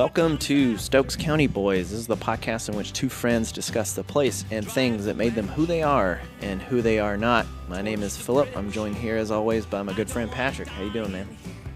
Welcome 0.00 0.38
to 0.38 0.78
Stokes 0.78 1.14
County 1.14 1.46
Boys. 1.46 1.90
This 1.90 2.00
is 2.00 2.06
the 2.06 2.16
podcast 2.16 2.70
in 2.70 2.74
which 2.74 2.94
two 2.94 3.10
friends 3.10 3.52
discuss 3.52 3.92
the 3.92 4.02
place 4.02 4.46
and 4.50 4.66
things 4.66 5.04
that 5.04 5.14
made 5.14 5.34
them 5.34 5.46
who 5.46 5.66
they 5.66 5.82
are 5.82 6.22
and 6.40 6.62
who 6.62 6.80
they 6.80 6.98
are 6.98 7.18
not. 7.18 7.44
My 7.68 7.82
name 7.82 8.02
is 8.02 8.16
Philip. 8.16 8.48
I'm 8.56 8.72
joined 8.72 8.96
here 8.96 9.18
as 9.18 9.30
always 9.30 9.66
by 9.66 9.82
my 9.82 9.92
good 9.92 10.08
friend 10.08 10.30
Patrick. 10.30 10.68
How 10.68 10.84
you 10.84 10.90
doing, 10.90 11.12
man? 11.12 11.28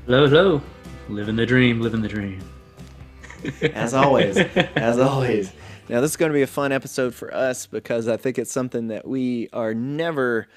Hello, 0.07 0.27
hello. 0.27 0.63
Living 1.11 1.37
the 1.37 1.45
dream, 1.45 1.83
living 1.83 2.01
the 2.01 2.09
dream. 2.09 2.43
As 3.75 3.93
always, 3.93 4.39
as 4.75 4.99
always. 4.99 5.53
Now 5.91 6.01
this 6.01 6.13
is 6.13 6.17
going 6.17 6.31
to 6.31 6.35
be 6.35 6.41
a 6.41 6.47
fun 6.47 6.73
episode 6.73 7.15
for 7.15 7.33
us 7.35 7.67
because 7.67 8.09
I 8.09 8.17
think 8.17 8.39
it's 8.39 8.51
something 8.51 8.89
that 8.89 9.07
we 9.07 9.51
are 9.53 9.75
never 9.75 10.49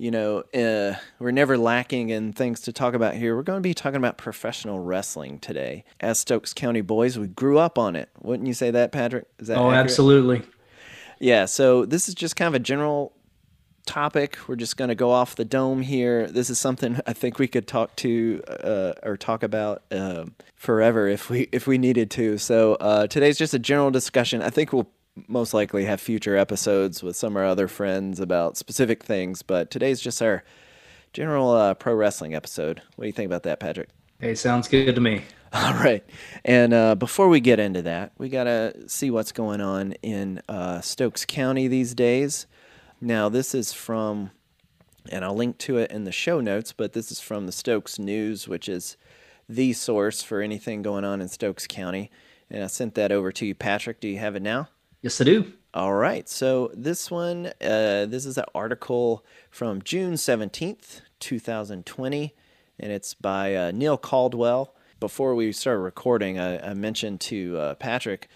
you 0.00 0.10
know, 0.10 0.38
uh, 0.54 0.98
we're 1.18 1.30
never 1.30 1.58
lacking 1.58 2.08
in 2.08 2.32
things 2.32 2.60
to 2.62 2.72
talk 2.72 2.94
about 2.94 3.14
here. 3.14 3.36
We're 3.36 3.42
going 3.42 3.58
to 3.58 3.62
be 3.62 3.74
talking 3.74 3.98
about 3.98 4.16
professional 4.16 4.80
wrestling 4.80 5.38
today. 5.40 5.84
As 6.00 6.18
Stokes 6.18 6.54
County 6.54 6.80
boys, 6.80 7.18
we 7.18 7.26
grew 7.26 7.58
up 7.58 7.76
on 7.76 7.94
it. 7.96 8.08
Wouldn't 8.22 8.46
you 8.46 8.54
say 8.54 8.70
that, 8.70 8.92
Patrick? 8.92 9.26
Is 9.38 9.48
that 9.48 9.58
oh, 9.58 9.68
accurate? 9.68 9.84
absolutely. 9.84 10.42
Yeah. 11.18 11.44
So 11.44 11.84
this 11.84 12.08
is 12.08 12.14
just 12.14 12.34
kind 12.34 12.48
of 12.48 12.54
a 12.54 12.64
general 12.64 13.12
topic. 13.84 14.38
We're 14.48 14.56
just 14.56 14.78
going 14.78 14.88
to 14.88 14.94
go 14.94 15.10
off 15.10 15.36
the 15.36 15.44
dome 15.44 15.82
here. 15.82 16.26
This 16.28 16.48
is 16.48 16.58
something 16.58 16.98
I 17.06 17.12
think 17.12 17.38
we 17.38 17.46
could 17.46 17.68
talk 17.68 17.94
to 17.96 18.42
uh, 18.48 18.92
or 19.02 19.18
talk 19.18 19.42
about 19.42 19.82
uh, 19.90 20.24
forever 20.56 21.08
if 21.08 21.28
we 21.28 21.50
if 21.52 21.66
we 21.66 21.76
needed 21.76 22.10
to. 22.12 22.38
So 22.38 22.76
uh, 22.76 23.06
today's 23.06 23.36
just 23.36 23.52
a 23.52 23.58
general 23.58 23.90
discussion. 23.90 24.40
I 24.40 24.48
think 24.48 24.72
we'll 24.72 24.88
most 25.28 25.54
likely 25.54 25.84
have 25.84 26.00
future 26.00 26.36
episodes 26.36 27.02
with 27.02 27.16
some 27.16 27.36
of 27.36 27.42
our 27.42 27.46
other 27.46 27.68
friends 27.68 28.20
about 28.20 28.56
specific 28.56 29.02
things, 29.02 29.42
but 29.42 29.70
today's 29.70 30.00
just 30.00 30.22
our 30.22 30.44
general 31.12 31.50
uh, 31.50 31.74
pro 31.74 31.94
wrestling 31.94 32.34
episode. 32.34 32.80
What 32.96 33.04
do 33.04 33.06
you 33.06 33.12
think 33.12 33.26
about 33.26 33.42
that, 33.44 33.60
Patrick? 33.60 33.88
Hey, 34.20 34.34
sounds 34.34 34.68
good 34.68 34.94
to 34.94 35.00
me. 35.00 35.22
All 35.52 35.74
right. 35.74 36.04
And 36.44 36.72
uh, 36.72 36.94
before 36.94 37.28
we 37.28 37.40
get 37.40 37.58
into 37.58 37.82
that, 37.82 38.12
we 38.18 38.28
got 38.28 38.44
to 38.44 38.88
see 38.88 39.10
what's 39.10 39.32
going 39.32 39.60
on 39.60 39.92
in 40.02 40.40
uh, 40.48 40.80
Stokes 40.80 41.24
County 41.24 41.66
these 41.66 41.94
days. 41.94 42.46
Now, 43.00 43.28
this 43.28 43.54
is 43.54 43.72
from, 43.72 44.30
and 45.10 45.24
I'll 45.24 45.34
link 45.34 45.58
to 45.58 45.78
it 45.78 45.90
in 45.90 46.04
the 46.04 46.12
show 46.12 46.40
notes, 46.40 46.72
but 46.72 46.92
this 46.92 47.10
is 47.10 47.18
from 47.18 47.46
the 47.46 47.52
Stokes 47.52 47.98
News, 47.98 48.46
which 48.46 48.68
is 48.68 48.96
the 49.48 49.72
source 49.72 50.22
for 50.22 50.40
anything 50.40 50.82
going 50.82 51.04
on 51.04 51.20
in 51.20 51.28
Stokes 51.28 51.66
County. 51.66 52.10
And 52.48 52.62
I 52.62 52.68
sent 52.68 52.94
that 52.94 53.10
over 53.10 53.32
to 53.32 53.46
you, 53.46 53.54
Patrick. 53.54 54.00
Do 54.00 54.06
you 54.06 54.18
have 54.18 54.36
it 54.36 54.42
now? 54.42 54.68
Yes, 55.02 55.20
I 55.20 55.24
do. 55.24 55.52
All 55.72 55.94
right. 55.94 56.28
So 56.28 56.70
this 56.74 57.10
one, 57.10 57.46
uh, 57.60 58.06
this 58.06 58.26
is 58.26 58.36
an 58.36 58.44
article 58.54 59.24
from 59.50 59.80
June 59.82 60.14
17th, 60.14 61.00
2020, 61.20 62.34
and 62.78 62.92
it's 62.92 63.14
by 63.14 63.54
uh, 63.54 63.70
Neil 63.70 63.96
Caldwell. 63.96 64.74
Before 64.98 65.34
we 65.34 65.52
started 65.52 65.80
recording, 65.80 66.38
I, 66.38 66.70
I 66.70 66.74
mentioned 66.74 67.20
to 67.22 67.56
uh, 67.56 67.74
Patrick, 67.76 68.28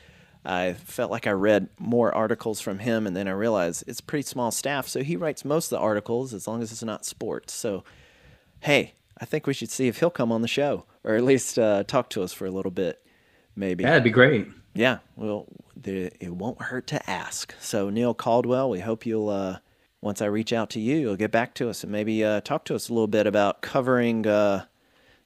I 0.44 0.72
felt 0.74 1.10
like 1.10 1.26
I 1.26 1.32
read 1.32 1.68
more 1.78 2.14
articles 2.14 2.60
from 2.60 2.78
him, 2.78 3.06
and 3.06 3.14
then 3.14 3.28
I 3.28 3.32
realized 3.32 3.84
it's 3.86 4.00
pretty 4.00 4.26
small 4.26 4.50
staff, 4.50 4.88
so 4.88 5.02
he 5.02 5.16
writes 5.16 5.44
most 5.44 5.66
of 5.66 5.78
the 5.78 5.84
articles 5.84 6.32
as 6.32 6.46
long 6.46 6.62
as 6.62 6.72
it's 6.72 6.82
not 6.82 7.04
sports. 7.04 7.52
So, 7.52 7.84
hey, 8.60 8.94
I 9.18 9.26
think 9.26 9.46
we 9.46 9.52
should 9.52 9.70
see 9.70 9.88
if 9.88 9.98
he'll 9.98 10.08
come 10.08 10.32
on 10.32 10.40
the 10.40 10.48
show, 10.48 10.84
or 11.02 11.14
at 11.14 11.24
least 11.24 11.58
uh, 11.58 11.84
talk 11.84 12.08
to 12.10 12.22
us 12.22 12.32
for 12.32 12.46
a 12.46 12.50
little 12.50 12.70
bit, 12.70 13.04
maybe. 13.54 13.84
Yeah, 13.84 13.90
That'd 13.90 14.04
be 14.04 14.10
great. 14.10 14.48
Yeah, 14.74 14.98
well, 15.16 15.46
it 15.82 16.30
won't 16.30 16.62
hurt 16.62 16.86
to 16.88 17.10
ask. 17.10 17.54
So 17.60 17.90
Neil 17.90 18.14
Caldwell, 18.14 18.70
we 18.70 18.80
hope 18.80 19.04
you'll 19.06 19.28
uh, 19.28 19.58
once 20.00 20.20
I 20.20 20.26
reach 20.26 20.52
out 20.52 20.70
to 20.70 20.80
you, 20.80 20.96
you'll 20.96 21.16
get 21.16 21.30
back 21.30 21.54
to 21.54 21.70
us 21.70 21.82
and 21.82 21.90
maybe 21.90 22.22
uh, 22.22 22.40
talk 22.42 22.64
to 22.66 22.74
us 22.74 22.88
a 22.88 22.92
little 22.92 23.08
bit 23.08 23.26
about 23.26 23.62
covering 23.62 24.26
uh, 24.26 24.66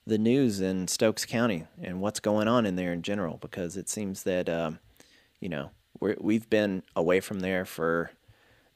the 0.06 0.18
news 0.18 0.60
in 0.60 0.86
Stokes 0.86 1.24
County 1.24 1.64
and 1.82 2.00
what's 2.00 2.20
going 2.20 2.46
on 2.46 2.64
in 2.64 2.76
there 2.76 2.92
in 2.92 3.02
general, 3.02 3.38
because 3.40 3.76
it 3.76 3.88
seems 3.88 4.22
that 4.22 4.48
um, 4.48 4.78
you 5.40 5.48
know 5.48 5.70
we 6.00 6.14
we've 6.18 6.48
been 6.48 6.82
away 6.94 7.20
from 7.20 7.40
there 7.40 7.64
for 7.64 8.12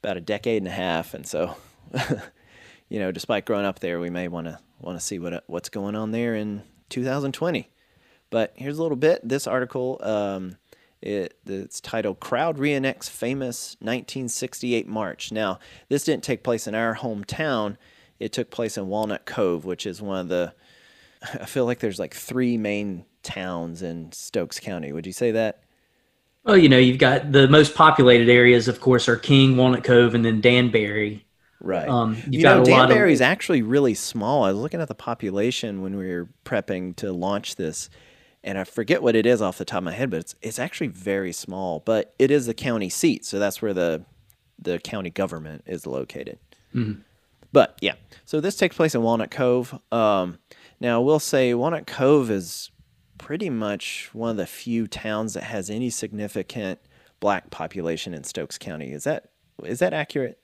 about 0.03 0.16
a 0.16 0.21
decade 0.21 0.62
and 0.62 0.69
a 0.69 0.72
half, 0.72 1.15
and 1.15 1.27
so 1.27 1.56
you 2.88 2.99
know, 2.99 3.12
despite 3.12 3.47
growing 3.47 3.65
up 3.65 3.78
there, 3.78 4.00
we 4.00 4.11
may 4.11 4.28
want 4.28 4.47
to 4.47 4.59
want 4.81 4.99
to 4.99 5.05
see 5.05 5.19
what 5.19 5.44
what's 5.47 5.69
going 5.69 5.94
on 5.94 6.11
there 6.11 6.34
in 6.34 6.62
2020. 6.91 7.71
But 8.28 8.53
here's 8.56 8.78
a 8.78 8.82
little 8.82 8.97
bit. 8.97 9.27
This 9.27 9.47
article. 9.47 9.99
Um, 10.03 10.56
it, 11.03 11.39
it's 11.47 11.81
titled 11.81 12.21
Crowd 12.21 12.59
Reenacts 12.59 13.11
Famous 13.11 13.77
1968 13.81 14.87
March. 14.87 15.33
Now, 15.33 15.59
this 15.89 16.05
didn't 16.05 16.25
take 16.25 16.43
place 16.43 16.67
in 16.67 16.75
our 16.75 16.97
hometown. 16.97 17.77
It 18.19 18.33
took 18.33 18.51
place 18.51 18.79
in 18.79 18.89
Walnut 18.89 19.27
Cove, 19.27 19.65
which 19.65 19.85
is 19.85 20.01
one 20.01 20.21
of 20.21 20.29
the, 20.29 20.55
I 21.41 21.47
feel 21.47 21.67
like 21.67 21.81
there's 21.81 21.99
like 21.99 22.15
three 22.15 22.57
main 22.57 23.05
towns 23.23 23.83
in 23.83 24.12
Stokes 24.12 24.61
County. 24.61 24.93
Would 24.93 25.07
you 25.07 25.12
say 25.12 25.33
that? 25.33 25.62
Well, 26.45 26.57
you 26.57 26.69
know, 26.69 26.79
you've 26.79 26.99
got 26.99 27.31
the 27.31 27.47
most 27.49 27.75
populated 27.75 28.29
areas, 28.29 28.67
of 28.67 28.81
course, 28.81 29.09
are 29.09 29.17
King, 29.17 29.57
Walnut 29.57 29.85
Cove, 29.85 30.15
and 30.15 30.25
then 30.25 30.41
Danbury. 30.41 31.25
Right. 31.61 31.89
Um, 31.89 32.21
you 32.29 32.43
know, 32.43 32.65
Danbury 32.65 33.12
is 33.12 33.21
of... 33.21 33.27
actually 33.27 33.62
really 33.62 33.95
small. 33.95 34.43
I 34.43 34.51
was 34.51 34.61
looking 34.61 34.81
at 34.81 34.89
the 34.89 34.95
population 34.95 35.83
when 35.83 35.97
we 35.97 36.09
were 36.09 36.29
prepping 36.45 36.97
to 36.97 37.12
launch 37.12 37.55
this 37.55 37.89
and 38.45 38.59
I 38.59 38.65
forget 38.65 39.03
what 39.03 39.15
it 39.15 39.27
is 39.27 39.41
off 39.41 39.59
the 39.59 39.65
top 39.65 39.79
of 39.79 39.85
my 39.85 39.93
head, 39.93 40.11
but 40.11 40.21
it's 40.21 40.35
it's 40.43 40.59
actually 40.59 40.89
very 40.89 41.33
small. 41.33 41.81
But 41.81 42.15
it 42.19 42.31
is 42.31 42.47
the 42.47 42.55
county 42.55 42.89
seat, 42.89 43.25
so 43.25 43.39
that's 43.39 43.63
where 43.63 43.75
the 43.75 44.05
the 44.59 44.79
county 44.79 45.11
government 45.11 45.65
is 45.67 45.87
located. 45.87 46.39
Mm-hmm. 46.75 47.01
But 47.53 47.79
yeah, 47.81 47.95
so 48.25 48.41
this 48.41 48.57
takes 48.57 48.77
place 48.77 48.95
in 48.95 49.03
Walnut 49.03 49.31
Cove. 49.31 49.79
Um, 49.93 50.39
now, 50.81 51.01
we'll 51.01 51.21
say 51.21 51.55
Walnut 51.55 51.87
Cove 51.87 52.31
is 52.31 52.71
pretty 53.19 53.51
much 53.51 54.11
one 54.13 54.31
of 54.31 54.37
the 54.37 54.47
few 54.47 54.87
towns 54.87 55.35
that 55.35 55.45
has 55.45 55.71
any 55.71 55.91
significant 55.91 56.81
black 57.21 57.51
population 57.51 58.15
in 58.15 58.25
Stokes 58.25 58.59
County. 58.59 58.91
Is 58.93 59.05
that 59.05 59.31
is 59.65 59.79
that 59.79 59.93
accurate? 59.93 60.39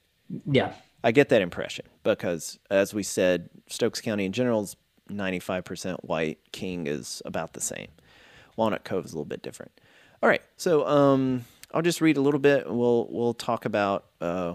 Yeah, 0.47 0.75
I 1.03 1.13
get 1.13 1.31
that 1.31 1.43
impression 1.43 1.87
because, 2.05 2.59
as 2.71 2.93
we 2.93 3.03
said, 3.03 3.49
Stokes 3.69 4.01
County 4.01 4.27
in 4.27 4.33
general 4.33 4.63
is 4.63 4.77
95% 5.09 6.05
white. 6.05 6.39
King 6.53 6.87
is 6.87 7.23
about 7.25 7.53
the 7.53 7.61
same. 7.61 7.89
Walnut 8.57 8.85
Cove 8.85 9.05
is 9.05 9.13
a 9.13 9.15
little 9.15 9.25
bit 9.25 9.43
different. 9.43 9.73
All 10.23 10.29
right, 10.29 10.43
so 10.57 10.87
um, 10.87 11.45
I'll 11.73 11.83
just 11.83 12.01
read 12.01 12.17
a 12.17 12.21
little 12.21 12.41
bit. 12.41 12.69
We'll 12.69 13.07
we'll 13.11 13.35
talk 13.35 13.65
about 13.65 14.07
uh, 14.21 14.55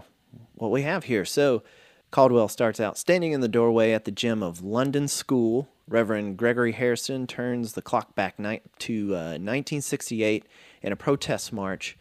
what 0.55 0.71
we 0.71 0.81
have 0.81 1.05
here. 1.05 1.25
So 1.25 1.63
Caldwell 2.11 2.49
starts 2.49 2.79
out 2.79 2.97
standing 2.97 3.31
in 3.31 3.41
the 3.41 3.47
doorway 3.47 3.91
at 3.91 4.05
the 4.05 4.11
gym 4.11 4.43
of 4.43 4.63
London 4.63 5.07
School. 5.07 5.69
Reverend 5.87 6.37
Gregory 6.37 6.73
Hairston 6.73 7.27
turns 7.27 7.73
the 7.73 7.81
clock 7.81 8.15
back 8.15 8.39
night 8.39 8.63
to 8.79 9.15
uh, 9.15 9.37
1968, 9.39 10.45
and 10.81 10.93
a 10.93 10.95
protest 10.95 11.51
march 11.51 11.97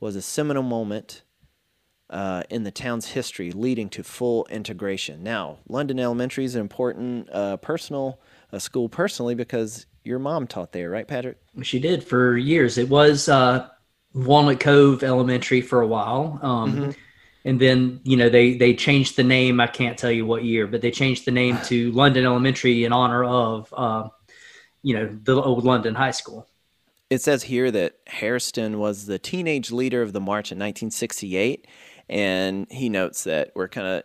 was 0.00 0.16
a 0.16 0.22
seminal 0.22 0.62
moment 0.62 1.22
uh, 2.10 2.42
in 2.48 2.64
the 2.64 2.70
town's 2.70 3.06
history, 3.08 3.52
leading 3.52 3.88
to 3.90 4.02
full 4.02 4.46
integration. 4.50 5.22
Now, 5.22 5.58
London 5.68 5.98
Elementary 5.98 6.44
is 6.44 6.54
an 6.54 6.60
important 6.60 7.28
uh, 7.30 7.58
personal 7.58 8.20
uh, 8.52 8.58
school 8.58 8.88
personally 8.88 9.34
because 9.34 9.86
your 10.04 10.18
mom 10.18 10.46
taught 10.46 10.72
there, 10.72 10.88
right, 10.88 11.06
Patrick? 11.06 11.38
She 11.62 11.78
did 11.78 12.02
for 12.02 12.36
years. 12.36 12.78
It 12.78 12.88
was 12.88 13.28
uh, 13.28 13.68
Walnut 14.14 14.60
Cove 14.60 15.02
Elementary 15.02 15.60
for 15.60 15.82
a 15.82 15.86
while. 15.86 16.38
Um, 16.42 16.72
mm-hmm. 16.72 16.90
And 17.44 17.60
then, 17.60 18.00
you 18.04 18.16
know, 18.16 18.28
they, 18.28 18.56
they 18.56 18.74
changed 18.74 19.16
the 19.16 19.24
name. 19.24 19.60
I 19.60 19.66
can't 19.66 19.96
tell 19.96 20.10
you 20.10 20.26
what 20.26 20.44
year, 20.44 20.66
but 20.66 20.80
they 20.80 20.90
changed 20.90 21.24
the 21.24 21.30
name 21.30 21.58
to 21.64 21.92
London 21.92 22.24
Elementary 22.24 22.84
in 22.84 22.92
honor 22.92 23.24
of, 23.24 23.72
uh, 23.76 24.08
you 24.82 24.94
know, 24.94 25.18
the 25.22 25.40
old 25.40 25.64
London 25.64 25.94
High 25.94 26.10
School. 26.10 26.48
It 27.10 27.22
says 27.22 27.44
here 27.44 27.70
that 27.70 27.96
Hairston 28.06 28.78
was 28.78 29.06
the 29.06 29.18
teenage 29.18 29.70
leader 29.70 30.02
of 30.02 30.12
the 30.12 30.20
march 30.20 30.52
in 30.52 30.58
1968 30.58 31.66
and 32.08 32.66
he 32.70 32.88
notes 32.88 33.24
that 33.24 33.52
we're 33.54 33.68
kind 33.68 33.86
of 33.86 34.02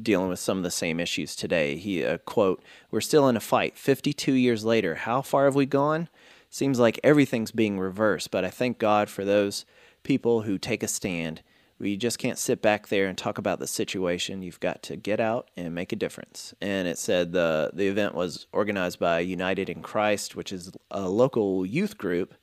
dealing 0.00 0.28
with 0.28 0.38
some 0.38 0.58
of 0.58 0.64
the 0.64 0.70
same 0.70 1.00
issues 1.00 1.34
today. 1.34 1.76
He 1.76 2.04
uh, 2.04 2.18
quote, 2.18 2.62
"We're 2.90 3.00
still 3.00 3.28
in 3.28 3.36
a 3.36 3.40
fight. 3.40 3.76
52 3.76 4.32
years 4.32 4.64
later, 4.64 4.94
how 4.94 5.22
far 5.22 5.44
have 5.44 5.54
we 5.54 5.66
gone? 5.66 6.08
Seems 6.50 6.78
like 6.78 7.00
everything's 7.02 7.52
being 7.52 7.78
reversed, 7.78 8.30
but 8.30 8.44
I 8.44 8.50
thank 8.50 8.78
God 8.78 9.10
for 9.10 9.24
those 9.24 9.64
people 10.02 10.42
who 10.42 10.58
take 10.58 10.82
a 10.82 10.88
stand. 10.88 11.42
We 11.78 11.96
just 11.96 12.18
can't 12.18 12.38
sit 12.38 12.62
back 12.62 12.88
there 12.88 13.06
and 13.06 13.18
talk 13.18 13.36
about 13.36 13.58
the 13.58 13.66
situation. 13.66 14.42
You've 14.42 14.60
got 14.60 14.82
to 14.84 14.96
get 14.96 15.20
out 15.20 15.50
and 15.56 15.74
make 15.74 15.92
a 15.92 15.96
difference." 15.96 16.54
And 16.60 16.88
it 16.88 16.98
said 16.98 17.32
the 17.32 17.70
the 17.72 17.88
event 17.88 18.14
was 18.14 18.46
organized 18.52 18.98
by 18.98 19.20
United 19.20 19.68
in 19.68 19.82
Christ, 19.82 20.36
which 20.36 20.52
is 20.52 20.72
a 20.90 21.08
local 21.08 21.64
youth 21.66 21.98
group, 21.98 22.34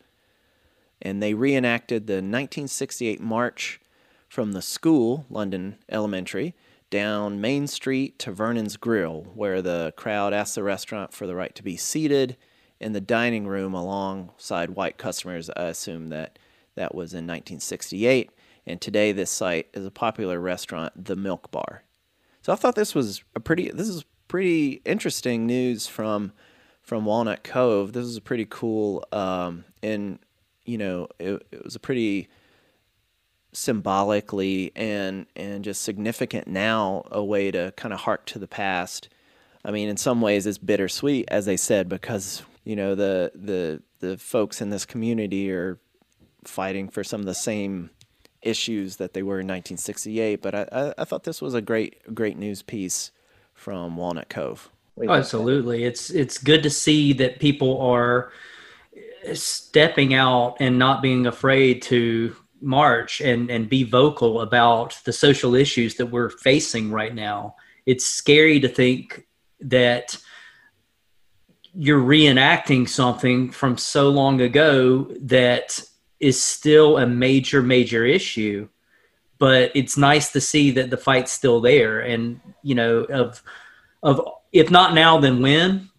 and 1.02 1.22
they 1.22 1.34
reenacted 1.34 2.08
the 2.08 2.14
1968 2.14 3.22
march 3.22 3.80
from 4.34 4.54
the 4.54 4.64
school, 4.64 5.28
London 5.30 5.78
Elementary, 5.90 6.56
down 6.90 7.40
Main 7.40 7.68
Street 7.68 8.18
to 8.18 8.32
Vernon's 8.32 8.78
Grill, 8.78 9.28
where 9.36 9.62
the 9.62 9.94
crowd 9.96 10.34
asked 10.34 10.56
the 10.56 10.64
restaurant 10.64 11.14
for 11.14 11.28
the 11.28 11.36
right 11.36 11.54
to 11.54 11.62
be 11.62 11.78
seated 11.78 12.36
in 12.80 12.94
the 12.94 13.00
dining 13.00 13.46
room 13.46 13.76
alongside 13.76 14.72
white 14.72 14.98
customers. 14.98 15.52
I 15.56 15.66
assume 15.66 16.08
that 16.08 16.40
that 16.74 16.96
was 16.96 17.14
in 17.14 17.28
1968. 17.28 18.32
And 18.66 18.82
today, 18.82 19.12
this 19.12 19.30
site 19.30 19.68
is 19.76 19.86
a 19.86 19.92
popular 19.92 20.40
restaurant, 20.40 21.06
the 21.06 21.16
Milk 21.16 21.52
Bar. 21.52 21.84
So 22.42 22.52
I 22.52 22.56
thought 22.56 22.74
this 22.74 22.96
was 22.96 23.24
a 23.36 23.40
pretty. 23.40 23.70
This 23.70 23.88
is 23.88 24.04
pretty 24.28 24.82
interesting 24.84 25.46
news 25.46 25.86
from 25.86 26.34
from 26.82 27.06
Walnut 27.06 27.44
Cove. 27.44 27.94
This 27.94 28.06
is 28.06 28.18
a 28.18 28.22
pretty 28.22 28.48
cool, 28.50 29.06
um, 29.12 29.64
and 29.84 30.18
you 30.66 30.80
know, 30.80 31.08
it, 31.20 31.46
it 31.52 31.64
was 31.64 31.76
a 31.76 31.80
pretty 31.80 32.30
symbolically 33.54 34.72
and 34.76 35.26
and 35.36 35.64
just 35.64 35.82
significant 35.82 36.48
now 36.48 37.04
a 37.12 37.24
way 37.24 37.52
to 37.52 37.74
kind 37.78 37.94
of 37.94 38.02
hark 38.02 38.26
to 38.28 38.40
the 38.40 38.48
past. 38.48 39.10
I 39.66 39.72
mean, 39.72 39.88
in 39.88 39.98
some 39.98 40.20
ways, 40.22 40.46
it's 40.46 40.58
bittersweet, 40.58 41.26
as 41.30 41.46
they 41.46 41.58
said, 41.58 41.88
because 41.88 42.44
you 42.64 42.76
know 42.76 42.96
the 42.96 43.32
the 43.36 43.82
the 44.00 44.18
folks 44.18 44.62
in 44.62 44.70
this 44.70 44.86
community 44.86 45.52
are 45.52 45.80
fighting 46.44 46.90
for 46.90 47.04
some 47.04 47.22
of 47.22 47.26
the 47.26 47.36
same 47.36 47.90
issues 48.42 48.98
that 48.98 49.14
they 49.14 49.24
were 49.24 49.40
in 49.40 49.48
1968. 49.48 50.42
But 50.42 50.56
I, 50.56 50.68
I, 50.72 50.94
I 51.00 51.04
thought 51.06 51.24
this 51.24 51.42
was 51.42 51.54
a 51.54 51.62
great 51.62 52.14
great 52.14 52.38
news 52.38 52.62
piece 52.62 53.12
from 53.54 53.96
Walnut 53.96 54.30
Cove. 54.30 54.70
Oh, 54.98 55.12
absolutely, 55.12 55.86
it's 55.86 56.10
it's 56.10 56.38
good 56.38 56.64
to 56.64 56.70
see 56.70 57.14
that 57.14 57.40
people 57.40 57.82
are 57.82 58.32
stepping 59.34 60.14
out 60.14 60.58
and 60.60 60.78
not 60.78 61.02
being 61.02 61.26
afraid 61.26 61.82
to 61.84 62.36
march 62.64 63.22
and 63.22 63.52
and 63.52 63.70
be 63.70 63.84
vocal 63.84 64.42
about 64.42 64.98
the 65.06 65.14
social 65.14 65.54
issues 65.56 65.96
that 65.96 66.08
we're 66.08 66.30
facing 66.30 66.92
right 66.92 67.14
now. 67.14 67.56
It's 67.86 68.06
scary 68.06 68.60
to 68.62 68.70
think 68.70 69.28
that 69.60 70.18
you're 71.76 72.02
reenacting 72.02 72.88
something 72.88 73.50
from 73.52 73.78
so 73.78 74.10
long 74.10 74.42
ago 74.42 75.08
that 75.22 75.82
is 76.20 76.42
still 76.42 76.98
a 76.98 77.08
major 77.08 77.62
major 77.62 78.06
issue 78.06 78.68
but 79.40 79.72
it's 79.76 79.98
nice 79.98 80.32
to 80.32 80.40
see 80.40 80.72
that 80.72 80.90
the 80.90 80.98
fight's 80.98 81.32
still 81.32 81.60
there 81.60 82.00
and 82.00 82.40
you 82.62 82.76
know 82.76 83.00
of 83.06 83.42
of 84.02 84.22
if 84.52 84.70
not 84.72 84.94
now 84.94 85.18
then 85.18 85.42
when 85.42 85.90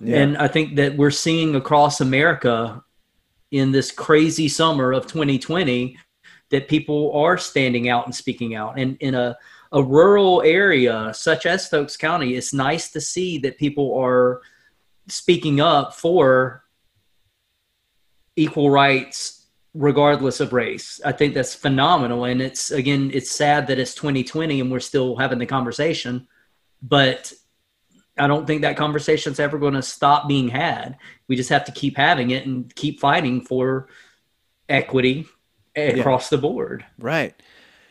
yeah. 0.00 0.18
and 0.18 0.36
i 0.36 0.48
think 0.48 0.76
that 0.76 0.96
we're 0.96 1.10
seeing 1.10 1.54
across 1.54 2.00
america 2.00 2.82
in 3.50 3.72
this 3.72 3.90
crazy 3.90 4.48
summer 4.48 4.92
of 4.92 5.06
2020 5.06 5.96
that 6.50 6.68
people 6.68 7.12
are 7.14 7.38
standing 7.38 7.88
out 7.88 8.06
and 8.06 8.14
speaking 8.14 8.54
out 8.54 8.78
and 8.78 8.96
in 9.00 9.14
a 9.14 9.36
a 9.72 9.82
rural 9.82 10.42
area 10.42 11.12
such 11.14 11.46
as 11.46 11.66
Stokes 11.66 11.96
County, 11.96 12.34
it's 12.34 12.52
nice 12.52 12.90
to 12.90 13.00
see 13.00 13.38
that 13.38 13.58
people 13.58 13.96
are 13.98 14.42
speaking 15.06 15.60
up 15.60 15.94
for 15.94 16.64
equal 18.36 18.70
rights 18.70 19.46
regardless 19.74 20.40
of 20.40 20.52
race. 20.52 21.00
I 21.04 21.12
think 21.12 21.34
that's 21.34 21.54
phenomenal. 21.54 22.24
And 22.24 22.42
it's, 22.42 22.72
again, 22.72 23.10
it's 23.14 23.30
sad 23.30 23.68
that 23.68 23.78
it's 23.78 23.94
2020 23.94 24.60
and 24.60 24.72
we're 24.72 24.80
still 24.80 25.14
having 25.14 25.38
the 25.38 25.46
conversation, 25.46 26.26
but 26.82 27.32
I 28.18 28.26
don't 28.26 28.46
think 28.46 28.62
that 28.62 28.76
conversation's 28.76 29.38
ever 29.38 29.58
going 29.58 29.74
to 29.74 29.82
stop 29.82 30.26
being 30.26 30.48
had. 30.48 30.98
We 31.28 31.36
just 31.36 31.50
have 31.50 31.64
to 31.66 31.72
keep 31.72 31.96
having 31.96 32.30
it 32.30 32.44
and 32.44 32.74
keep 32.74 32.98
fighting 32.98 33.40
for 33.40 33.88
equity 34.68 35.26
across 35.76 36.30
yeah. 36.30 36.36
the 36.36 36.42
board. 36.42 36.84
Right. 36.98 37.34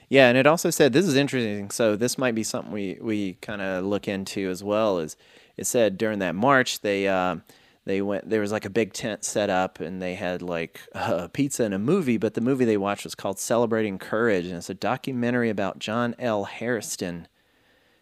Yeah, 0.09 0.27
and 0.27 0.37
it 0.37 0.47
also 0.47 0.71
said 0.71 0.91
this 0.91 1.05
is 1.05 1.15
interesting. 1.15 1.69
So 1.69 1.95
this 1.95 2.17
might 2.17 2.35
be 2.35 2.43
something 2.43 2.73
we 2.73 2.97
we 2.99 3.33
kind 3.41 3.61
of 3.61 3.85
look 3.85 4.07
into 4.07 4.49
as 4.49 4.63
well. 4.63 4.99
Is 4.99 5.15
it 5.55 5.67
said 5.67 5.97
during 5.97 6.19
that 6.19 6.35
march 6.35 6.81
they 6.81 7.07
uh, 7.07 7.37
they 7.85 8.01
went 8.01 8.27
there 8.27 8.41
was 8.41 8.51
like 8.51 8.65
a 8.65 8.71
big 8.71 8.93
tent 8.93 9.23
set 9.23 9.51
up 9.51 9.79
and 9.79 10.01
they 10.01 10.15
had 10.15 10.41
like 10.41 10.81
a 10.93 11.29
pizza 11.29 11.63
and 11.63 11.73
a 11.75 11.79
movie, 11.79 12.17
but 12.17 12.33
the 12.33 12.41
movie 12.41 12.65
they 12.65 12.77
watched 12.77 13.03
was 13.03 13.15
called 13.15 13.39
Celebrating 13.39 13.99
Courage 13.99 14.45
and 14.45 14.55
it's 14.55 14.69
a 14.69 14.73
documentary 14.73 15.49
about 15.49 15.79
John 15.79 16.15
L. 16.17 16.45
Harrison, 16.45 17.27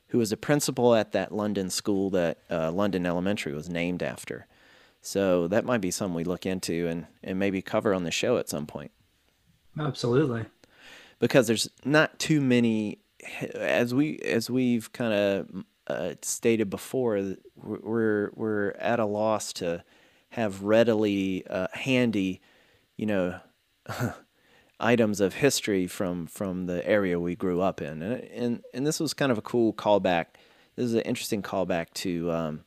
who 0.08 0.18
was 0.18 0.32
a 0.32 0.38
principal 0.38 0.96
at 0.96 1.12
that 1.12 1.34
London 1.34 1.70
school 1.70 2.10
that 2.12 2.40
uh, 2.50 2.72
London 2.72 3.06
Elementary 3.06 3.54
was 3.54 3.70
named 3.70 4.02
after. 4.02 4.48
So 5.02 5.48
that 5.50 5.66
might 5.66 5.82
be 5.82 5.92
something 5.92 6.16
we 6.16 6.24
look 6.24 6.46
into 6.46 6.88
and, 6.88 7.08
and 7.24 7.38
maybe 7.38 7.62
cover 7.62 7.94
on 7.94 8.04
the 8.04 8.12
show 8.12 8.38
at 8.38 8.50
some 8.50 8.66
point. 8.66 8.92
Absolutely. 9.80 10.46
Because 11.20 11.48
there's 11.48 11.70
not 11.84 12.20
too 12.20 12.42
many 12.42 13.00
as 13.56 13.94
we 13.94 14.20
as 14.20 14.50
we've 14.50 14.92
kind 14.92 15.14
of 15.14 15.66
uh, 15.88 16.16
stated 16.22 16.70
before 16.70 17.36
we're 17.56 18.32
we're 18.36 18.72
at 18.72 19.00
a 19.00 19.06
loss 19.06 19.54
to 19.54 19.84
have 20.30 20.64
readily 20.64 21.46
uh, 21.50 21.68
handy 21.74 22.42
you 22.98 23.06
know 23.06 23.40
items 24.80 25.20
of 25.20 25.36
history 25.36 25.88
from 25.88 26.28
from 26.28 26.66
the 26.66 26.88
area 26.88 27.20
we 27.20 27.36
grew 27.36 27.62
up 27.62 27.82
in. 27.82 28.02
And 28.02 28.24
and 28.24 28.64
and 28.74 28.88
this 28.88 29.00
was 29.00 29.14
kind 29.14 29.32
of 29.32 29.38
a 29.38 29.44
cool 29.44 29.74
callback. 29.74 30.26
This 30.76 30.86
is 30.86 30.94
an 30.94 31.02
interesting 31.02 31.42
callback 31.42 31.94
to 31.96 32.32
um, 32.32 32.64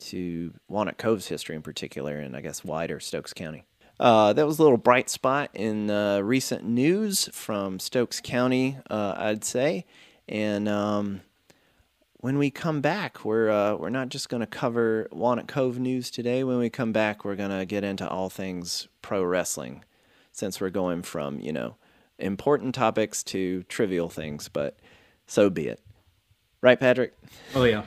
to 0.00 0.52
Walnut 0.68 0.98
Cove's 0.98 1.28
history 1.28 1.54
in 1.54 1.62
particular 1.62 2.18
and 2.18 2.36
I 2.36 2.40
guess 2.40 2.64
wider 2.64 2.98
Stokes 3.00 3.32
County 3.32 3.64
uh, 4.00 4.32
that 4.32 4.46
was 4.46 4.58
a 4.58 4.62
little 4.62 4.78
bright 4.78 5.08
spot 5.08 5.50
in 5.54 5.90
uh, 5.90 6.20
recent 6.20 6.64
news 6.64 7.28
from 7.32 7.78
Stokes 7.78 8.20
County, 8.20 8.78
uh, 8.90 9.14
I'd 9.16 9.44
say. 9.44 9.86
And 10.28 10.68
um, 10.68 11.20
when 12.16 12.38
we 12.38 12.50
come 12.50 12.80
back, 12.80 13.24
we're 13.24 13.50
uh, 13.50 13.76
we're 13.76 13.90
not 13.90 14.08
just 14.08 14.28
going 14.28 14.40
to 14.40 14.46
cover 14.46 15.08
Walnut 15.12 15.46
Cove 15.46 15.78
news 15.78 16.10
today. 16.10 16.42
When 16.42 16.58
we 16.58 16.70
come 16.70 16.92
back, 16.92 17.24
we're 17.24 17.36
going 17.36 17.56
to 17.56 17.64
get 17.64 17.84
into 17.84 18.08
all 18.08 18.30
things 18.30 18.88
pro 19.02 19.22
wrestling, 19.22 19.84
since 20.32 20.60
we're 20.60 20.70
going 20.70 21.02
from 21.02 21.38
you 21.38 21.52
know 21.52 21.76
important 22.18 22.74
topics 22.74 23.22
to 23.24 23.62
trivial 23.64 24.08
things. 24.08 24.48
But 24.48 24.78
so 25.26 25.50
be 25.50 25.68
it, 25.68 25.80
right, 26.62 26.80
Patrick? 26.80 27.14
Oh 27.54 27.64
yeah. 27.64 27.84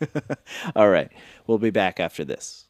all 0.76 0.88
right, 0.88 1.10
we'll 1.46 1.58
be 1.58 1.70
back 1.70 1.98
after 1.98 2.24
this. 2.24 2.66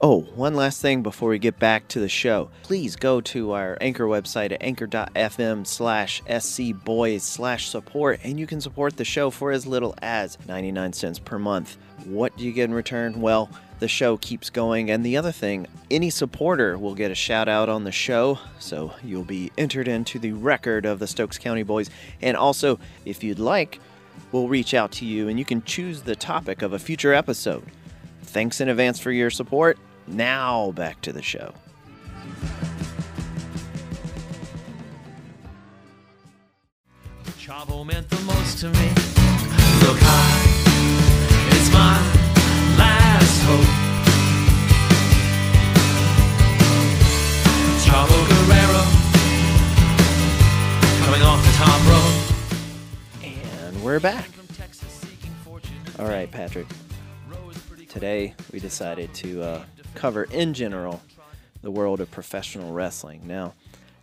Oh, 0.00 0.22
one 0.34 0.54
last 0.54 0.82
thing 0.82 1.02
before 1.02 1.30
we 1.30 1.38
get 1.38 1.58
back 1.58 1.88
to 1.88 2.00
the 2.00 2.08
show. 2.08 2.50
Please 2.62 2.96
go 2.96 3.20
to 3.22 3.52
our 3.52 3.78
Anchor 3.80 4.04
website 4.04 4.52
at 4.52 4.62
anchor.fm 4.62 5.66
slash 5.66 6.22
scboys 6.24 7.20
slash 7.22 7.68
support 7.68 8.20
and 8.22 8.38
you 8.38 8.46
can 8.46 8.60
support 8.60 8.96
the 8.96 9.04
show 9.04 9.30
for 9.30 9.50
as 9.50 9.66
little 9.66 9.94
as 10.02 10.36
99 10.46 10.92
cents 10.92 11.18
per 11.18 11.38
month. 11.38 11.78
What 12.04 12.36
do 12.36 12.44
you 12.44 12.52
get 12.52 12.64
in 12.64 12.74
return? 12.74 13.20
Well, 13.20 13.48
the 13.78 13.88
show 13.88 14.16
keeps 14.16 14.50
going. 14.50 14.90
And 14.90 15.04
the 15.04 15.16
other 15.16 15.32
thing, 15.32 15.66
any 15.90 16.10
supporter 16.10 16.76
will 16.76 16.94
get 16.94 17.10
a 17.10 17.14
shout 17.14 17.48
out 17.48 17.68
on 17.68 17.84
the 17.84 17.92
show. 17.92 18.38
So 18.58 18.92
you'll 19.02 19.24
be 19.24 19.52
entered 19.56 19.88
into 19.88 20.18
the 20.18 20.32
record 20.32 20.86
of 20.86 20.98
the 20.98 21.06
Stokes 21.06 21.38
County 21.38 21.62
Boys. 21.62 21.88
And 22.20 22.36
also, 22.36 22.78
if 23.04 23.24
you'd 23.24 23.38
like, 23.38 23.80
we'll 24.32 24.48
reach 24.48 24.74
out 24.74 24.92
to 24.92 25.06
you 25.06 25.28
and 25.28 25.38
you 25.38 25.44
can 25.44 25.62
choose 25.62 26.02
the 26.02 26.16
topic 26.16 26.62
of 26.62 26.72
a 26.72 26.78
future 26.78 27.14
episode. 27.14 27.64
Thanks 28.26 28.60
in 28.60 28.68
advance 28.68 28.98
for 28.98 29.12
your 29.12 29.30
support. 29.30 29.78
Now 30.06 30.72
back 30.72 31.00
to 31.02 31.12
the 31.12 31.22
show. 31.22 31.54
Chavo 37.38 37.86
meant 37.86 38.08
the 38.10 38.20
most 38.22 38.58
to 38.58 38.66
me. 38.70 38.88
Look 39.84 39.98
high, 40.00 40.40
it's 41.50 41.70
my 41.72 41.98
last 42.78 43.42
hope. 43.44 43.70
Chavo 47.84 48.18
Guerrero, 48.28 48.82
coming 51.04 51.22
off 51.22 51.40
the 51.44 51.52
top 51.52 51.80
rope. 51.88 52.18
And 53.22 53.84
we're 53.84 54.00
back. 54.00 54.28
All 55.98 56.06
right, 56.06 56.30
Patrick. 56.30 56.66
Today 57.94 58.34
we 58.52 58.58
decided 58.58 59.14
to 59.14 59.40
uh, 59.40 59.64
cover 59.94 60.24
in 60.24 60.52
general 60.52 61.00
the 61.62 61.70
world 61.70 62.00
of 62.00 62.10
professional 62.10 62.72
wrestling. 62.72 63.24
Now, 63.24 63.54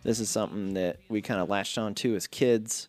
this 0.02 0.18
is 0.18 0.30
something 0.30 0.72
that 0.72 0.96
we 1.10 1.20
kind 1.20 1.42
of 1.42 1.50
latched 1.50 1.76
on 1.76 1.94
to 1.96 2.16
as 2.16 2.26
kids. 2.26 2.88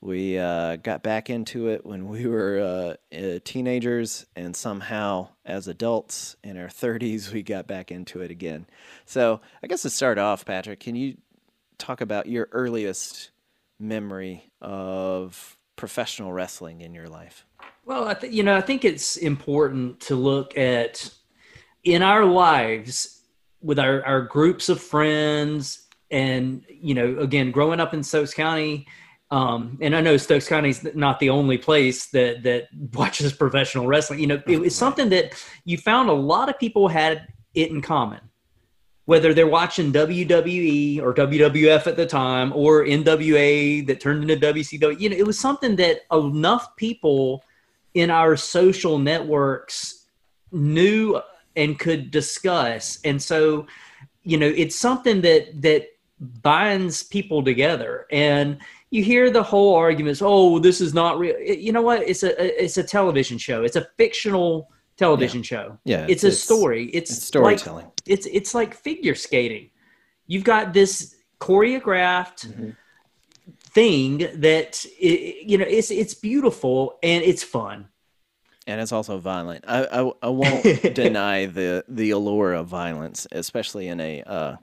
We 0.00 0.36
uh, 0.36 0.74
got 0.74 1.04
back 1.04 1.30
into 1.30 1.68
it 1.68 1.86
when 1.86 2.08
we 2.08 2.26
were 2.26 2.96
uh, 3.12 3.16
uh 3.16 3.38
teenagers, 3.44 4.26
and 4.34 4.56
somehow, 4.56 5.28
as 5.46 5.68
adults 5.68 6.34
in 6.42 6.58
our 6.58 6.66
30s, 6.66 7.32
we 7.32 7.44
got 7.44 7.68
back 7.68 7.92
into 7.92 8.20
it 8.20 8.32
again. 8.32 8.66
So, 9.06 9.40
I 9.62 9.68
guess 9.68 9.82
to 9.82 9.90
start 9.90 10.18
off, 10.18 10.44
Patrick, 10.44 10.80
can 10.80 10.96
you 10.96 11.16
talk 11.78 12.00
about 12.00 12.26
your 12.26 12.48
earliest 12.50 13.30
memory 13.78 14.50
of 14.60 15.56
professional 15.76 16.32
wrestling 16.32 16.80
in 16.80 16.92
your 16.92 17.06
life? 17.06 17.46
Well, 17.84 18.08
I 18.08 18.14
th- 18.14 18.32
you 18.32 18.42
know, 18.42 18.56
I 18.56 18.60
think 18.60 18.84
it's 18.84 19.16
important 19.16 20.00
to 20.00 20.14
look 20.14 20.56
at 20.56 21.10
in 21.84 22.02
our 22.02 22.24
lives 22.24 23.22
with 23.60 23.78
our, 23.78 24.04
our 24.04 24.22
groups 24.22 24.68
of 24.68 24.80
friends 24.80 25.86
and 26.10 26.64
you 26.68 26.94
know 26.94 27.18
again 27.18 27.50
growing 27.50 27.80
up 27.80 27.94
in 27.94 28.02
stokes 28.02 28.34
county 28.34 28.86
um, 29.30 29.78
and 29.80 29.96
i 29.96 30.02
know 30.02 30.18
stokes 30.18 30.46
county 30.46 30.68
is 30.68 30.86
not 30.94 31.18
the 31.18 31.30
only 31.30 31.56
place 31.56 32.06
that 32.06 32.42
that 32.42 32.68
watches 32.92 33.32
professional 33.32 33.86
wrestling. 33.86 34.20
You 34.20 34.26
know 34.28 34.42
it 34.46 34.60
was 34.60 34.76
something 34.76 35.08
that 35.08 35.32
you 35.64 35.78
found 35.78 36.08
a 36.08 36.12
lot 36.12 36.48
of 36.48 36.58
people 36.58 36.88
had 36.88 37.26
it 37.54 37.70
in 37.70 37.80
common 37.80 38.20
whether 39.06 39.34
they're 39.34 39.46
watching 39.46 39.92
WWE 39.92 41.00
or 41.02 41.12
WWF 41.12 41.86
at 41.86 41.96
the 41.96 42.06
time 42.06 42.52
or 42.54 42.84
NWA 42.84 43.86
that 43.86 44.00
turned 44.00 44.22
into 44.30 44.46
WCW, 44.46 44.98
you 44.98 45.10
know, 45.10 45.16
it 45.16 45.26
was 45.26 45.38
something 45.38 45.76
that 45.76 46.00
enough 46.10 46.74
people 46.76 47.44
in 47.94 48.10
our 48.10 48.36
social 48.36 48.98
networks 48.98 50.06
knew 50.52 51.20
and 51.56 51.78
could 51.78 52.10
discuss. 52.10 52.98
And 53.04 53.22
so, 53.22 53.66
you 54.22 54.36
know, 54.36 54.52
it's 54.54 54.76
something 54.76 55.20
that 55.22 55.62
that 55.62 55.88
binds 56.20 57.02
people 57.02 57.42
together. 57.42 58.06
And 58.10 58.58
you 58.90 59.02
hear 59.02 59.30
the 59.30 59.42
whole 59.42 59.74
arguments, 59.74 60.20
oh, 60.22 60.58
this 60.58 60.80
is 60.80 60.94
not 60.94 61.18
real. 61.18 61.38
You 61.40 61.72
know 61.72 61.82
what? 61.82 62.02
It's 62.02 62.22
a 62.22 62.62
it's 62.62 62.76
a 62.76 62.84
television 62.84 63.38
show. 63.38 63.62
It's 63.62 63.76
a 63.76 63.86
fictional 63.96 64.70
television 64.96 65.40
yeah. 65.40 65.44
show. 65.44 65.78
Yeah, 65.84 66.06
it's, 66.08 66.24
it's 66.24 66.36
a 66.36 66.40
story. 66.40 66.86
It's, 66.86 67.10
it's 67.10 67.24
storytelling. 67.24 67.86
Like, 67.86 68.00
it's 68.06 68.26
it's 68.26 68.54
like 68.54 68.74
figure 68.74 69.14
skating. 69.14 69.70
You've 70.26 70.44
got 70.44 70.72
this 70.72 71.16
choreographed 71.40 72.46
mm-hmm. 72.48 72.70
Thing 73.74 74.18
that 74.34 74.86
it, 75.00 75.46
you 75.46 75.58
know 75.58 75.66
it's 75.68 75.90
it's 75.90 76.14
beautiful 76.14 76.98
and 77.02 77.22
it's 77.24 77.42
fun 77.42 77.88
and 78.66 78.80
it's 78.80 78.92
also 78.92 79.18
violent. 79.18 79.64
I 79.66 79.84
I, 79.84 80.12
I 80.22 80.28
won't 80.28 80.62
deny 80.94 81.46
the 81.46 81.84
the 81.88 82.10
allure 82.10 82.54
of 82.54 82.66
violence, 82.66 83.26
especially 83.32 83.88
in 83.88 84.00
a 84.00 84.22
uh, 84.22 84.56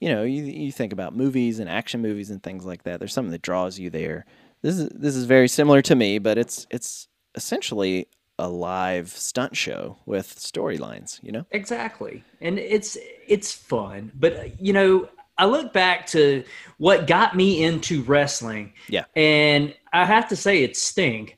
you 0.00 0.08
know 0.08 0.22
you 0.22 0.44
you 0.44 0.72
think 0.72 0.92
about 0.92 1.16
movies 1.16 1.58
and 1.58 1.68
action 1.68 2.00
movies 2.00 2.30
and 2.30 2.42
things 2.42 2.64
like 2.64 2.84
that. 2.84 3.00
There's 3.00 3.12
something 3.12 3.32
that 3.32 3.42
draws 3.42 3.78
you 3.78 3.90
there. 3.90 4.26
This 4.62 4.78
is 4.78 4.88
this 4.90 5.16
is 5.16 5.24
very 5.24 5.48
similar 5.48 5.82
to 5.82 5.94
me, 5.94 6.18
but 6.18 6.38
it's 6.38 6.66
it's 6.70 7.08
essentially 7.34 8.08
a 8.38 8.48
live 8.48 9.08
stunt 9.08 9.56
show 9.56 9.96
with 10.06 10.36
storylines. 10.36 11.20
You 11.22 11.32
know 11.32 11.46
exactly, 11.50 12.24
and 12.40 12.58
it's 12.58 12.96
it's 13.26 13.52
fun. 13.52 14.12
But 14.14 14.60
you 14.60 14.72
know, 14.72 15.08
I 15.38 15.46
look 15.46 15.72
back 15.72 16.06
to 16.08 16.44
what 16.78 17.06
got 17.06 17.36
me 17.36 17.62
into 17.62 18.02
wrestling. 18.02 18.72
Yeah, 18.88 19.04
and 19.16 19.74
I 19.92 20.04
have 20.04 20.28
to 20.28 20.36
say 20.36 20.62
it's 20.62 20.82
Sting. 20.82 21.32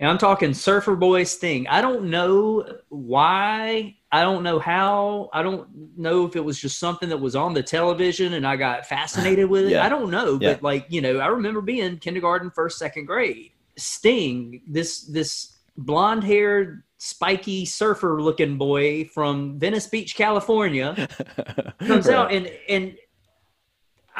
And 0.00 0.08
I'm 0.08 0.16
talking 0.16 0.54
Surfer 0.54 0.96
Boy 0.96 1.24
Sting. 1.24 1.68
I 1.68 1.82
don't 1.82 2.04
know 2.04 2.66
why. 2.88 3.96
I 4.10 4.22
don't 4.22 4.42
know 4.42 4.58
how. 4.58 5.28
I 5.34 5.42
don't 5.42 5.68
know 5.96 6.24
if 6.24 6.36
it 6.36 6.40
was 6.40 6.58
just 6.58 6.78
something 6.78 7.10
that 7.10 7.18
was 7.18 7.36
on 7.36 7.52
the 7.52 7.62
television 7.62 8.32
and 8.32 8.46
I 8.46 8.56
got 8.56 8.86
fascinated 8.86 9.50
with 9.50 9.66
it. 9.66 9.72
Yeah. 9.72 9.84
I 9.84 9.90
don't 9.90 10.10
know. 10.10 10.38
Yeah. 10.40 10.54
But 10.54 10.62
like, 10.62 10.86
you 10.88 11.02
know, 11.02 11.18
I 11.18 11.26
remember 11.26 11.60
being 11.60 11.98
kindergarten, 11.98 12.50
first, 12.50 12.78
second 12.78 13.04
grade. 13.04 13.52
Sting, 13.76 14.62
this 14.66 15.02
this 15.02 15.58
blonde 15.76 16.24
haired, 16.24 16.82
spiky 16.96 17.66
surfer 17.66 18.22
looking 18.22 18.56
boy 18.56 19.04
from 19.04 19.58
Venice 19.58 19.86
Beach, 19.86 20.16
California, 20.16 21.08
comes 21.78 22.06
right. 22.06 22.16
out 22.16 22.32
and 22.32 22.50
and 22.70 22.96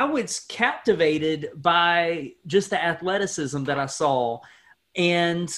I 0.01 0.05
was 0.05 0.41
captivated 0.49 1.51
by 1.57 2.33
just 2.47 2.71
the 2.71 2.83
athleticism 2.83 3.65
that 3.65 3.79
I 3.79 3.85
saw. 3.85 4.41
And 4.97 5.55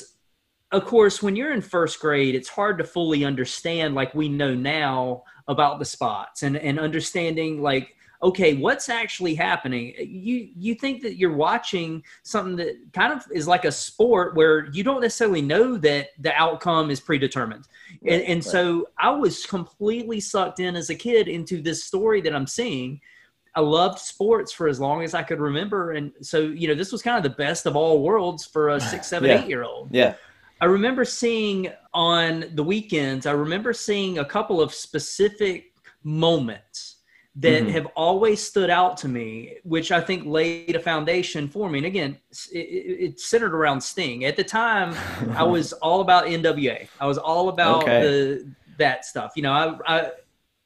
of 0.72 0.84
course, 0.84 1.22
when 1.22 1.36
you're 1.36 1.52
in 1.52 1.60
first 1.60 2.00
grade, 2.00 2.34
it's 2.34 2.48
hard 2.48 2.76
to 2.78 2.84
fully 2.84 3.24
understand, 3.24 3.94
like 3.94 4.16
we 4.16 4.28
know 4.28 4.52
now, 4.52 5.22
about 5.46 5.78
the 5.78 5.84
spots 5.84 6.42
and, 6.42 6.56
and 6.56 6.80
understanding, 6.80 7.62
like, 7.62 7.94
okay, 8.20 8.54
what's 8.54 8.88
actually 8.88 9.36
happening? 9.36 9.94
You 10.00 10.48
you 10.56 10.74
think 10.74 11.02
that 11.02 11.18
you're 11.18 11.36
watching 11.36 12.02
something 12.24 12.56
that 12.56 12.92
kind 12.92 13.12
of 13.12 13.24
is 13.32 13.46
like 13.46 13.64
a 13.64 13.70
sport 13.70 14.34
where 14.34 14.66
you 14.72 14.82
don't 14.82 15.02
necessarily 15.02 15.42
know 15.42 15.76
that 15.76 16.08
the 16.18 16.34
outcome 16.34 16.90
is 16.90 16.98
predetermined. 16.98 17.68
Right, 18.02 18.14
and, 18.14 18.22
and 18.24 18.44
right. 18.44 18.52
so 18.52 18.88
I 18.98 19.10
was 19.10 19.46
completely 19.46 20.18
sucked 20.18 20.58
in 20.58 20.74
as 20.74 20.90
a 20.90 20.96
kid 20.96 21.28
into 21.28 21.62
this 21.62 21.84
story 21.84 22.20
that 22.22 22.34
I'm 22.34 22.48
seeing. 22.48 23.00
I 23.54 23.60
loved 23.60 23.98
sports 23.98 24.52
for 24.52 24.66
as 24.66 24.80
long 24.80 25.02
as 25.02 25.14
I 25.14 25.22
could 25.22 25.40
remember. 25.40 25.92
And 25.92 26.12
so, 26.22 26.40
you 26.40 26.68
know, 26.68 26.74
this 26.74 26.90
was 26.90 27.02
kind 27.02 27.16
of 27.16 27.22
the 27.22 27.36
best 27.36 27.66
of 27.66 27.76
all 27.76 28.02
worlds 28.02 28.46
for 28.46 28.70
a 28.70 28.80
six, 28.80 29.08
seven, 29.08 29.28
yeah. 29.28 29.42
eight 29.42 29.48
year 29.48 29.62
old. 29.62 29.88
Yeah. 29.92 30.14
I 30.60 30.66
remember 30.66 31.04
seeing 31.04 31.70
on 31.92 32.44
the 32.54 32.62
weekends, 32.62 33.26
I 33.26 33.32
remember 33.32 33.72
seeing 33.72 34.18
a 34.18 34.24
couple 34.24 34.60
of 34.60 34.72
specific 34.72 35.72
moments 36.04 36.96
that 37.36 37.62
mm-hmm. 37.62 37.72
have 37.72 37.86
always 37.96 38.42
stood 38.42 38.70
out 38.70 38.96
to 38.98 39.08
me, 39.08 39.56
which 39.64 39.90
I 39.90 40.00
think 40.00 40.26
laid 40.26 40.76
a 40.76 40.80
foundation 40.80 41.48
for 41.48 41.68
me. 41.68 41.78
And 41.78 41.86
again, 41.86 42.18
it, 42.52 42.58
it's 42.58 43.26
centered 43.26 43.54
around 43.54 43.80
Sting. 43.80 44.24
At 44.24 44.36
the 44.36 44.44
time, 44.44 44.94
I 45.34 45.42
was 45.42 45.72
all 45.82 46.00
about 46.00 46.26
NWA. 46.26 46.88
I 47.00 47.06
was 47.06 47.18
all 47.18 47.48
about 47.48 47.84
okay. 47.84 48.02
the 48.02 48.54
that 48.78 49.04
stuff. 49.04 49.32
You 49.36 49.42
know, 49.42 49.52
I, 49.52 49.96
I 49.96 50.10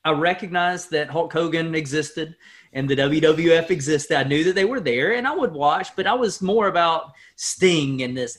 I 0.05 0.13
recognized 0.13 0.91
that 0.93 1.11
Hulk 1.11 1.33
Hogan 1.33 1.75
existed 1.75 2.37
and 2.77 2.89
the 2.89 2.95
WWF 2.95 3.71
existed. 3.71 4.17
I 4.17 4.23
knew 4.23 4.45
that 4.45 4.55
they 4.55 4.65
were 4.65 4.81
there, 4.81 5.15
and 5.15 5.27
I 5.27 5.35
would 5.35 5.53
watch, 5.53 5.97
but 5.97 6.07
I 6.07 6.15
was 6.15 6.41
more 6.41 6.69
about 6.69 7.13
Sting 7.35 8.03
and 8.03 8.17
this 8.17 8.39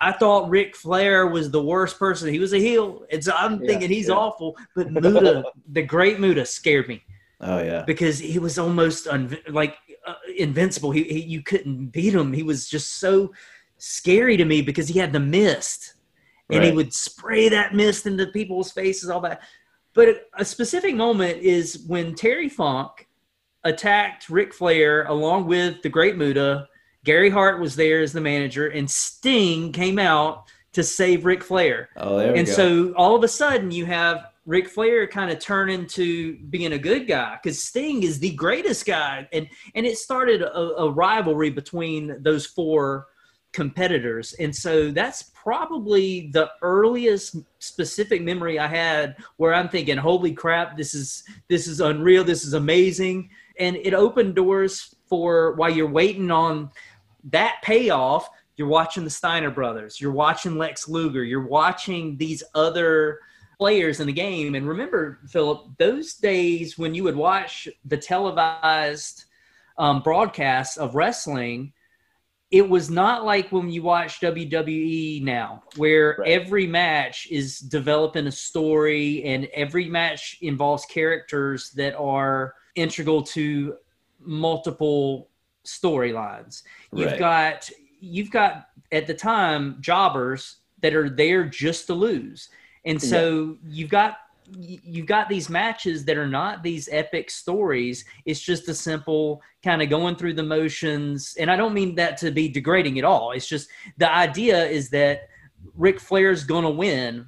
I 0.00 0.12
thought 0.12 0.48
Ric 0.48 0.76
Flair 0.76 1.26
was 1.26 1.50
the 1.50 1.62
worst 1.62 1.98
person. 1.98 2.32
He 2.32 2.38
was 2.38 2.52
a 2.52 2.58
heel. 2.58 3.04
And 3.10 3.22
so 3.22 3.32
I'm 3.36 3.60
yeah, 3.60 3.66
thinking 3.66 3.90
he's 3.90 4.08
yeah. 4.08 4.14
awful. 4.14 4.56
But 4.74 4.92
Muta, 4.92 5.44
the 5.72 5.82
great 5.82 6.20
Muta, 6.20 6.44
scared 6.46 6.88
me. 6.88 7.02
Oh, 7.40 7.62
yeah. 7.62 7.82
Because 7.86 8.18
he 8.18 8.38
was 8.38 8.58
almost 8.58 9.06
un- 9.08 9.38
like 9.48 9.76
uh, 10.06 10.14
invincible. 10.36 10.90
He, 10.92 11.04
he, 11.04 11.20
You 11.20 11.42
couldn't 11.42 11.86
beat 11.86 12.14
him. 12.14 12.32
He 12.32 12.42
was 12.42 12.68
just 12.68 12.98
so 12.98 13.32
scary 13.78 14.36
to 14.36 14.44
me 14.44 14.62
because 14.62 14.88
he 14.88 14.98
had 14.98 15.12
the 15.12 15.20
mist. 15.20 15.94
And 16.50 16.60
right. 16.60 16.68
he 16.68 16.74
would 16.74 16.94
spray 16.94 17.48
that 17.48 17.74
mist 17.74 18.06
into 18.06 18.26
people's 18.28 18.70
faces, 18.70 19.10
all 19.10 19.20
that. 19.22 19.42
But 19.94 20.28
a 20.34 20.44
specific 20.44 20.94
moment 20.94 21.38
is 21.40 21.84
when 21.86 22.14
Terry 22.14 22.48
Funk 22.48 23.07
attacked 23.68 24.28
Ric 24.28 24.52
Flair 24.52 25.04
along 25.04 25.46
with 25.46 25.82
the 25.82 25.88
Great 25.88 26.16
Muta 26.16 26.68
Gary 27.04 27.30
Hart 27.30 27.60
was 27.60 27.76
there 27.76 28.02
as 28.02 28.12
the 28.12 28.20
manager, 28.20 28.68
and 28.68 28.90
Sting 28.90 29.72
came 29.72 29.98
out 29.98 30.44
to 30.72 30.82
save 30.82 31.24
Ric 31.24 31.42
Flair. 31.42 31.88
Oh, 31.96 32.18
there 32.18 32.32
we 32.32 32.38
and 32.38 32.46
go. 32.46 32.52
so 32.52 32.92
all 32.96 33.16
of 33.16 33.24
a 33.24 33.28
sudden 33.28 33.70
you 33.70 33.86
have 33.86 34.26
Ric 34.44 34.68
Flair 34.68 35.06
kind 35.06 35.30
of 35.30 35.38
turn 35.38 35.70
into 35.70 36.38
being 36.50 36.72
a 36.72 36.78
good 36.78 37.06
guy 37.06 37.38
because 37.42 37.62
Sting 37.62 38.02
is 38.02 38.18
the 38.18 38.34
greatest 38.34 38.84
guy, 38.84 39.28
and 39.32 39.48
and 39.74 39.86
it 39.86 39.96
started 39.96 40.42
a, 40.42 40.82
a 40.82 40.90
rivalry 40.90 41.50
between 41.50 42.22
those 42.22 42.44
four 42.44 43.06
competitors, 43.52 44.34
and 44.34 44.54
so 44.54 44.90
that's 44.90 45.22
probably 45.34 46.28
the 46.32 46.50
earliest 46.60 47.36
specific 47.58 48.20
memory 48.22 48.58
I 48.58 48.66
had 48.66 49.16
where 49.38 49.54
I'm 49.54 49.68
thinking, 49.68 49.96
"Holy 49.96 50.32
crap, 50.32 50.76
this 50.76 50.94
is 50.94 51.24
this 51.48 51.66
is 51.66 51.80
unreal, 51.80 52.24
this 52.24 52.44
is 52.44 52.52
amazing," 52.52 53.30
and 53.58 53.76
it 53.76 53.94
opened 53.94 54.34
doors 54.34 54.94
for 55.08 55.54
while 55.54 55.70
you're 55.70 55.90
waiting 55.90 56.30
on 56.30 56.70
that 57.24 57.56
payoff, 57.62 58.28
you're 58.56 58.68
watching 58.68 59.04
the 59.04 59.10
Steiner 59.10 59.50
brothers, 59.50 60.00
you're 60.00 60.12
watching 60.12 60.58
Lex 60.58 60.88
Luger, 60.88 61.24
you're 61.24 61.46
watching 61.46 62.16
these 62.16 62.42
other 62.54 63.20
players 63.58 64.00
in 64.00 64.06
the 64.06 64.12
game. 64.12 64.54
And 64.54 64.68
remember, 64.68 65.18
Philip, 65.28 65.76
those 65.78 66.14
days 66.14 66.78
when 66.78 66.94
you 66.94 67.04
would 67.04 67.16
watch 67.16 67.68
the 67.84 67.96
televised 67.96 69.24
um, 69.76 70.02
broadcasts 70.02 70.76
of 70.76 70.94
wrestling, 70.94 71.72
it 72.50 72.66
was 72.66 72.88
not 72.88 73.24
like 73.24 73.52
when 73.52 73.68
you 73.68 73.82
watch 73.82 74.20
WWE 74.20 75.22
now, 75.22 75.62
where 75.76 76.16
right. 76.18 76.30
every 76.30 76.66
match 76.66 77.28
is 77.30 77.58
developing 77.58 78.26
a 78.26 78.32
story 78.32 79.22
and 79.24 79.46
every 79.54 79.86
match 79.86 80.38
involves 80.40 80.86
characters 80.86 81.70
that 81.72 81.94
are 81.96 82.54
integral 82.78 83.22
to 83.22 83.76
multiple 84.20 85.28
storylines. 85.64 86.62
You've 86.92 87.12
right. 87.12 87.18
got 87.18 87.70
you've 88.00 88.30
got 88.30 88.68
at 88.92 89.06
the 89.06 89.14
time 89.14 89.76
jobbers 89.80 90.56
that 90.80 90.94
are 90.94 91.10
there 91.10 91.44
just 91.44 91.86
to 91.88 91.94
lose. 91.94 92.48
And 92.84 93.00
so 93.00 93.58
yeah. 93.64 93.70
you've 93.70 93.90
got 93.90 94.16
you've 94.56 95.06
got 95.06 95.28
these 95.28 95.50
matches 95.50 96.06
that 96.06 96.16
are 96.16 96.26
not 96.26 96.62
these 96.62 96.88
epic 96.90 97.30
stories. 97.30 98.04
It's 98.24 98.40
just 98.40 98.68
a 98.68 98.74
simple 98.74 99.42
kind 99.62 99.82
of 99.82 99.90
going 99.90 100.16
through 100.16 100.34
the 100.34 100.42
motions. 100.42 101.36
And 101.38 101.50
I 101.50 101.56
don't 101.56 101.74
mean 101.74 101.94
that 101.96 102.16
to 102.18 102.30
be 102.30 102.48
degrading 102.48 102.98
at 102.98 103.04
all. 103.04 103.32
It's 103.32 103.46
just 103.46 103.68
the 103.98 104.10
idea 104.10 104.66
is 104.66 104.88
that 104.90 105.28
Ric 105.76 106.00
Flair's 106.00 106.44
going 106.44 106.64
to 106.64 106.70
win 106.70 107.26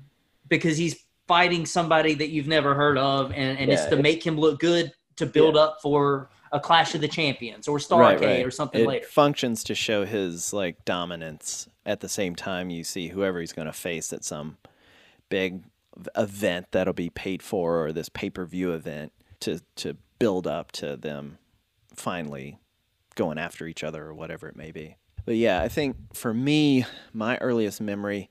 because 0.49 0.78
he's 0.78 1.04
fighting 1.28 1.66
somebody 1.66 2.14
that 2.14 2.30
you've 2.30 2.49
never 2.49 2.75
heard 2.75 2.99
of, 2.99 3.30
and, 3.33 3.59
and 3.59 3.69
yeah, 3.69 3.75
it's 3.75 3.85
to 3.85 3.95
it's, 3.95 4.02
make 4.02 4.26
him 4.26 4.37
look 4.37 4.59
good 4.59 4.92
to 5.21 5.27
build 5.27 5.55
yeah. 5.55 5.62
up 5.62 5.79
for 5.81 6.29
a 6.53 6.59
Clash 6.59 6.95
of 6.95 7.00
the 7.00 7.09
Champions 7.09 7.69
or 7.69 7.79
Starcade 7.79 7.99
right, 7.99 8.21
right. 8.21 8.47
or 8.47 8.50
something 8.50 8.81
it 8.81 8.89
later. 8.89 9.07
functions 9.07 9.62
to 9.65 9.75
show 9.75 10.05
his 10.05 10.53
like 10.53 10.85
dominance 10.85 11.69
at 11.87 12.00
the 12.00 12.09
same 12.09 12.35
time 12.35 12.71
you 12.71 12.83
see 12.83 13.09
whoever 13.09 13.41
he's 13.41 13.53
going 13.53 13.67
to 13.67 13.73
face 13.73 14.12
at 14.12 14.25
some 14.25 14.57
big 15.29 15.62
event 16.17 16.67
that'll 16.73 16.93
be 16.93 17.11
paid 17.11 17.43
for 17.43 17.85
or 17.85 17.93
this 17.93 18.09
pay-per-view 18.09 18.73
event 18.73 19.12
to 19.39 19.61
to 19.77 19.97
build 20.19 20.47
up 20.47 20.73
to 20.73 20.97
them 20.97 21.39
finally 21.95 22.59
going 23.15 23.39
after 23.39 23.67
each 23.67 23.85
other 23.85 24.05
or 24.05 24.15
whatever 24.15 24.49
it 24.49 24.57
may 24.57 24.71
be. 24.71 24.97
But 25.25 25.37
yeah, 25.37 25.62
I 25.62 25.69
think 25.69 26.15
for 26.15 26.33
me, 26.33 26.87
my 27.12 27.37
earliest 27.39 27.81
memory 27.81 28.31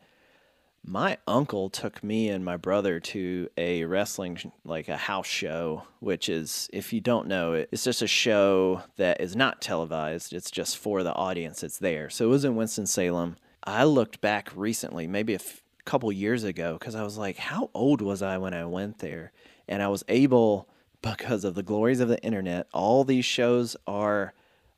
my 0.90 1.16
uncle 1.28 1.70
took 1.70 2.04
me 2.04 2.30
and 2.30 2.44
my 2.44 2.58
brother 2.58 3.00
to 3.00 3.48
a 3.58 3.84
wrestling 3.84 4.52
like 4.66 4.90
a 4.90 4.98
house 4.98 5.28
show 5.28 5.84
which 6.00 6.28
is 6.28 6.68
if 6.74 6.92
you 6.92 7.00
don't 7.00 7.28
know 7.28 7.54
it 7.54 7.70
it's 7.72 7.84
just 7.84 8.02
a 8.02 8.08
show 8.08 8.82
that 8.98 9.22
is 9.22 9.36
not 9.36 9.62
televised 9.62 10.34
it's 10.34 10.50
just 10.50 10.78
for 10.78 11.04
the 11.04 11.14
audience 11.14 11.62
that's 11.62 11.78
there 11.78 12.10
so 12.10 12.26
it 12.26 12.30
was 12.30 12.44
in 12.44 12.56
winston-salem 12.56 13.36
i 13.64 13.84
looked 13.84 14.20
back 14.20 14.50
recently 14.56 15.06
maybe 15.06 15.34
a 15.34 15.36
f- 15.36 15.62
couple 15.90 16.12
years 16.12 16.44
ago 16.44 16.78
because 16.78 16.94
I 16.94 17.02
was 17.02 17.18
like, 17.18 17.38
how 17.38 17.72
old 17.74 18.00
was 18.00 18.22
I 18.22 18.38
when 18.38 18.54
I 18.54 18.64
went 18.66 19.00
there? 19.00 19.32
And 19.68 19.82
I 19.82 19.88
was 19.88 20.04
able, 20.08 20.70
because 21.02 21.44
of 21.44 21.56
the 21.56 21.64
glories 21.64 22.00
of 22.00 22.10
the 22.10 22.22
internet, 22.22 22.68
all 22.74 23.04
these 23.04 23.26
shows 23.26 23.76
are 23.88 24.34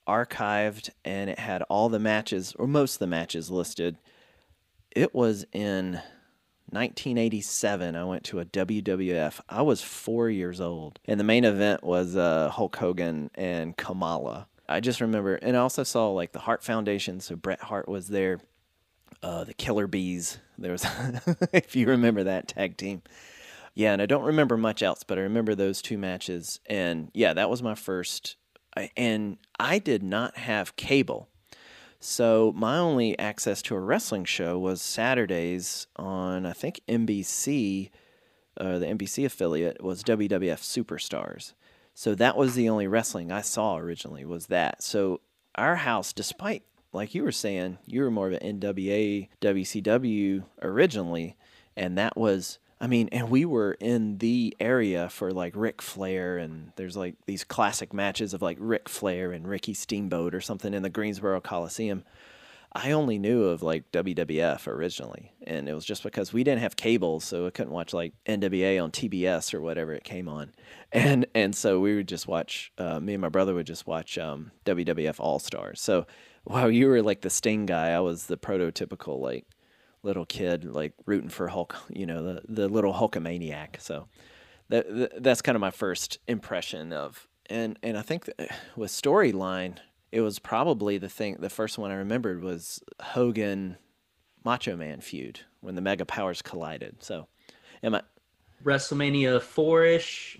archived 0.08 0.90
and 1.04 1.30
it 1.30 1.38
had 1.38 1.64
all 1.64 1.90
the 1.90 2.00
matches, 2.00 2.56
or 2.58 2.66
most 2.66 2.96
of 2.96 3.00
the 3.00 3.08
matches 3.08 3.52
listed. 3.52 3.98
It 4.96 5.14
was 5.16 5.46
in 5.54 6.02
1987. 6.72 7.96
I 7.96 8.04
went 8.04 8.24
to 8.26 8.40
a 8.40 8.46
WWF. 8.46 9.40
I 9.50 9.62
was 9.62 9.82
four 9.82 10.30
years 10.30 10.62
old. 10.62 11.00
And 11.06 11.20
the 11.20 11.24
main 11.24 11.46
event 11.46 11.84
was 11.84 12.16
uh, 12.16 12.50
Hulk 12.50 12.76
Hogan 12.76 13.32
and 13.36 13.76
Kamala. 13.76 14.48
I 14.70 14.80
just 14.80 15.02
remember, 15.02 15.36
and 15.36 15.58
I 15.58 15.60
also 15.60 15.84
saw 15.84 16.10
like 16.12 16.32
the 16.32 16.40
Hart 16.40 16.64
Foundation. 16.64 17.20
So 17.20 17.36
Bret 17.36 17.62
Hart 17.62 17.90
was 17.90 18.08
there 18.08 18.40
uh, 19.24 19.44
the 19.44 19.54
Killer 19.54 19.88
Bees. 19.88 20.40
There 20.58 20.72
was, 20.72 20.86
if 21.54 21.76
you 21.76 21.88
remember 21.88 22.24
that 22.24 22.48
tag 22.48 22.78
team. 22.78 23.02
Yeah, 23.74 23.94
and 23.94 24.02
I 24.02 24.06
don't 24.06 24.24
remember 24.24 24.58
much 24.58 24.84
else, 24.84 25.04
but 25.04 25.18
I 25.18 25.22
remember 25.22 25.56
those 25.56 25.82
two 25.82 25.98
matches. 25.98 26.60
And 26.66 27.10
yeah, 27.14 27.34
that 27.34 27.50
was 27.50 27.64
my 27.64 27.76
first. 27.76 28.36
And 28.98 29.38
I 29.60 29.80
did 29.80 30.04
not 30.04 30.38
have 30.38 30.76
cable. 30.76 31.30
So 32.04 32.52
my 32.56 32.80
only 32.80 33.18
access 33.20 33.62
to 33.62 33.76
a 33.76 33.80
wrestling 33.80 34.26
show 34.26 34.58
was 34.58 34.82
Saturdays 34.82 35.86
on, 35.96 36.48
I 36.48 36.52
think, 36.52 36.82
NBC, 36.90 37.92
uh, 38.58 38.80
the 38.80 38.88
NBC 38.88 39.24
affiliate 39.24 39.84
was 39.84 40.04
WWF 40.04 40.62
Superstars. 40.62 41.54
So 41.94 42.16
that 42.16 42.36
was 42.36 42.56
the 42.56 42.68
only 42.70 42.88
wrestling 42.88 43.32
I 43.32 43.42
saw 43.42 43.78
originally 43.78 44.26
was 44.26 44.48
that. 44.48 44.82
So 44.82 45.22
our 45.54 45.76
house, 45.76 46.12
despite 46.12 46.64
like 46.92 47.14
you 47.14 47.24
were 47.24 47.32
saying, 47.32 47.78
you 47.86 48.02
were 48.02 48.10
more 48.10 48.28
of 48.28 48.34
an 48.34 48.60
NWA, 48.60 49.30
WCW 49.40 50.44
originally, 50.64 51.38
and 51.78 51.96
that 52.00 52.18
was, 52.18 52.58
I 52.82 52.88
mean, 52.88 53.10
and 53.12 53.30
we 53.30 53.46
were 53.46 53.74
in 53.80 54.18
the 54.18 54.58
area 54.60 55.08
for 55.08 55.32
like 55.32 55.54
Ric 55.56 55.84
Flair, 55.84 56.40
and 56.40 56.72
there's 56.78 56.98
like 56.98 57.14
these 57.28 57.44
classic 57.44 57.94
matches 57.94 58.34
of 58.34 58.42
like 58.42 58.58
Ric 58.60 58.90
Flair 58.90 59.32
and 59.32 59.48
Ricky 59.48 59.76
Steamboat 59.76 60.34
or 60.34 60.42
something 60.42 60.74
in 60.74 60.82
the 60.82 60.90
Greensboro 60.90 61.40
Coliseum. 61.42 62.04
I 62.74 62.92
only 62.92 63.20
knew 63.20 63.44
of 63.44 63.62
like 63.62 63.92
WWF 63.92 64.66
originally, 64.66 65.32
and 65.46 65.70
it 65.70 65.76
was 65.76 65.86
just 65.86 66.02
because 66.02 66.34
we 66.34 66.44
didn't 66.44 66.62
have 66.62 66.76
cable, 66.76 67.20
so 67.20 67.46
I 67.46 67.52
couldn't 67.52 67.72
watch 67.72 67.94
like 67.94 68.14
NWA 68.26 68.84
on 68.84 68.90
TBS 68.90 69.54
or 69.54 69.62
whatever 69.62 69.94
it 69.94 70.04
came 70.04 70.28
on, 70.28 70.52
and 70.92 71.28
and 71.36 71.56
so 71.56 71.80
we 71.80 71.96
would 71.96 72.08
just 72.08 72.28
watch. 72.28 72.72
Uh, 72.80 73.00
me 73.00 73.14
and 73.14 73.22
my 73.22 73.30
brother 73.30 73.54
would 73.54 73.68
just 73.68 73.86
watch 73.86 74.18
um, 74.18 74.50
WWF 74.66 75.20
All 75.20 75.38
Stars. 75.38 75.80
So 75.80 76.08
wow, 76.46 76.66
you 76.66 76.88
were 76.88 77.04
like 77.04 77.22
the 77.22 77.30
Sting 77.30 77.68
guy. 77.68 77.90
I 77.90 78.00
was 78.00 78.26
the 78.26 78.38
prototypical 78.38 79.20
like 79.20 79.46
little 80.04 80.26
kid, 80.26 80.66
like 80.66 80.94
rooting 81.06 81.30
for 81.30 81.48
Hulk. 81.48 81.76
You 81.90 82.06
know, 82.06 82.24
the 82.24 82.42
the 82.48 82.68
little 82.68 82.94
Hulkamaniac. 82.94 83.82
So 83.82 84.08
that, 84.70 85.22
that's 85.22 85.42
kind 85.42 85.56
of 85.56 85.60
my 85.60 85.72
first 85.72 86.20
impression 86.28 86.94
of. 86.94 87.28
And 87.50 87.78
and 87.84 87.98
I 87.98 88.02
think 88.02 88.30
eh, 88.40 88.48
with 88.76 88.92
storyline, 88.92 89.78
it 90.12 90.22
was 90.22 90.40
probably 90.40 90.98
the 90.98 91.10
thing. 91.10 91.38
The 91.40 91.50
first 91.50 91.78
one 91.78 91.92
I 91.92 91.96
remembered 91.96 92.42
was 92.42 92.82
Hogan 93.02 93.78
Macho 94.44 94.76
Man 94.76 95.02
feud 95.02 95.42
when 95.60 95.76
the 95.76 95.82
Mega 95.82 96.06
Powers 96.06 96.42
collided. 96.42 97.04
So, 97.04 97.28
am 97.84 97.96
I 97.96 98.02
WrestleMania 98.64 99.42
four 99.42 99.84
ish? 99.86 100.40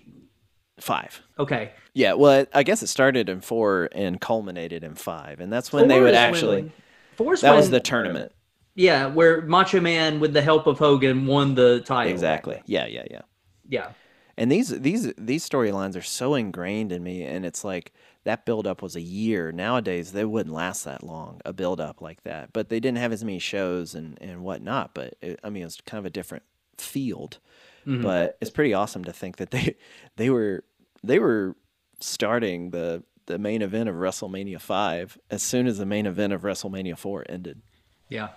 Five. 0.80 1.22
Okay. 1.38 1.72
Yeah, 1.92 2.14
well, 2.14 2.46
I 2.54 2.62
guess 2.62 2.82
it 2.82 2.86
started 2.86 3.28
in 3.28 3.40
four 3.42 3.90
and 3.92 4.20
culminated 4.20 4.82
in 4.82 4.94
five, 4.94 5.38
and 5.38 5.52
that's 5.52 5.72
when 5.72 5.82
four 5.82 5.88
they 5.88 6.00
would 6.00 6.14
actually. 6.14 6.62
When, 6.62 6.72
four 7.16 7.36
that 7.36 7.50
when, 7.50 7.56
was 7.56 7.70
the 7.70 7.78
tournament. 7.78 8.32
Yeah, 8.74 9.06
where 9.06 9.42
Macho 9.42 9.80
Man, 9.80 10.18
with 10.20 10.32
the 10.32 10.42
help 10.42 10.66
of 10.66 10.78
Hogan, 10.78 11.26
won 11.26 11.54
the 11.54 11.80
title. 11.80 12.12
Exactly. 12.12 12.62
Yeah, 12.66 12.86
yeah, 12.86 13.04
yeah. 13.10 13.22
Yeah. 13.68 13.92
And 14.36 14.50
these 14.50 14.68
these 14.68 15.12
these 15.18 15.46
storylines 15.46 15.96
are 15.96 16.02
so 16.02 16.34
ingrained 16.34 16.90
in 16.90 17.02
me, 17.02 17.22
and 17.22 17.44
it's 17.44 17.64
like 17.64 17.92
that 18.24 18.46
build 18.46 18.66
up 18.66 18.80
was 18.80 18.96
a 18.96 19.00
year. 19.00 19.52
Nowadays, 19.52 20.12
they 20.12 20.24
wouldn't 20.24 20.54
last 20.54 20.84
that 20.84 21.02
long, 21.02 21.40
a 21.44 21.52
build 21.52 21.80
up 21.80 22.00
like 22.00 22.22
that. 22.22 22.52
But 22.52 22.70
they 22.70 22.80
didn't 22.80 22.98
have 22.98 23.12
as 23.12 23.22
many 23.22 23.38
shows 23.38 23.94
and 23.94 24.16
and 24.22 24.42
whatnot. 24.42 24.94
But 24.94 25.14
it, 25.20 25.38
I 25.44 25.50
mean, 25.50 25.64
it's 25.64 25.80
kind 25.82 25.98
of 25.98 26.06
a 26.06 26.10
different 26.10 26.44
field. 26.78 27.38
Mm-hmm. 27.86 28.02
But 28.02 28.38
it's 28.40 28.50
pretty 28.50 28.72
awesome 28.72 29.04
to 29.04 29.12
think 29.12 29.36
that 29.36 29.50
they 29.50 29.76
they 30.16 30.30
were 30.30 30.64
they 31.04 31.18
were 31.18 31.56
starting 32.00 32.70
the 32.70 33.02
the 33.26 33.38
main 33.38 33.62
event 33.62 33.88
of 33.88 33.96
WrestleMania 33.96 34.60
five 34.60 35.18
as 35.30 35.42
soon 35.42 35.66
as 35.66 35.78
the 35.78 35.86
main 35.86 36.06
event 36.06 36.32
of 36.32 36.42
WrestleMania 36.42 36.96
four 36.96 37.24
ended. 37.28 37.60
Yeah, 38.08 38.30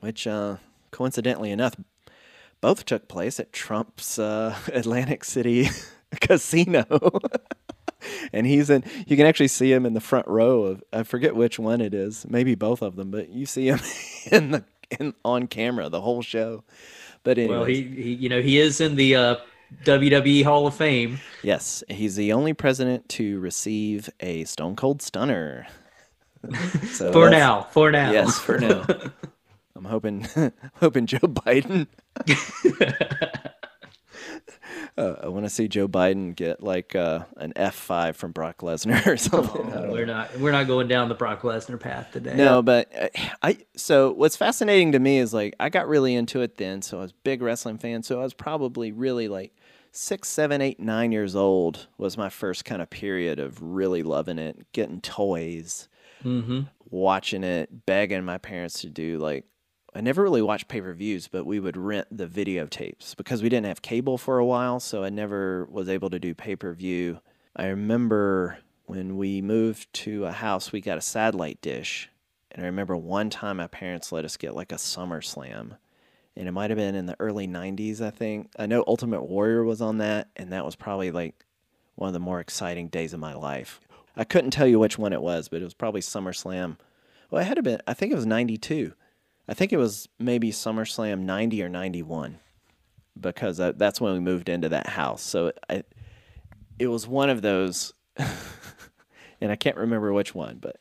which 0.00 0.26
uh, 0.26 0.56
coincidentally 0.90 1.50
enough, 1.50 1.74
both 2.60 2.84
took 2.84 3.08
place 3.08 3.38
at 3.38 3.52
Trump's 3.52 4.18
uh, 4.18 4.56
Atlantic 4.72 5.24
City 5.24 5.68
casino. 6.20 7.20
and 8.32 8.46
he's 8.46 8.70
in 8.70 8.84
you 9.06 9.16
can 9.16 9.26
actually 9.26 9.48
see 9.48 9.72
him 9.72 9.86
in 9.86 9.94
the 9.94 10.00
front 10.00 10.26
row 10.28 10.62
of 10.64 10.84
I 10.92 11.02
forget 11.02 11.34
which 11.34 11.58
one 11.58 11.80
it 11.80 11.94
is, 11.94 12.26
maybe 12.28 12.54
both 12.54 12.82
of 12.82 12.96
them, 12.96 13.10
but 13.10 13.30
you 13.30 13.46
see 13.46 13.68
him 13.68 13.80
in 14.30 14.50
the 14.52 14.64
in 14.98 15.14
on 15.24 15.46
camera 15.46 15.88
the 15.88 16.00
whole 16.00 16.22
show. 16.22 16.64
But 17.22 17.38
anyways. 17.38 17.56
well, 17.56 17.64
he, 17.64 17.82
he 17.82 18.14
you 18.14 18.28
know 18.28 18.40
he 18.40 18.58
is 18.58 18.80
in 18.80 18.96
the 18.96 19.16
uh, 19.16 19.36
WWE 19.84 20.44
Hall 20.44 20.66
of 20.66 20.74
Fame. 20.74 21.18
Yes, 21.42 21.82
he's 21.88 22.16
the 22.16 22.32
only 22.32 22.52
president 22.52 23.08
to 23.10 23.40
receive 23.40 24.08
a 24.20 24.44
Stone 24.44 24.76
Cold 24.76 25.02
Stunner. 25.02 25.66
so 26.90 27.12
for 27.12 27.30
now, 27.30 27.62
for 27.70 27.90
now. 27.90 28.12
Yes, 28.12 28.38
for 28.38 28.58
now. 28.58 28.86
I'm 29.76 29.84
hoping, 29.84 30.26
hoping 30.74 31.06
Joe 31.06 31.18
Biden. 31.18 31.86
uh, 34.98 35.14
I 35.22 35.28
want 35.28 35.44
to 35.44 35.50
see 35.50 35.68
Joe 35.68 35.88
Biden 35.88 36.34
get 36.34 36.62
like 36.62 36.94
uh, 36.96 37.20
an 37.36 37.52
F 37.56 37.74
five 37.74 38.16
from 38.16 38.32
Brock 38.32 38.58
Lesnar 38.58 39.06
or 39.06 39.16
something. 39.16 39.72
Oh, 39.72 39.92
we're 39.92 40.06
not 40.06 40.38
we're 40.38 40.52
not 40.52 40.66
going 40.66 40.88
down 40.88 41.08
the 41.08 41.14
Brock 41.14 41.42
Lesnar 41.42 41.78
path 41.78 42.12
today. 42.12 42.34
No, 42.34 42.62
but 42.62 42.90
uh, 42.98 43.08
I 43.42 43.58
so 43.76 44.12
what's 44.12 44.36
fascinating 44.36 44.92
to 44.92 44.98
me 44.98 45.18
is 45.18 45.34
like 45.34 45.54
I 45.60 45.68
got 45.68 45.88
really 45.88 46.14
into 46.14 46.40
it 46.40 46.56
then, 46.56 46.82
so 46.82 46.98
I 46.98 47.02
was 47.02 47.10
a 47.10 47.22
big 47.24 47.42
wrestling 47.42 47.78
fan. 47.78 48.02
So 48.02 48.20
I 48.20 48.22
was 48.22 48.34
probably 48.34 48.92
really 48.92 49.28
like 49.28 49.54
six, 49.92 50.28
seven, 50.28 50.60
eight, 50.60 50.78
nine 50.78 51.12
years 51.12 51.34
old 51.34 51.86
was 51.98 52.18
my 52.18 52.28
first 52.28 52.64
kind 52.64 52.82
of 52.82 52.90
period 52.90 53.38
of 53.38 53.62
really 53.62 54.02
loving 54.02 54.38
it, 54.38 54.66
getting 54.72 55.00
toys, 55.00 55.88
mm-hmm. 56.22 56.62
watching 56.90 57.44
it, 57.44 57.86
begging 57.86 58.24
my 58.24 58.38
parents 58.38 58.80
to 58.82 58.88
do 58.88 59.18
like 59.18 59.44
I 59.96 60.02
never 60.02 60.22
really 60.22 60.42
watched 60.42 60.68
pay 60.68 60.82
per 60.82 60.92
views, 60.92 61.26
but 61.26 61.46
we 61.46 61.58
would 61.58 61.76
rent 61.76 62.08
the 62.10 62.26
videotapes 62.26 63.16
because 63.16 63.42
we 63.42 63.48
didn't 63.48 63.64
have 63.64 63.80
cable 63.80 64.18
for 64.18 64.38
a 64.38 64.44
while, 64.44 64.78
so 64.78 65.02
I 65.02 65.08
never 65.08 65.64
was 65.70 65.88
able 65.88 66.10
to 66.10 66.18
do 66.18 66.34
pay 66.34 66.54
per 66.54 66.74
view. 66.74 67.20
I 67.56 67.68
remember 67.68 68.58
when 68.84 69.16
we 69.16 69.40
moved 69.40 69.90
to 69.94 70.26
a 70.26 70.32
house, 70.32 70.70
we 70.70 70.82
got 70.82 70.98
a 70.98 71.02
satellite 71.02 71.62
dish. 71.62 72.10
And 72.50 72.62
I 72.62 72.66
remember 72.66 72.94
one 72.94 73.30
time 73.30 73.56
my 73.56 73.68
parents 73.68 74.12
let 74.12 74.26
us 74.26 74.36
get 74.36 74.54
like 74.54 74.70
a 74.70 74.76
SummerSlam. 74.76 75.78
And 76.36 76.46
it 76.46 76.52
might 76.52 76.68
have 76.68 76.76
been 76.76 76.94
in 76.94 77.06
the 77.06 77.16
early 77.18 77.48
90s, 77.48 78.02
I 78.02 78.10
think. 78.10 78.50
I 78.58 78.66
know 78.66 78.84
Ultimate 78.86 79.22
Warrior 79.22 79.64
was 79.64 79.80
on 79.80 79.96
that, 79.98 80.28
and 80.36 80.52
that 80.52 80.66
was 80.66 80.76
probably 80.76 81.10
like 81.10 81.46
one 81.94 82.08
of 82.08 82.12
the 82.12 82.20
more 82.20 82.40
exciting 82.40 82.88
days 82.88 83.14
of 83.14 83.20
my 83.20 83.32
life. 83.32 83.80
I 84.14 84.24
couldn't 84.24 84.50
tell 84.50 84.66
you 84.66 84.78
which 84.78 84.98
one 84.98 85.14
it 85.14 85.22
was, 85.22 85.48
but 85.48 85.62
it 85.62 85.64
was 85.64 85.72
probably 85.72 86.02
SummerSlam. 86.02 86.76
Well, 87.30 87.40
it 87.40 87.46
had 87.46 87.64
been, 87.64 87.80
I 87.86 87.94
think 87.94 88.12
it 88.12 88.16
was 88.16 88.26
92 88.26 88.92
I 89.48 89.54
think 89.54 89.72
it 89.72 89.76
was 89.76 90.08
maybe 90.18 90.50
SummerSlam 90.50 91.20
90 91.20 91.62
or 91.62 91.68
91 91.68 92.38
because 93.18 93.56
that's 93.56 94.00
when 94.00 94.12
we 94.12 94.20
moved 94.20 94.48
into 94.48 94.68
that 94.68 94.88
house. 94.88 95.22
So 95.22 95.52
I, 95.68 95.84
it 96.78 96.88
was 96.88 97.06
one 97.06 97.30
of 97.30 97.42
those, 97.42 97.94
and 99.40 99.50
I 99.50 99.56
can't 99.56 99.76
remember 99.76 100.12
which 100.12 100.34
one, 100.34 100.58
but. 100.60 100.76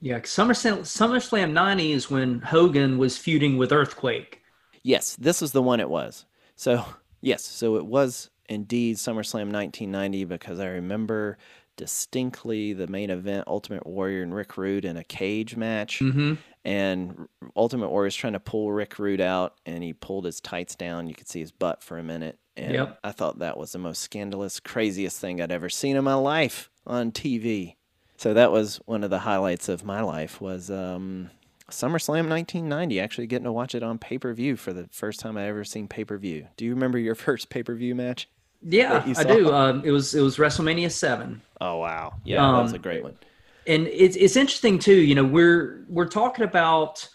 Yeah, 0.00 0.20
SummerSlam, 0.20 0.80
SummerSlam 0.80 1.52
90 1.52 1.92
is 1.92 2.10
when 2.10 2.40
Hogan 2.40 2.98
was 2.98 3.18
feuding 3.18 3.58
with 3.58 3.72
Earthquake. 3.72 4.42
Yes, 4.82 5.16
this 5.16 5.42
is 5.42 5.52
the 5.52 5.62
one 5.62 5.80
it 5.80 5.90
was. 5.90 6.24
So, 6.54 6.84
yes, 7.20 7.44
so 7.44 7.76
it 7.76 7.84
was 7.84 8.30
indeed 8.48 8.96
SummerSlam 8.96 9.52
1990 9.52 10.24
because 10.24 10.60
I 10.60 10.68
remember 10.68 11.36
distinctly 11.76 12.72
the 12.72 12.86
main 12.86 13.10
event 13.10 13.44
Ultimate 13.46 13.86
Warrior 13.86 14.22
and 14.22 14.34
Rick 14.34 14.56
Rude 14.56 14.84
in 14.84 14.96
a 14.96 15.04
cage 15.04 15.56
match. 15.56 16.00
Mm-hmm. 16.00 16.34
And 16.68 17.28
Ultimate 17.56 17.88
Warrior 17.88 18.08
is 18.08 18.14
trying 18.14 18.34
to 18.34 18.40
pull 18.40 18.70
Rick 18.70 18.98
Rude 18.98 19.22
out, 19.22 19.54
and 19.64 19.82
he 19.82 19.94
pulled 19.94 20.26
his 20.26 20.38
tights 20.38 20.74
down. 20.74 21.06
You 21.06 21.14
could 21.14 21.26
see 21.26 21.40
his 21.40 21.50
butt 21.50 21.82
for 21.82 21.96
a 21.96 22.02
minute. 22.02 22.38
And 22.58 22.74
yep. 22.74 22.98
I 23.02 23.12
thought 23.12 23.38
that 23.38 23.56
was 23.56 23.72
the 23.72 23.78
most 23.78 24.02
scandalous, 24.02 24.60
craziest 24.60 25.18
thing 25.18 25.40
I'd 25.40 25.50
ever 25.50 25.70
seen 25.70 25.96
in 25.96 26.04
my 26.04 26.12
life 26.12 26.68
on 26.86 27.10
TV. 27.10 27.76
So 28.18 28.34
that 28.34 28.52
was 28.52 28.82
one 28.84 29.02
of 29.02 29.08
the 29.08 29.20
highlights 29.20 29.70
of 29.70 29.82
my 29.82 30.02
life 30.02 30.42
was 30.42 30.70
um, 30.70 31.30
SummerSlam 31.70 32.28
1990. 32.28 33.00
Actually, 33.00 33.28
getting 33.28 33.44
to 33.44 33.52
watch 33.52 33.74
it 33.74 33.82
on 33.82 33.96
pay 33.96 34.18
per 34.18 34.34
view 34.34 34.54
for 34.54 34.74
the 34.74 34.90
first 34.92 35.20
time 35.20 35.38
I 35.38 35.46
ever 35.46 35.64
seen 35.64 35.88
pay 35.88 36.04
per 36.04 36.18
view. 36.18 36.48
Do 36.58 36.66
you 36.66 36.74
remember 36.74 36.98
your 36.98 37.14
first 37.14 37.48
pay 37.48 37.62
per 37.62 37.76
view 37.76 37.94
match? 37.94 38.28
Yeah, 38.60 39.10
I 39.16 39.24
do. 39.24 39.54
Um, 39.54 39.84
it 39.86 39.90
was 39.90 40.14
it 40.14 40.20
was 40.20 40.36
WrestleMania 40.36 40.90
seven. 40.90 41.40
Oh 41.62 41.78
wow, 41.78 42.16
yeah, 42.24 42.46
um, 42.46 42.56
that 42.56 42.62
was 42.62 42.72
a 42.74 42.78
great 42.78 43.02
one. 43.02 43.16
And 43.68 43.86
it's 43.86 44.16
it's 44.16 44.36
interesting 44.36 44.78
too. 44.78 44.96
You 44.96 45.14
know, 45.14 45.24
we're 45.24 45.84
we're 45.88 46.08
talking 46.08 46.44
about 46.44 47.08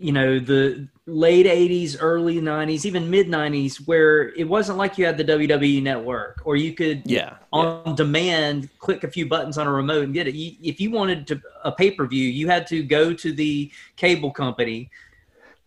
you 0.00 0.12
know 0.12 0.38
the 0.38 0.88
late 1.06 1.44
80s 1.44 1.96
early 2.00 2.40
90s 2.40 2.86
even 2.86 3.10
mid 3.10 3.28
90s 3.28 3.86
where 3.86 4.30
it 4.30 4.48
wasn't 4.48 4.78
like 4.78 4.96
you 4.96 5.04
had 5.04 5.18
the 5.18 5.24
wwe 5.24 5.82
network 5.82 6.40
or 6.44 6.56
you 6.56 6.72
could 6.72 7.02
yeah 7.04 7.36
on 7.52 7.82
yeah. 7.84 7.94
demand 7.94 8.70
click 8.78 9.04
a 9.04 9.10
few 9.10 9.28
buttons 9.28 9.58
on 9.58 9.66
a 9.66 9.72
remote 9.72 10.04
and 10.04 10.14
get 10.14 10.26
it 10.26 10.34
you, 10.34 10.56
if 10.62 10.80
you 10.80 10.90
wanted 10.90 11.26
to 11.26 11.40
a 11.64 11.72
pay-per-view 11.72 12.26
you 12.26 12.48
had 12.48 12.66
to 12.66 12.82
go 12.82 13.12
to 13.12 13.32
the 13.32 13.70
cable 13.96 14.30
company 14.30 14.88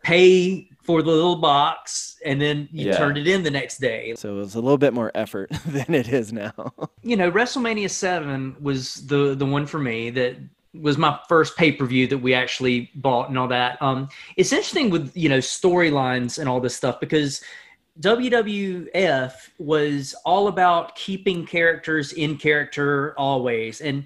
pay 0.02 0.68
for 0.84 1.02
the 1.02 1.10
little 1.12 1.38
box 1.38 2.18
and 2.26 2.40
then 2.42 2.70
you 2.72 2.88
Yeah. 2.88 2.98
turned 2.98 3.18
it 3.18 3.28
in 3.28 3.44
the 3.44 3.52
next 3.52 3.80
day 3.80 4.14
so 4.16 4.36
it 4.36 4.38
was 4.38 4.56
a 4.56 4.62
little 4.62 4.78
bit 4.78 4.94
more 4.94 5.12
effort 5.16 5.50
than 5.66 5.94
it 5.94 6.08
is 6.08 6.32
now 6.32 6.54
you 7.04 7.16
know, 7.18 7.32
WrestleMania 7.32 7.90
seven 7.90 8.56
was 8.62 9.06
the 9.08 9.36
the 9.36 9.46
one 9.46 9.66
for 9.66 9.80
me 9.80 10.10
that 10.12 10.38
was 10.74 10.98
my 10.98 11.20
first 11.30 11.56
pay 11.56 11.72
per 11.72 11.86
view 11.86 12.08
that 12.08 12.18
we 12.18 12.34
actually 12.34 12.90
bought 12.96 13.30
and 13.30 13.38
all 13.38 13.48
that. 13.48 13.80
Um, 13.82 14.10
it's 14.38 14.52
interesting 14.52 14.90
with 14.90 15.16
you 15.16 15.30
know 15.30 15.38
storylines 15.40 16.40
and 16.40 16.50
all 16.50 16.60
this 16.60 16.76
stuff 16.76 17.00
because 17.00 17.42
WWF 18.00 19.34
was 19.60 20.16
all 20.26 20.48
about 20.48 20.96
keeping 20.96 21.46
characters 21.46 22.14
in 22.14 22.38
character 22.38 23.14
always, 23.18 23.82
and 23.82 24.06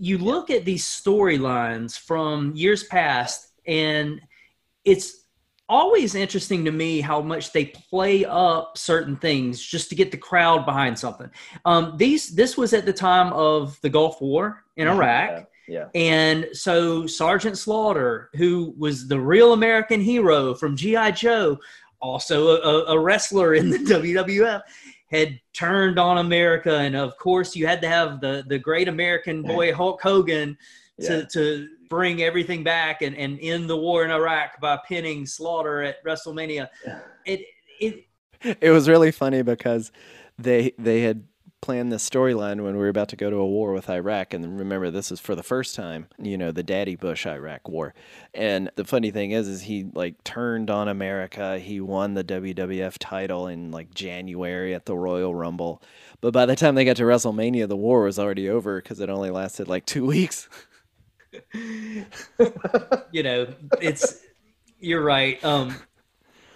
you 0.00 0.16
look 0.18 0.50
at 0.50 0.64
these 0.64 0.84
storylines 0.84 1.98
from 1.98 2.54
years 2.54 2.84
past, 2.84 3.48
and 3.66 4.20
it's 4.84 5.24
always 5.68 6.14
interesting 6.14 6.64
to 6.64 6.72
me 6.72 7.00
how 7.00 7.20
much 7.20 7.52
they 7.52 7.66
play 7.66 8.24
up 8.24 8.78
certain 8.78 9.16
things 9.16 9.60
just 9.60 9.88
to 9.90 9.94
get 9.94 10.10
the 10.10 10.16
crowd 10.16 10.64
behind 10.64 10.98
something. 10.98 11.30
Um, 11.64 11.94
these 11.96 12.30
this 12.34 12.56
was 12.56 12.72
at 12.72 12.86
the 12.86 12.92
time 12.92 13.32
of 13.32 13.78
the 13.82 13.90
Gulf 13.90 14.20
War 14.20 14.64
in 14.76 14.88
Iraq. 14.88 15.46
yeah 15.68 15.86
And 15.94 16.48
so 16.52 17.06
Sergeant 17.06 17.58
Slaughter, 17.58 18.30
who 18.34 18.74
was 18.78 19.08
the 19.08 19.20
real 19.20 19.52
American 19.52 20.00
hero 20.00 20.54
from 20.54 20.76
G.I. 20.76 21.10
Joe, 21.12 21.58
also 22.00 22.56
a, 22.62 22.92
a 22.94 22.98
wrestler 22.98 23.54
in 23.54 23.70
the 23.70 23.78
WWF, 23.94 24.62
had 25.10 25.40
turned 25.52 25.98
on 25.98 26.18
America. 26.18 26.78
And 26.78 26.94
of 26.96 27.16
course, 27.18 27.56
you 27.56 27.66
had 27.66 27.80
to 27.82 27.88
have 27.88 28.20
the, 28.20 28.44
the 28.46 28.58
great 28.58 28.88
American 28.88 29.42
boy 29.42 29.72
Hulk 29.74 30.00
Hogan 30.02 30.56
to, 31.00 31.18
Yeah. 31.18 31.22
to 31.32 31.68
bring 31.88 32.22
everything 32.22 32.62
back 32.64 33.02
and, 33.02 33.16
and 33.16 33.38
end 33.40 33.68
the 33.68 33.76
war 33.76 34.04
in 34.04 34.10
Iraq 34.10 34.60
by 34.60 34.78
pinning 34.86 35.26
Slaughter 35.26 35.82
at 35.82 36.02
WrestleMania. 36.04 36.68
It, 37.24 37.42
it, 37.80 38.06
it 38.60 38.70
was 38.70 38.88
really 38.88 39.10
funny 39.10 39.42
because 39.42 39.92
they 40.38 40.72
they 40.78 41.02
had 41.02 41.24
planned 41.60 41.90
this 41.90 42.08
storyline 42.08 42.62
when 42.62 42.74
we 42.74 42.78
were 42.78 42.88
about 42.88 43.08
to 43.08 43.16
go 43.16 43.30
to 43.30 43.36
a 43.36 43.46
war 43.46 43.72
with 43.72 43.90
Iraq. 43.90 44.32
And 44.32 44.58
remember 44.58 44.90
this 44.90 45.10
is 45.10 45.18
for 45.18 45.34
the 45.34 45.42
first 45.42 45.74
time 45.74 46.06
you 46.18 46.38
know 46.38 46.52
the 46.52 46.62
daddy 46.62 46.94
bush 46.94 47.26
Iraq 47.26 47.68
war. 47.68 47.94
And 48.32 48.70
the 48.76 48.84
funny 48.84 49.10
thing 49.10 49.32
is 49.32 49.48
is 49.48 49.62
he 49.62 49.90
like 49.94 50.22
turned 50.24 50.70
on 50.70 50.88
America. 50.88 51.58
He 51.58 51.80
won 51.80 52.14
the 52.14 52.24
WWF 52.24 52.96
title 52.98 53.48
in 53.48 53.70
like 53.70 53.92
January 53.92 54.74
at 54.74 54.86
the 54.86 54.96
Royal 54.96 55.34
Rumble. 55.34 55.82
But 56.20 56.32
by 56.32 56.46
the 56.46 56.56
time 56.56 56.74
they 56.74 56.84
got 56.84 56.96
to 56.96 57.04
WrestleMania 57.04 57.68
the 57.68 57.76
war 57.76 58.04
was 58.04 58.18
already 58.18 58.48
over 58.48 58.80
cuz 58.80 59.00
it 59.00 59.10
only 59.10 59.30
lasted 59.30 59.68
like 59.68 59.84
2 59.86 60.06
weeks 60.06 60.48
you 63.12 63.22
know, 63.22 63.46
it's 63.80 64.20
you're 64.80 65.02
right. 65.02 65.42
Um, 65.44 65.76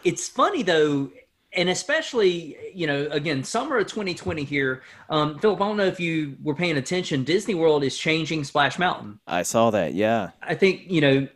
it's 0.04 0.28
funny 0.28 0.62
though, 0.62 1.10
and 1.52 1.68
especially 1.68 2.56
you 2.74 2.86
know, 2.86 3.08
again, 3.10 3.44
summer 3.44 3.78
of 3.78 3.86
2020 3.86 4.44
here. 4.44 4.82
Um, 5.10 5.38
Philip, 5.38 5.60
I 5.60 5.66
don't 5.66 5.76
know 5.76 5.86
if 5.86 6.00
you 6.00 6.36
were 6.42 6.54
paying 6.54 6.76
attention. 6.76 7.24
Disney 7.24 7.54
World 7.54 7.84
is 7.84 7.96
changing 7.96 8.44
Splash 8.44 8.78
Mountain. 8.78 9.20
I 9.26 9.42
saw 9.42 9.70
that 9.70 9.94
yeah 9.94 10.30
I 10.42 10.54
think 10.54 10.90
you 10.90 11.00
know, 11.00 11.28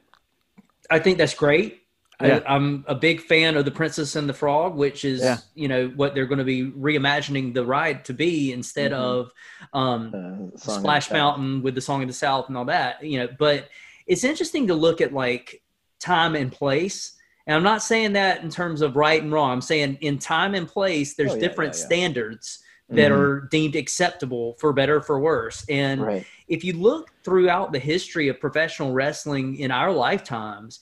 I 0.90 0.98
think 0.98 1.18
that's 1.18 1.34
great. 1.34 1.85
Yeah. 2.20 2.40
I, 2.46 2.54
I'm 2.54 2.84
a 2.88 2.94
big 2.94 3.20
fan 3.20 3.56
of 3.56 3.64
the 3.64 3.70
Princess 3.70 4.16
and 4.16 4.28
the 4.28 4.32
Frog, 4.34 4.74
which 4.74 5.04
is 5.04 5.20
Yeah. 5.20 5.38
you 5.54 5.68
know 5.68 5.88
what 5.96 6.14
they're 6.14 6.26
going 6.26 6.38
to 6.38 6.44
be 6.44 6.64
reimagining 6.70 7.52
the 7.52 7.64
ride 7.64 8.04
to 8.06 8.14
be 8.14 8.52
instead 8.52 8.92
Mhm. 8.92 8.96
of 8.96 9.32
um, 9.72 10.08
Uh, 10.08 10.10
Song 10.10 10.44
of 10.46 10.62
the 10.62 10.70
Splash. 10.80 11.10
Mountain 11.10 11.62
with 11.62 11.74
the 11.74 11.80
Song 11.80 12.02
of 12.02 12.08
the 12.08 12.14
South 12.14 12.48
and 12.48 12.56
all 12.56 12.64
that, 12.66 13.02
you 13.04 13.18
know. 13.18 13.28
But 13.38 13.68
it's 14.06 14.24
interesting 14.24 14.68
to 14.68 14.74
look 14.74 15.00
at 15.00 15.12
like 15.12 15.62
time 16.00 16.34
and 16.36 16.50
place. 16.50 17.12
And 17.46 17.54
I'm 17.56 17.62
not 17.62 17.82
saying 17.82 18.14
that 18.14 18.42
in 18.42 18.50
terms 18.50 18.80
of 18.80 18.96
right 18.96 19.22
and 19.22 19.30
wrong. 19.32 19.50
I'm 19.50 19.60
saying 19.60 19.98
in 20.00 20.18
time 20.18 20.54
and 20.54 20.66
place, 20.66 21.14
there's 21.14 21.32
Oh, 21.32 21.34
yeah, 21.34 21.40
different 21.40 21.74
standards 21.74 22.60
that 22.88 23.10
Mhm. 23.10 23.16
are 23.18 23.40
deemed 23.50 23.74
acceptable 23.76 24.54
for 24.58 24.72
better 24.72 24.96
or 24.96 25.00
for 25.02 25.18
worse. 25.20 25.64
And 25.68 26.00
right 26.00 26.26
if 26.48 26.62
you 26.62 26.72
look 26.74 27.10
throughout 27.24 27.72
the 27.72 27.78
history 27.80 28.28
of 28.28 28.38
professional 28.38 28.92
wrestling 28.92 29.56
in 29.56 29.72
our 29.72 29.90
lifetimes, 29.92 30.78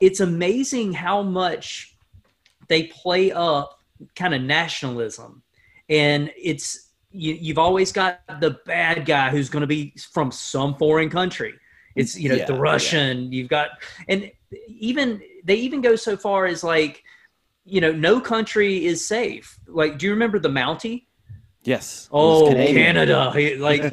it's 0.00 0.20
amazing 0.20 0.92
how 0.92 1.22
much 1.22 1.96
they 2.68 2.84
play 2.84 3.32
up 3.32 3.80
kind 4.14 4.34
of 4.34 4.42
nationalism. 4.42 5.42
And 5.88 6.32
it's 6.36 6.90
you, 7.10 7.34
you've 7.34 7.58
always 7.58 7.92
got 7.92 8.20
the 8.40 8.58
bad 8.66 9.06
guy 9.06 9.30
who's 9.30 9.48
going 9.48 9.62
to 9.62 9.66
be 9.66 9.94
from 10.12 10.30
some 10.30 10.74
foreign 10.74 11.08
country. 11.10 11.54
It's 11.94 12.18
you 12.18 12.28
know 12.28 12.34
Yeah, 12.34 12.46
the 12.46 12.54
yeah. 12.54 12.60
Russian. 12.60 13.32
You've 13.32 13.48
got 13.48 13.70
and 14.08 14.30
even 14.68 15.22
they 15.44 15.54
even 15.56 15.80
go 15.80 15.96
so 15.96 16.16
far 16.16 16.46
as 16.46 16.62
like 16.62 17.02
you 17.64 17.80
know 17.80 17.92
no 17.92 18.20
country 18.20 18.84
is 18.84 19.06
safe. 19.06 19.58
Like 19.66 19.98
do 19.98 20.06
you 20.06 20.12
remember 20.12 20.38
the 20.38 20.50
Mountie? 20.50 21.04
yes 21.64 22.08
Oh, 22.12 22.52
Canada! 22.52 23.32
Like 23.58 23.80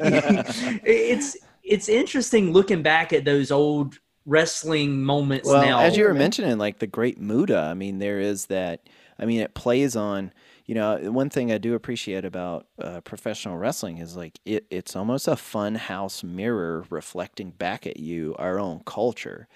it's 0.84 1.36
it's 1.62 1.88
interesting 1.88 2.52
looking 2.52 2.82
back 2.82 3.12
at 3.12 3.24
those 3.24 3.50
old 3.50 3.98
wrestling 4.26 5.02
moments 5.02 5.48
Well, 5.48 5.62
now. 5.64 5.80
as 5.80 5.96
you 5.96 6.04
were 6.04 6.14
mentioning, 6.14 6.58
like 6.58 6.78
the 6.78 6.86
Great 6.86 7.20
Muta, 7.20 7.58
I 7.58 7.74
mean, 7.74 7.98
there 7.98 8.20
is 8.20 8.46
that. 8.46 8.88
I 9.18 9.26
mean, 9.26 9.40
it 9.40 9.54
plays 9.54 9.94
on. 9.96 10.32
You 10.66 10.74
know, 10.74 10.96
one 11.12 11.28
thing 11.28 11.52
I 11.52 11.58
do 11.58 11.74
appreciate 11.74 12.24
about 12.24 12.66
uh, 12.80 13.02
professional 13.02 13.58
wrestling 13.58 13.98
is 13.98 14.16
like 14.16 14.40
it, 14.46 14.66
it's 14.70 14.96
almost 14.96 15.28
a 15.28 15.36
fun 15.36 15.74
house 15.74 16.24
mirror 16.24 16.86
reflecting 16.88 17.50
back 17.50 17.86
at 17.86 17.98
you 17.98 18.34
our 18.38 18.58
own 18.58 18.80
culture. 18.86 19.46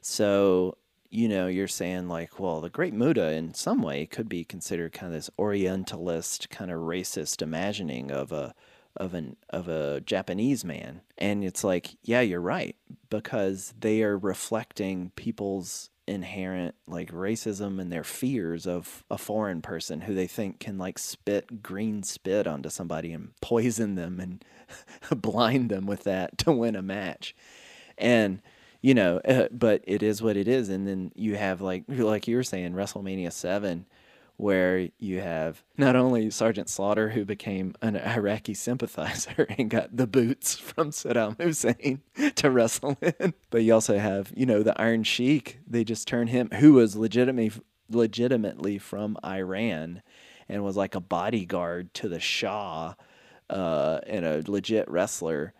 So, 0.00 0.78
you 1.10 1.28
know, 1.28 1.46
you're 1.48 1.68
saying 1.68 2.08
like, 2.08 2.40
well, 2.40 2.62
the 2.62 2.70
Great 2.70 2.94
Muta 2.94 3.32
in 3.32 3.52
some 3.52 3.82
way 3.82 4.06
could 4.06 4.28
be 4.28 4.42
considered 4.42 4.92
kind 4.92 5.12
of 5.12 5.18
this 5.18 5.30
Orientalist, 5.38 6.48
kind 6.48 6.70
of 6.70 6.80
racist 6.80 7.42
imagining 7.42 8.10
of 8.10 8.32
a 8.32 8.54
of 8.96 9.14
an 9.14 9.36
of 9.50 9.68
a 9.68 10.00
Japanese 10.00 10.64
man. 10.64 11.00
And 11.18 11.44
it's 11.44 11.64
like, 11.64 11.96
yeah, 12.02 12.20
you're 12.20 12.40
right 12.40 12.76
because 13.10 13.74
they 13.78 14.02
are 14.02 14.16
reflecting 14.16 15.10
people's 15.16 15.90
inherent 16.06 16.74
like 16.86 17.10
racism 17.12 17.80
and 17.80 17.90
their 17.90 18.04
fears 18.04 18.66
of 18.66 19.04
a 19.10 19.16
foreign 19.16 19.62
person 19.62 20.02
who 20.02 20.14
they 20.14 20.26
think 20.26 20.60
can 20.60 20.76
like 20.76 20.98
spit 20.98 21.62
green 21.62 22.02
spit 22.02 22.46
onto 22.46 22.68
somebody 22.68 23.12
and 23.12 23.30
poison 23.40 23.94
them 23.94 24.20
and 24.20 24.44
blind 25.22 25.70
them 25.70 25.86
with 25.86 26.04
that 26.04 26.36
to 26.36 26.52
win 26.52 26.76
a 26.76 26.82
match. 26.82 27.34
And 27.96 28.42
you 28.82 28.92
know, 28.92 29.18
uh, 29.26 29.48
but 29.50 29.82
it 29.86 30.02
is 30.02 30.20
what 30.20 30.36
it 30.36 30.46
is 30.46 30.68
and 30.68 30.86
then 30.86 31.10
you 31.14 31.36
have 31.36 31.60
like 31.60 31.84
like 31.88 32.28
you 32.28 32.36
were 32.36 32.42
saying 32.42 32.74
WrestleMania 32.74 33.32
7 33.32 33.86
where 34.36 34.88
you 34.98 35.20
have 35.20 35.62
not 35.76 35.94
only 35.94 36.30
Sergeant 36.30 36.68
Slaughter, 36.68 37.10
who 37.10 37.24
became 37.24 37.74
an 37.80 37.96
Iraqi 37.96 38.54
sympathizer 38.54 39.46
and 39.58 39.70
got 39.70 39.96
the 39.96 40.06
boots 40.06 40.56
from 40.56 40.90
Saddam 40.90 41.40
Hussein 41.40 42.02
to 42.36 42.50
wrestle 42.50 42.98
in, 43.00 43.34
but 43.50 43.62
you 43.62 43.72
also 43.72 43.98
have, 43.98 44.32
you 44.34 44.46
know, 44.46 44.62
the 44.62 44.78
Iron 44.80 45.04
Sheik. 45.04 45.60
They 45.66 45.84
just 45.84 46.08
turned 46.08 46.30
him, 46.30 46.50
who 46.58 46.74
was 46.74 46.96
legitimately 46.96 47.52
legitimately 47.90 48.78
from 48.78 49.16
Iran, 49.24 50.02
and 50.48 50.64
was 50.64 50.76
like 50.76 50.94
a 50.94 51.00
bodyguard 51.00 51.92
to 51.94 52.08
the 52.08 52.18
Shah, 52.18 52.94
uh, 53.50 54.00
and 54.06 54.24
a 54.24 54.42
legit 54.46 54.90
wrestler. 54.90 55.52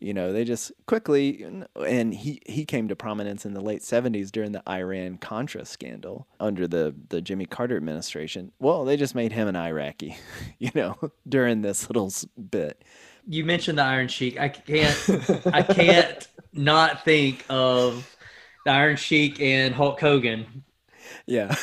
You 0.00 0.14
know, 0.14 0.32
they 0.32 0.44
just 0.44 0.70
quickly, 0.86 1.44
and 1.74 2.14
he, 2.14 2.40
he 2.46 2.64
came 2.64 2.86
to 2.86 2.94
prominence 2.94 3.44
in 3.44 3.52
the 3.54 3.60
late 3.60 3.82
70s 3.82 4.30
during 4.30 4.52
the 4.52 4.62
Iran 4.68 5.18
Contra 5.18 5.64
scandal 5.64 6.28
under 6.38 6.68
the, 6.68 6.94
the 7.08 7.20
Jimmy 7.20 7.46
Carter 7.46 7.76
administration. 7.76 8.52
Well, 8.60 8.84
they 8.84 8.96
just 8.96 9.16
made 9.16 9.32
him 9.32 9.48
an 9.48 9.56
Iraqi, 9.56 10.16
you 10.60 10.70
know, 10.74 10.96
during 11.28 11.62
this 11.62 11.88
little 11.90 12.12
bit. 12.50 12.84
you 13.26 13.44
mentioned 13.44 13.78
the 13.78 13.82
Iron 13.82 14.06
Sheik. 14.06 14.38
I 14.38 14.48
can't 14.50 15.46
I 15.52 15.62
can't 15.62 16.28
not 16.52 17.04
think 17.04 17.44
of 17.50 18.16
the 18.64 18.70
Iron 18.70 18.94
Sheik 18.96 19.40
and 19.40 19.74
Hulk 19.74 19.98
Hogan 20.00 20.62
Yeah. 21.26 21.56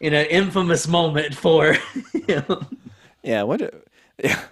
in 0.00 0.12
an 0.12 0.26
infamous 0.26 0.86
moment 0.86 1.34
for 1.34 1.72
him. 2.28 2.66
Yeah. 3.22 3.44
What? 3.44 3.62
a- 3.62 3.72
Yeah. 4.22 4.42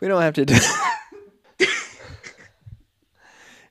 We 0.00 0.08
don't 0.08 0.22
have 0.22 0.34
to 0.34 0.46
do. 0.46 0.56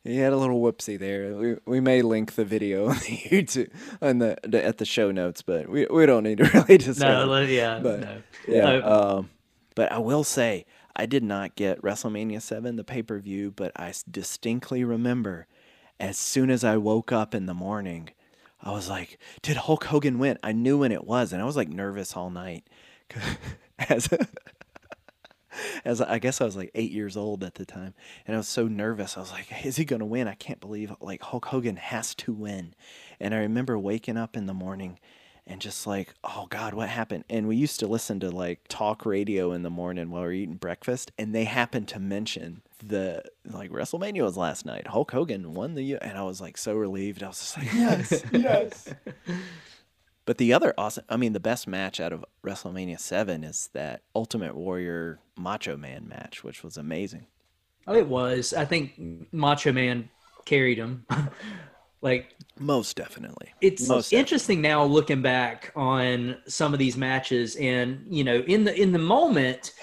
He 0.04 0.18
had 0.18 0.34
a 0.34 0.38
little 0.38 0.60
whoopsie 0.62 0.98
there. 0.98 1.36
We, 1.36 1.56
we 1.66 1.80
may 1.80 2.02
link 2.02 2.34
the 2.36 2.46
video 2.46 2.86
on 2.90 2.96
the 2.96 3.18
YouTube 3.18 3.70
on 4.02 4.18
the, 4.20 4.38
the 4.44 4.64
at 4.66 4.78
the 4.80 4.86
show 4.86 5.12
notes, 5.12 5.42
but 5.42 5.70
we, 5.70 5.86
we 5.88 6.06
don't 6.06 6.24
need 6.24 6.40
to 6.40 6.44
really 6.54 6.78
discuss. 6.78 7.00
No, 7.00 7.34
it. 7.36 7.50
yeah, 7.50 7.80
But- 7.80 8.00
no. 8.00 8.22
Yeah. 8.48 8.62
No. 8.80 9.18
Um, 9.18 9.30
but 9.76 9.92
I 9.92 10.00
will 10.00 10.24
say, 10.24 10.66
I 10.96 11.06
did 11.06 11.24
not 11.24 11.56
get 11.56 11.82
WrestleMania 11.82 12.42
7, 12.42 12.76
the 12.76 12.84
pay 12.84 13.02
per 13.04 13.20
view, 13.20 13.52
but 13.56 13.72
I 13.76 13.94
distinctly 14.10 14.84
remember 14.84 15.48
as 16.00 16.18
soon 16.18 16.50
as 16.50 16.64
I 16.64 16.78
woke 16.78 17.12
up 17.12 17.34
in 17.36 17.46
the 17.46 17.54
morning, 17.54 18.10
I 18.62 18.72
was 18.72 18.90
like, 18.90 19.18
did 19.44 19.56
Hulk 19.56 19.84
Hogan 19.86 20.18
win? 20.20 20.38
I 20.44 20.52
knew 20.52 20.80
when 20.80 20.92
it 20.92 21.06
was, 21.06 21.32
and 21.32 21.42
I 21.42 21.46
was 21.46 21.56
like 21.56 21.70
nervous 21.70 22.18
all 22.18 22.30
night. 22.32 22.68
As 23.80 24.10
as 25.86 26.02
I 26.02 26.20
guess 26.20 26.42
I 26.42 26.46
was 26.46 26.56
like 26.56 26.72
eight 26.76 26.92
years 26.92 27.18
old 27.18 27.44
at 27.44 27.56
the 27.56 27.66
time, 27.66 27.94
and 28.26 28.36
I 28.36 28.38
was 28.38 28.48
so 28.48 28.68
nervous. 28.68 29.18
I 29.18 29.22
was 29.22 29.32
like, 29.32 29.66
"Is 29.66 29.78
he 29.78 29.86
gonna 29.86 30.06
win?" 30.06 30.28
I 30.28 30.36
can't 30.36 30.60
believe 30.60 30.94
like 31.02 31.22
Hulk 31.22 31.46
Hogan 31.46 31.78
has 31.78 32.16
to 32.16 32.34
win. 32.34 32.74
And 33.20 33.34
I 33.34 33.38
remember 33.38 33.78
waking 33.78 34.18
up 34.18 34.36
in 34.36 34.46
the 34.46 34.54
morning 34.54 35.00
and 35.48 35.62
just 35.62 35.86
like, 35.88 36.14
"Oh 36.24 36.48
God, 36.50 36.74
what 36.74 36.90
happened?" 36.90 37.26
And 37.30 37.48
we 37.48 37.56
used 37.56 37.80
to 37.80 37.88
listen 37.88 38.20
to 38.22 38.30
like 38.30 38.62
talk 38.68 39.06
radio 39.06 39.52
in 39.52 39.64
the 39.64 39.70
morning 39.70 40.10
while 40.10 40.22
we 40.22 40.28
were 40.28 40.34
eating 40.34 40.56
breakfast, 40.56 41.12
and 41.18 41.34
they 41.34 41.46
happened 41.46 41.88
to 41.90 42.00
mention 42.00 42.62
the 42.84 43.24
like 43.46 43.72
WrestleMania 43.72 44.24
was 44.24 44.38
last 44.38 44.66
night. 44.66 44.88
Hulk 44.88 45.12
Hogan 45.12 45.54
won 45.54 45.76
the, 45.76 45.98
and 45.98 46.18
I 46.18 46.24
was 46.24 46.42
like 46.42 46.58
so 46.58 46.76
relieved. 46.76 47.24
I 47.24 47.28
was 47.28 47.40
just 47.40 47.58
like, 47.58 47.74
"Yes, 47.74 48.24
yes." 48.32 48.94
But 50.26 50.38
the 50.38 50.54
other 50.54 50.74
awesome, 50.78 51.04
I 51.10 51.18
mean, 51.18 51.34
the 51.34 51.40
best 51.40 51.68
match 51.68 52.00
out 52.00 52.14
of 52.14 52.24
WrestleMania 52.44 53.00
7 53.00 53.44
is 53.44 53.70
that 53.74 54.02
Ultimate 54.16 54.56
Warrior 54.56 55.20
Macho 55.36 55.76
Man 55.78 56.08
match, 56.08 56.44
which 56.44 56.64
was 56.64 56.78
amazing. 56.78 57.28
Oh, 57.88 57.96
it 57.96 58.08
was. 58.08 58.54
I 58.54 58.66
think 58.66 58.94
Macho 59.32 59.72
Man 59.72 60.10
carried 60.46 60.78
him. 60.78 61.06
like, 62.02 62.36
most 62.60 62.96
definitely. 62.96 63.52
It's 63.62 63.88
Most 63.88 64.14
interesting 64.14 64.62
now 64.62 64.84
looking 64.84 65.24
back 65.24 65.72
on 65.76 66.38
some 66.48 66.74
of 66.74 66.80
these 66.80 66.96
matches 66.96 67.56
and, 67.56 68.06
you 68.08 68.24
know, 68.24 68.44
in 68.48 68.64
the 68.64 68.80
in 68.80 68.92
the 68.92 69.00
moment 69.00 69.74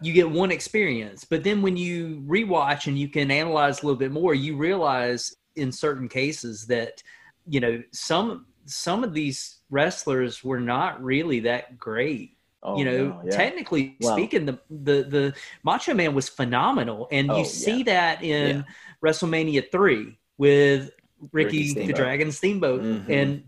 you 0.00 0.12
get 0.12 0.30
one 0.30 0.52
experience, 0.52 1.24
but 1.24 1.42
then 1.42 1.60
when 1.60 1.76
you 1.76 2.22
rewatch 2.26 2.86
and 2.86 2.96
you 2.96 3.08
can 3.08 3.32
analyze 3.32 3.82
a 3.82 3.86
little 3.86 3.98
bit 3.98 4.12
more, 4.12 4.32
you 4.32 4.56
realize 4.56 5.34
in 5.56 5.72
certain 5.72 6.08
cases 6.08 6.66
that, 6.66 7.02
you 7.48 7.58
know, 7.58 7.82
some 7.90 8.46
some 8.66 9.02
of 9.02 9.12
these 9.12 9.57
wrestlers 9.70 10.42
were 10.44 10.60
not 10.60 11.02
really 11.02 11.40
that 11.40 11.78
great. 11.78 12.36
Oh, 12.62 12.74
you 12.78 12.84
know, 12.84 13.14
no, 13.14 13.22
yeah. 13.24 13.30
technically 13.30 13.96
Wow. 13.98 14.30
speaking, 14.30 14.46
the, 14.46 14.58
the 14.70 15.02
the 15.04 15.34
Macho 15.64 15.94
Man 15.94 16.14
was 16.14 16.28
phenomenal, 16.28 17.08
and 17.10 17.28
Oh, 17.28 17.36
you 17.36 17.44
see 17.44 17.82
yeah. 17.82 17.84
that 17.84 18.22
in 18.22 18.58
Yeah. 18.58 18.62
WrestleMania 19.04 19.70
three 19.72 20.18
with 20.36 20.90
Ricky, 21.32 21.74
Ricky 21.74 21.74
the 21.74 21.92
Dragon 21.92 22.30
Steamboat, 22.32 22.82
Mhm. 22.82 23.06
and 23.08 23.44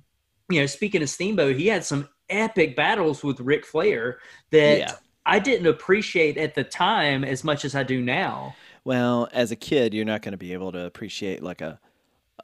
you 0.48 0.60
know, 0.60 0.66
speaking 0.66 1.02
of 1.02 1.10
Steamboat, 1.10 1.56
he 1.56 1.66
had 1.68 1.84
some 1.84 2.08
epic 2.28 2.76
battles 2.76 3.22
with 3.22 3.40
Ric 3.40 3.64
Flair 3.66 4.18
that. 4.50 4.84
I 5.26 5.38
didn't 5.38 5.66
appreciate 5.66 6.38
at 6.38 6.54
the 6.54 6.64
time 6.64 7.24
as 7.24 7.44
much 7.44 7.66
as 7.66 7.74
I 7.74 7.82
do 7.82 8.00
now. 8.00 8.56
Well, 8.84 9.28
as 9.32 9.50
a 9.50 9.56
kid, 9.56 9.94
you're 9.94 10.04
not 10.04 10.22
going 10.22 10.32
to 10.32 10.38
be 10.38 10.52
able 10.52 10.72
to 10.72 10.84
appreciate 10.84 11.42
like 11.42 11.60
a, 11.60 11.78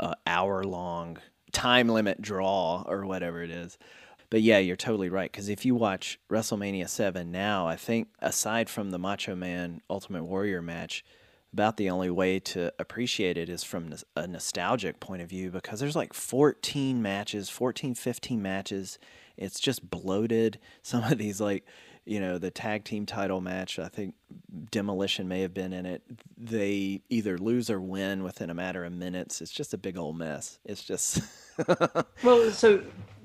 a 0.00 0.16
hour 0.26 0.64
long 0.64 1.18
time 1.56 1.88
limit 1.88 2.20
draw 2.20 2.84
or 2.86 3.06
whatever 3.06 3.42
it 3.42 3.50
is. 3.50 3.78
But 4.28 4.42
yeah, 4.42 4.58
you're 4.58 4.76
totally 4.76 5.08
right. 5.08 5.32
Because 5.32 5.48
if 5.48 5.64
you 5.64 5.74
watch 5.74 6.20
WrestleMania 6.30 6.86
7 6.86 7.32
now, 7.32 7.66
I 7.66 7.76
think 7.76 8.08
aside 8.20 8.68
from 8.68 8.90
the 8.90 8.98
Macho 8.98 9.34
Man 9.34 9.80
Ultimate 9.88 10.24
Warrior 10.24 10.60
match, 10.60 11.02
about 11.54 11.78
the 11.78 11.88
only 11.88 12.10
way 12.10 12.38
to 12.38 12.70
appreciate 12.78 13.38
it 13.38 13.48
is 13.48 13.64
from 13.64 13.94
a 14.14 14.26
nostalgic 14.26 15.00
point 15.00 15.22
of 15.22 15.30
view 15.30 15.50
because 15.50 15.80
there's 15.80 15.96
like 15.96 16.12
14 16.12 17.00
matches, 17.00 17.48
14, 17.48 17.94
15 17.94 18.42
matches. 18.42 18.98
It's 19.38 19.58
just 19.58 19.88
bloated. 19.88 20.58
Some 20.82 21.04
of 21.04 21.16
these, 21.16 21.40
like, 21.40 21.64
you 22.06 22.20
know, 22.20 22.38
the 22.38 22.50
tag 22.50 22.84
team 22.84 23.04
title 23.04 23.40
match, 23.40 23.78
I 23.78 23.88
think 23.88 24.14
Demolition 24.70 25.28
may 25.28 25.42
have 25.42 25.52
been 25.52 25.72
in 25.72 25.84
it. 25.86 26.02
They 26.38 27.02
either 27.10 27.36
lose 27.36 27.68
or 27.68 27.80
win 27.80 28.22
within 28.22 28.48
a 28.48 28.54
matter 28.54 28.84
of 28.84 28.92
minutes. 28.92 29.40
It's 29.42 29.50
just 29.52 29.74
a 29.74 29.78
big 29.78 29.98
old 29.98 30.16
mess. 30.16 30.58
It's 30.64 30.84
just, 30.84 31.20
Well, 32.22 32.50
so 32.52 32.82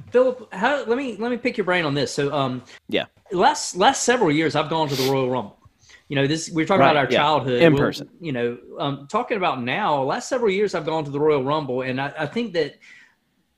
Philip, 0.10 0.54
how, 0.54 0.84
let 0.86 0.98
me 0.98 1.15
let 1.17 1.32
me 1.32 1.38
pick 1.38 1.58
your 1.58 1.65
brain 1.65 1.86
on 1.86 1.94
this. 1.94 2.12
So, 2.13 2.34
um, 2.34 2.63
yeah. 2.89 3.06
last 3.32 3.78
last 3.78 4.04
several 4.04 4.32
years 4.32 4.56
i've 4.56 4.70
gone 4.70 4.89
to 4.89 4.96
the 4.96 5.10
royal 5.10 5.30
rumble 5.30 5.58
you 6.10 6.15
know 6.17 6.28
this 6.28 6.50
we're 6.50 6.65
talking 6.65 6.82
about 6.82 6.98
our 6.98 7.08
yeah, 7.10 7.20
childhood 7.20 7.62
in 7.62 7.74
We'll- 7.74 7.82
person. 7.82 8.10
you 8.20 8.34
know 8.34 8.58
um, 8.78 9.08
talking 9.10 9.38
about 9.38 9.63
now 9.63 10.02
last 10.04 10.28
several 10.28 10.52
years 10.52 10.76
i've 10.76 10.86
gone 10.86 11.06
to 11.06 11.12
the 11.12 11.20
royal 11.20 11.44
rumble 11.44 11.82
and 11.84 12.02
i, 12.02 12.12
I 12.17 12.26
think 12.26 12.52
that 12.54 12.76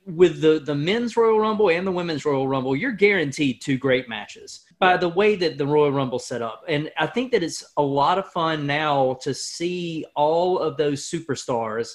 with 0.05 0.41
the 0.41 0.59
the 0.59 0.75
men's 0.75 1.17
royal 1.17 1.39
rumble 1.39 1.69
and 1.71 1.87
the 1.87 1.91
women's 1.91 2.23
royal 2.25 2.47
rumble 2.47 2.75
you're 2.75 2.91
guaranteed 2.91 3.61
two 3.61 3.77
great 3.79 4.07
matches 4.07 4.65
by 4.87 4.97
the 4.97 5.09
way 5.19 5.31
that 5.35 5.57
the 5.57 5.65
royal 5.75 5.91
rumble 5.99 6.19
set 6.19 6.41
up 6.49 6.59
and 6.67 6.81
i 6.97 7.07
think 7.15 7.31
that 7.31 7.41
it's 7.47 7.61
a 7.77 7.81
lot 8.01 8.17
of 8.21 8.25
fun 8.39 8.57
now 8.67 8.95
to 9.25 9.31
see 9.33 10.05
all 10.15 10.49
of 10.59 10.71
those 10.77 10.99
superstars 11.13 11.87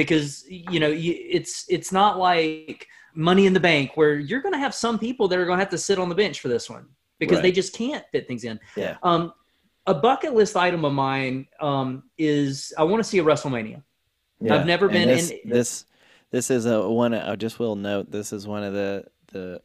because 0.00 0.44
you 0.48 0.78
know 0.82 0.92
it's 0.94 1.54
it's 1.68 1.90
not 2.00 2.12
like 2.18 2.86
money 3.14 3.44
in 3.46 3.52
the 3.52 3.64
bank 3.70 3.86
where 3.96 4.14
you're 4.28 4.40
going 4.46 4.52
to 4.58 4.64
have 4.66 4.74
some 4.74 4.96
people 5.06 5.26
that 5.28 5.38
are 5.38 5.44
going 5.44 5.58
to 5.58 5.64
have 5.64 5.70
to 5.78 5.78
sit 5.88 5.98
on 5.98 6.08
the 6.08 6.14
bench 6.14 6.36
for 6.40 6.48
this 6.48 6.70
one 6.70 6.86
because 7.18 7.36
Right. 7.36 7.42
they 7.42 7.52
just 7.52 7.72
can't 7.74 8.04
fit 8.12 8.26
things 8.28 8.44
in 8.44 8.58
Yeah. 8.76 8.96
um, 9.02 9.32
a 9.86 9.94
bucket 9.94 10.32
list 10.34 10.56
item 10.56 10.84
of 10.84 10.92
mine 10.92 11.46
um, 11.60 12.04
is 12.18 12.72
I 12.78 12.84
want 12.84 13.02
to 13.02 13.08
see 13.08 13.18
a 13.18 13.24
WrestleMania. 13.24 13.82
Yeah. 14.40 14.54
I've 14.54 14.66
never 14.66 14.86
And 14.86 14.92
been 14.94 15.08
this, 15.08 15.30
in. 15.30 15.38
this 15.56 15.84
this 16.30 16.50
is 16.50 16.66
a 16.66 16.88
one 16.88 17.12
I 17.14 17.34
just 17.34 17.58
will 17.58 17.74
note 17.76 18.10
this 18.10 18.32
is 18.32 18.46
one 18.46 18.62
of 18.62 18.72
the 18.74 19.04
the 19.32 19.60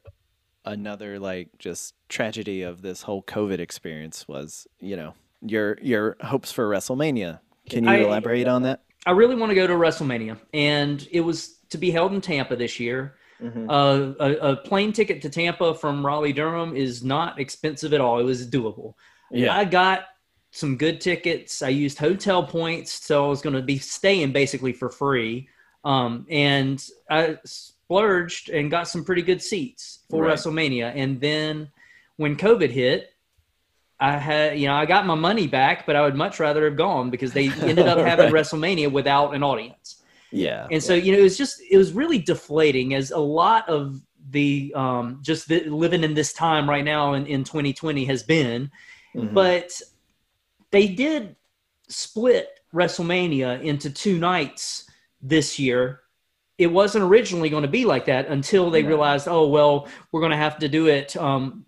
another 0.66 1.20
like 1.20 1.50
just 1.60 1.94
tragedy 2.10 2.62
of 2.64 2.82
this 2.82 3.02
whole 3.04 3.24
COVID 3.24 3.60
experience 3.60 4.28
was, 4.28 4.68
you 4.80 4.96
know, 4.96 5.14
your 5.42 5.78
your 5.82 6.18
hopes 6.22 6.52
for 6.52 6.70
WrestleMania. 6.70 7.40
Can 7.70 7.84
you 7.86 7.90
I- 7.90 7.98
elaborate 7.98 8.48
on 8.48 8.64
that? 8.64 8.82
I 9.08 9.12
really 9.12 9.36
want 9.36 9.52
to 9.52 9.56
go 9.56 9.68
to 9.68 9.74
WrestleMania, 9.74 10.40
and 10.54 11.08
it 11.12 11.22
was 11.22 11.60
to 11.70 11.78
be 11.78 11.92
held 11.92 12.12
in 12.14 12.22
Tampa 12.22 12.56
this 12.56 12.80
year. 12.80 13.16
Mhm. 13.40 13.68
Uh, 13.70 14.16
a, 14.20 14.52
a 14.52 14.56
plane 14.56 14.94
ticket 14.94 15.22
to 15.22 15.30
Tampa 15.30 15.76
from 15.76 16.04
Raleigh 16.06 16.34
Durham 16.34 16.76
is 16.76 17.04
not 17.04 17.40
expensive 17.40 17.94
at 17.94 18.02
all. 18.02 18.20
It 18.20 18.24
was 18.24 18.50
doable. 18.50 18.94
Yeah. 19.30 19.56
I 19.56 19.66
got 19.66 20.06
some 20.52 20.78
good 20.78 21.02
tickets. 21.02 21.62
I 21.62 21.70
used 21.70 22.00
hotel 22.00 22.44
points, 22.44 22.94
so 23.06 23.26
I 23.26 23.30
was 23.30 23.42
going 23.42 23.56
to 23.56 23.62
be 23.62 23.78
staying 23.78 24.32
basically 24.32 24.72
for 24.74 24.90
free. 24.90 25.50
Um, 25.84 26.26
and 26.30 26.84
I 27.10 27.38
splurged 27.86 28.50
and 28.50 28.72
got 28.72 28.88
some 28.88 29.04
pretty 29.04 29.22
good 29.22 29.42
seats 29.42 30.00
for 30.10 30.24
Right. 30.24 30.34
WrestleMania. 30.34 30.92
And 30.96 31.22
then 31.22 31.70
when 32.18 32.36
COVID 32.36 32.70
hit, 32.72 33.12
I 34.00 34.18
had, 34.18 34.60
you 34.60 34.68
know, 34.68 34.74
I 34.76 34.86
got 34.86 35.06
my 35.06 35.16
money 35.16 35.48
back, 35.48 35.86
but 35.86 35.96
I 35.96 36.02
would 36.02 36.16
much 36.16 36.40
rather 36.40 36.66
have 36.66 36.76
gone 36.78 37.10
because 37.10 37.32
they 37.32 37.50
ended 37.62 37.88
up 37.88 38.00
having 38.00 38.32
Right. 38.32 38.44
WrestleMania 38.46 38.92
without 38.92 39.36
an 39.36 39.44
audience. 39.44 40.02
yeah. 40.32 40.68
And 40.72 40.84
so, 40.84 40.94
you 40.94 41.12
know, 41.14 41.20
it 41.20 41.24
was 41.24 41.38
just, 41.38 41.62
it 41.70 41.78
was 41.78 41.94
really 41.94 42.20
deflating 42.20 42.94
as 42.96 43.12
a 43.12 43.20
lot 43.20 43.70
of 43.70 44.02
the, 44.32 44.74
um, 44.76 45.20
just 45.22 45.48
the, 45.48 45.70
living 45.70 46.04
in 46.04 46.14
this 46.16 46.34
time 46.34 46.68
right 46.70 46.84
now 46.84 47.14
in, 47.14 47.26
in 47.28 47.44
2020 47.44 48.04
has 48.06 48.24
been. 48.24 48.70
Mhm. 49.16 49.34
But 49.34 49.80
they 50.72 50.88
did 50.88 51.36
split 51.88 52.60
WrestleMania 52.74 53.62
into 53.62 53.90
two 53.92 54.18
nights 54.18 54.90
this 55.22 55.58
year. 55.60 56.02
It 56.58 56.68
wasn't 56.68 57.04
originally 57.04 57.50
going 57.50 57.64
to 57.64 57.70
be 57.70 57.86
like 57.86 58.06
that 58.06 58.28
until 58.28 58.70
they 58.72 58.82
No. 58.82 58.90
realized, 58.90 59.28
oh, 59.28 59.48
well, 59.48 59.88
we're 60.12 60.22
going 60.22 60.32
to 60.32 60.38
have 60.38 60.58
to 60.60 60.70
do 60.70 60.88
it 60.88 61.16
um, 61.18 61.66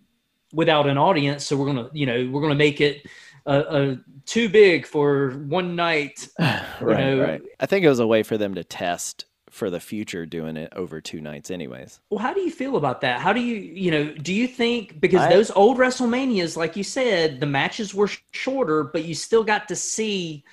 without 0.53 0.87
an 0.87 0.97
audience. 0.97 1.45
So 1.45 1.57
we're 1.57 1.65
going 1.73 1.89
to, 1.89 1.89
you 1.93 2.05
know, 2.05 2.29
we're 2.31 2.41
going 2.41 2.51
to 2.51 2.55
make 2.55 2.79
it 2.79 3.05
uh, 3.45 3.49
uh, 3.49 3.95
too 4.25 4.47
big 4.49 4.85
for 4.85 5.31
one 5.47 5.75
night. 5.75 6.27
right, 6.39 6.81
know- 6.81 7.21
right. 7.21 7.41
I 7.59 7.65
think 7.65 7.83
it 7.85 7.89
was 7.89 7.99
a 7.99 8.07
way 8.07 8.23
for 8.23 8.37
them 8.37 8.55
to 8.55 8.63
test 8.63 9.25
for 9.49 9.69
the 9.69 9.79
future 9.79 10.25
doing 10.25 10.55
it 10.55 10.71
over 10.75 11.01
two 11.01 11.19
nights 11.19 11.49
anyways. 11.49 11.99
Well, 12.09 12.19
how 12.19 12.33
do 12.33 12.41
you 12.41 12.51
feel 12.51 12.75
about 12.77 13.01
that? 13.01 13.19
How 13.19 13.33
do 13.33 13.39
you, 13.41 13.55
you 13.55 13.89
know, 13.91 14.11
do 14.13 14.33
you 14.33 14.47
think 14.47 14.99
because 15.01 15.21
I- 15.21 15.29
those 15.29 15.51
old 15.51 15.77
WrestleManias, 15.77 16.55
like 16.55 16.75
you 16.77 16.83
said, 16.83 17.39
the 17.39 17.45
matches 17.45 17.93
were 17.93 18.07
sh- 18.07 18.19
shorter, 18.31 18.83
but 18.83 19.03
you 19.05 19.15
still 19.15 19.43
got 19.43 19.67
to 19.69 19.75
see 19.75 20.43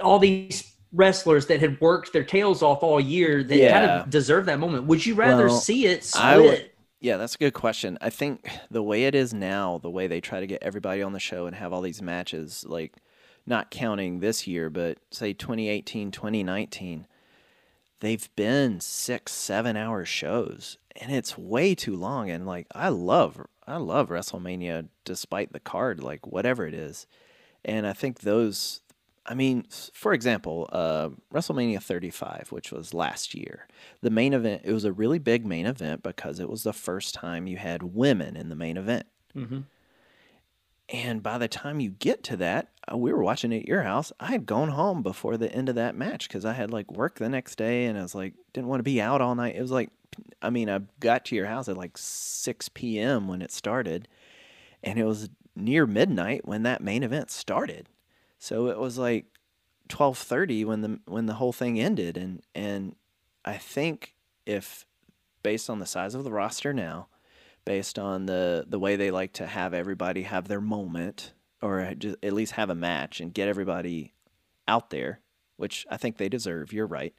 all 0.00 0.18
these 0.18 0.71
wrestlers 0.92 1.46
that 1.46 1.60
had 1.60 1.80
worked 1.80 2.12
their 2.12 2.24
tails 2.24 2.62
off 2.62 2.82
all 2.82 3.00
year 3.00 3.42
that 3.42 3.70
kind 3.70 3.90
of 3.90 4.10
deserve 4.10 4.46
that 4.46 4.58
moment. 4.58 4.84
Would 4.84 5.04
you 5.06 5.14
rather 5.14 5.46
Well, 5.46 5.58
see 5.58 5.86
it 5.86 6.04
split? 6.04 6.74
Yeah, 7.00 7.16
that's 7.16 7.34
a 7.34 7.38
good 7.38 7.54
question. 7.54 7.98
I 8.00 8.10
think 8.10 8.48
the 8.70 8.82
way 8.82 9.04
it 9.04 9.14
is 9.14 9.34
now, 9.34 9.78
the 9.78 9.90
way 9.90 10.06
they 10.06 10.20
try 10.20 10.38
to 10.38 10.46
get 10.46 10.62
everybody 10.62 11.02
on 11.02 11.12
the 11.12 11.18
show 11.18 11.46
and 11.46 11.56
have 11.56 11.72
all 11.72 11.80
these 11.80 12.00
matches, 12.00 12.64
like 12.68 12.94
not 13.44 13.70
counting 13.70 14.20
this 14.20 14.46
year, 14.46 14.70
but 14.70 14.98
say 15.10 15.32
2018, 15.32 16.12
2019, 16.12 17.06
they've 17.98 18.28
been 18.36 18.80
six, 18.80 19.32
seven 19.32 19.76
hour 19.76 20.04
shows. 20.04 20.78
And 20.94 21.10
it's 21.10 21.36
way 21.36 21.74
too 21.74 21.96
long. 21.96 22.30
And 22.30 22.46
like 22.46 22.66
I 22.74 22.90
love 22.90 23.40
I 23.66 23.76
love 23.76 24.08
WrestleMania 24.08 24.88
despite 25.04 25.52
the 25.52 25.60
card, 25.60 26.02
like 26.02 26.26
whatever 26.26 26.66
it 26.66 26.74
is. 26.74 27.06
And 27.64 27.86
I 27.86 27.92
think 27.92 28.20
those 28.20 28.80
I 29.24 29.34
mean, 29.34 29.66
for 29.94 30.12
example, 30.12 30.68
uh, 30.72 31.10
WrestleMania 31.32 31.82
35, 31.82 32.48
which 32.50 32.72
was 32.72 32.92
last 32.92 33.34
year, 33.34 33.68
the 34.00 34.10
main 34.10 34.32
event, 34.34 34.62
it 34.64 34.72
was 34.72 34.84
a 34.84 34.92
really 34.92 35.18
big 35.20 35.46
main 35.46 35.66
event 35.66 36.02
because 36.02 36.40
it 36.40 36.48
was 36.48 36.64
the 36.64 36.72
first 36.72 37.14
time 37.14 37.46
you 37.46 37.56
had 37.56 37.82
women 37.82 38.36
in 38.36 38.48
the 38.48 38.56
main 38.56 38.76
event. 38.76 39.06
hmm 39.32 39.60
And 40.88 41.22
by 41.22 41.38
the 41.38 41.48
time 41.48 41.80
you 41.80 41.90
get 41.90 42.22
to 42.24 42.36
that, 42.38 42.68
uh, 42.92 42.96
we 42.96 43.12
were 43.12 43.22
watching 43.22 43.52
it 43.52 43.60
at 43.60 43.68
your 43.68 43.82
house. 43.82 44.12
I 44.18 44.32
had 44.32 44.44
gone 44.44 44.70
home 44.70 45.02
before 45.02 45.36
the 45.36 45.52
end 45.52 45.68
of 45.68 45.76
that 45.76 45.94
match 45.94 46.28
because 46.28 46.44
I 46.44 46.52
had 46.52 46.72
like 46.72 46.90
work 46.90 47.18
the 47.18 47.28
next 47.28 47.56
day 47.56 47.86
and 47.86 47.96
I 47.98 48.02
was 48.02 48.14
like, 48.14 48.34
didn't 48.52 48.68
want 48.68 48.80
to 48.80 48.84
be 48.84 49.00
out 49.00 49.20
all 49.20 49.34
night. 49.34 49.54
It 49.56 49.62
was 49.62 49.70
like 49.70 49.90
I 50.42 50.50
mean, 50.50 50.68
I 50.68 50.80
got 51.00 51.24
to 51.26 51.36
your 51.36 51.46
house 51.46 51.68
at 51.68 51.76
like 51.76 51.96
6 51.96 52.68
p.m. 52.70 53.28
when 53.28 53.42
it 53.42 53.52
started, 53.52 54.08
and 54.82 54.98
it 54.98 55.04
was 55.04 55.30
near 55.56 55.86
midnight 55.86 56.46
when 56.46 56.64
that 56.64 56.82
main 56.82 57.02
event 57.02 57.30
started. 57.30 57.88
So 58.42 58.66
it 58.66 58.76
was 58.76 58.98
like 58.98 59.26
12:30 59.88 60.64
when 60.64 60.80
the 60.80 61.00
when 61.06 61.26
the 61.26 61.34
whole 61.34 61.52
thing 61.52 61.78
ended 61.78 62.16
and 62.16 62.42
and 62.56 62.96
I 63.44 63.56
think 63.56 64.16
if 64.46 64.84
based 65.44 65.70
on 65.70 65.78
the 65.78 65.86
size 65.86 66.16
of 66.16 66.24
the 66.24 66.32
roster 66.32 66.72
now, 66.72 67.06
based 67.64 68.00
on 68.00 68.26
the 68.26 68.64
the 68.66 68.80
way 68.80 68.96
they 68.96 69.12
like 69.12 69.32
to 69.34 69.46
have 69.46 69.72
everybody 69.72 70.22
have 70.22 70.48
their 70.48 70.60
moment 70.60 71.34
or 71.62 71.94
just 71.94 72.16
at 72.20 72.32
least 72.32 72.54
have 72.54 72.68
a 72.68 72.74
match 72.74 73.20
and 73.20 73.32
get 73.32 73.46
everybody 73.46 74.12
out 74.66 74.90
there, 74.90 75.20
which 75.56 75.86
I 75.88 75.96
think 75.96 76.16
they 76.16 76.28
deserve. 76.28 76.72
You're 76.72 76.84
right. 76.84 77.14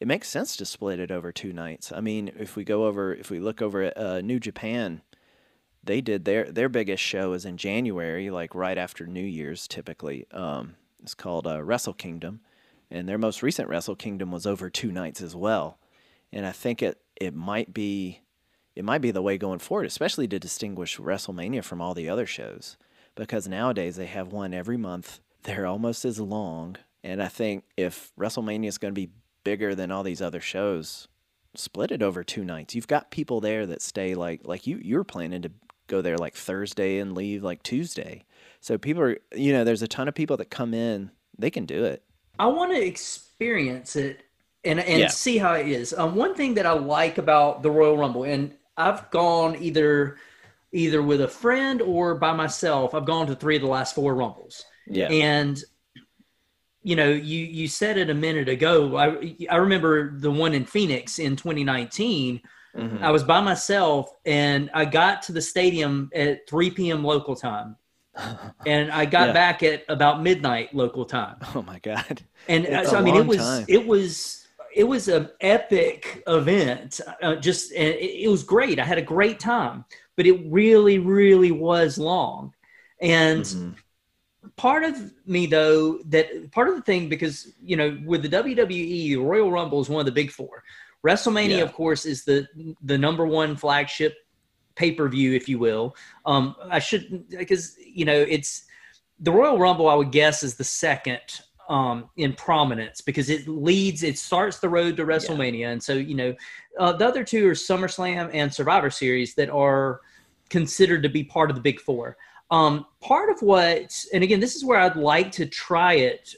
It 0.00 0.08
makes 0.08 0.30
sense 0.30 0.56
to 0.56 0.64
split 0.64 0.98
it 0.98 1.10
over 1.10 1.30
two 1.30 1.52
nights. 1.52 1.92
I 1.92 2.00
mean, 2.00 2.30
if 2.38 2.56
we 2.56 2.64
go 2.64 2.86
over, 2.86 3.14
if 3.14 3.30
we 3.30 3.38
look 3.38 3.60
over 3.60 3.82
at 3.82 3.98
uh, 3.98 4.22
New 4.22 4.40
Japan, 4.40 5.02
they 5.88 6.02
did 6.02 6.26
their 6.26 6.44
their 6.44 6.68
biggest 6.68 7.02
show 7.02 7.32
is 7.32 7.46
in 7.46 7.56
January, 7.56 8.30
like 8.30 8.54
right 8.54 8.76
after 8.76 9.06
New 9.06 9.24
Year's, 9.24 9.66
typically. 9.66 10.26
Um, 10.30 10.76
it's 11.02 11.14
called 11.14 11.46
uh, 11.46 11.62
Wrestle 11.62 11.94
Kingdom, 11.94 12.40
and 12.90 13.08
their 13.08 13.16
most 13.16 13.42
recent 13.42 13.68
Wrestle 13.68 13.96
Kingdom 13.96 14.30
was 14.30 14.46
over 14.46 14.68
two 14.68 14.92
nights 14.92 15.22
as 15.22 15.34
well. 15.34 15.78
And 16.30 16.46
I 16.46 16.52
think 16.52 16.82
it 16.82 17.00
it 17.16 17.34
might 17.34 17.72
be 17.72 18.20
it 18.76 18.84
might 18.84 19.00
be 19.00 19.10
the 19.10 19.22
way 19.22 19.38
going 19.38 19.60
forward, 19.60 19.86
especially 19.86 20.28
to 20.28 20.38
distinguish 20.38 20.98
WrestleMania 20.98 21.64
from 21.64 21.80
all 21.80 21.94
the 21.94 22.08
other 22.08 22.26
shows, 22.26 22.76
because 23.14 23.48
nowadays 23.48 23.96
they 23.96 24.06
have 24.06 24.30
one 24.30 24.52
every 24.52 24.76
month. 24.76 25.20
They're 25.44 25.66
almost 25.66 26.04
as 26.04 26.20
long, 26.20 26.76
and 27.02 27.22
I 27.22 27.28
think 27.28 27.64
if 27.78 28.12
WrestleMania 28.18 28.68
is 28.68 28.76
going 28.76 28.92
to 28.92 29.00
be 29.00 29.12
bigger 29.42 29.74
than 29.74 29.90
all 29.90 30.02
these 30.02 30.20
other 30.20 30.40
shows, 30.42 31.08
split 31.54 31.90
it 31.90 32.02
over 32.02 32.22
two 32.22 32.44
nights. 32.44 32.74
You've 32.74 32.86
got 32.86 33.10
people 33.10 33.40
there 33.40 33.64
that 33.64 33.80
stay 33.80 34.14
like 34.14 34.42
like 34.44 34.66
you 34.66 34.78
you're 34.82 35.04
planning 35.04 35.40
to 35.42 35.50
go 35.88 36.00
there 36.00 36.16
like 36.16 36.34
Thursday 36.34 36.98
and 36.98 37.14
leave 37.14 37.42
like 37.42 37.62
Tuesday. 37.62 38.24
So 38.60 38.78
people 38.78 39.02
are, 39.02 39.18
you 39.34 39.52
know, 39.52 39.64
there's 39.64 39.82
a 39.82 39.88
ton 39.88 40.08
of 40.08 40.14
people 40.14 40.36
that 40.36 40.50
come 40.50 40.74
in. 40.74 41.10
They 41.36 41.50
can 41.50 41.66
do 41.66 41.84
it. 41.84 42.02
I 42.38 42.46
want 42.46 42.72
to 42.72 42.80
experience 42.80 43.96
it 43.96 44.20
and 44.64 44.80
and 44.80 45.00
yeah. 45.00 45.08
see 45.08 45.38
how 45.38 45.54
it 45.54 45.68
is. 45.68 45.92
Um, 45.92 46.14
one 46.14 46.34
thing 46.34 46.54
that 46.54 46.66
I 46.66 46.72
like 46.72 47.18
about 47.18 47.62
the 47.62 47.70
Royal 47.70 47.96
Rumble, 47.96 48.24
and 48.24 48.54
I've 48.76 49.10
gone 49.10 49.56
either 49.60 50.18
either 50.72 51.02
with 51.02 51.20
a 51.20 51.28
friend 51.28 51.80
or 51.80 52.14
by 52.14 52.32
myself. 52.32 52.94
I've 52.94 53.06
gone 53.06 53.26
to 53.28 53.34
three 53.34 53.56
of 53.56 53.62
the 53.62 53.68
last 53.68 53.94
four 53.94 54.14
Rumbles. 54.14 54.64
Yeah, 54.86 55.08
and 55.08 55.62
you 56.82 56.96
know, 56.96 57.10
you 57.10 57.44
you 57.44 57.68
said 57.68 57.98
it 57.98 58.10
a 58.10 58.14
minute 58.14 58.48
ago. 58.48 58.96
I 58.96 59.36
I 59.50 59.56
remember 59.56 60.18
the 60.18 60.30
one 60.30 60.54
in 60.54 60.64
Phoenix 60.64 61.18
in 61.18 61.36
2019 61.36 62.40
Mm-hmm. 62.78 63.04
I 63.04 63.10
was 63.10 63.24
by 63.24 63.40
myself 63.40 64.14
and 64.24 64.70
I 64.72 64.84
got 64.84 65.22
to 65.22 65.32
the 65.32 65.42
stadium 65.42 66.10
at 66.14 66.48
3 66.48 66.70
p.m. 66.70 67.04
local 67.04 67.34
time. 67.34 67.76
and 68.66 68.90
I 68.90 69.04
got 69.04 69.28
yeah. 69.28 69.32
back 69.32 69.62
at 69.62 69.84
about 69.88 70.22
midnight 70.22 70.74
local 70.74 71.04
time. 71.04 71.36
Oh 71.54 71.62
my 71.62 71.78
god! 71.78 72.22
And 72.48 72.64
it's 72.64 72.90
so 72.90 72.98
I 72.98 73.00
mean, 73.00 73.16
it 73.16 73.26
was 73.26 73.38
time. 73.38 73.64
it 73.68 73.86
was 73.86 74.48
it 74.74 74.84
was 74.84 75.08
an 75.08 75.28
epic 75.40 76.22
event. 76.26 77.00
Uh, 77.22 77.36
just 77.36 77.72
and 77.72 77.94
it, 77.94 78.24
it, 78.24 78.28
was 78.28 78.42
great. 78.42 78.78
I 78.78 78.84
had 78.84 78.98
a 78.98 79.02
great 79.02 79.40
time, 79.40 79.84
but 80.16 80.26
it 80.26 80.40
really, 80.46 80.98
really 80.98 81.52
was 81.52 81.98
long. 81.98 82.54
And 83.00 83.42
mm-hmm. 83.42 83.70
part 84.56 84.84
of 84.84 85.12
me 85.26 85.46
though 85.46 85.98
that 86.06 86.50
part 86.52 86.68
of 86.68 86.74
the 86.74 86.82
thing 86.82 87.08
because 87.08 87.52
you 87.62 87.76
know 87.76 87.98
with 88.04 88.22
the 88.22 88.28
WWE, 88.28 89.22
Royal 89.22 89.50
Rumble 89.50 89.80
is 89.80 89.88
one 89.88 90.00
of 90.00 90.06
the 90.06 90.12
big 90.12 90.30
four. 90.30 90.64
WrestleMania, 91.06 91.58
yeah. 91.58 91.62
of 91.62 91.72
course, 91.72 92.04
is 92.04 92.24
the 92.24 92.46
the 92.82 92.98
number 92.98 93.26
one 93.26 93.56
flagship 93.56 94.16
pay 94.74 94.92
per 94.92 95.08
view, 95.08 95.32
if 95.34 95.48
you 95.48 95.58
will. 95.58 95.94
Um, 96.24 96.54
I 96.70 96.78
should 96.78 97.28
because 97.28 97.76
you 97.78 98.04
know 98.04 98.18
it's 98.28 98.64
the 99.20 99.32
Royal 99.32 99.58
Rumble. 99.58 99.88
I 99.88 99.94
would 99.94 100.12
guess 100.12 100.42
is 100.42 100.56
the 100.56 100.64
second 100.64 101.20
um, 101.68 102.08
in 102.16 102.32
prominence 102.32 103.00
because 103.00 103.28
it 103.28 103.46
leads, 103.46 104.02
it 104.02 104.18
starts 104.18 104.58
the 104.58 104.68
road 104.68 104.96
to 104.96 105.04
WrestleMania, 105.04 105.60
yeah. 105.60 105.70
and 105.70 105.82
so 105.82 105.94
you 105.94 106.14
know 106.14 106.34
uh, 106.78 106.92
the 106.92 107.06
other 107.06 107.24
two 107.24 107.48
are 107.48 107.52
SummerSlam 107.52 108.30
and 108.32 108.52
Survivor 108.52 108.90
Series 108.90 109.34
that 109.34 109.50
are 109.50 110.00
considered 110.48 111.02
to 111.02 111.08
be 111.08 111.22
part 111.22 111.50
of 111.50 111.56
the 111.56 111.62
Big 111.62 111.80
Four. 111.80 112.16
Um, 112.50 112.86
part 113.00 113.30
of 113.30 113.42
what, 113.42 114.04
and 114.14 114.24
again, 114.24 114.40
this 114.40 114.56
is 114.56 114.64
where 114.64 114.78
I'd 114.78 114.96
like 114.96 115.30
to 115.32 115.44
try 115.44 115.94
it 115.94 116.34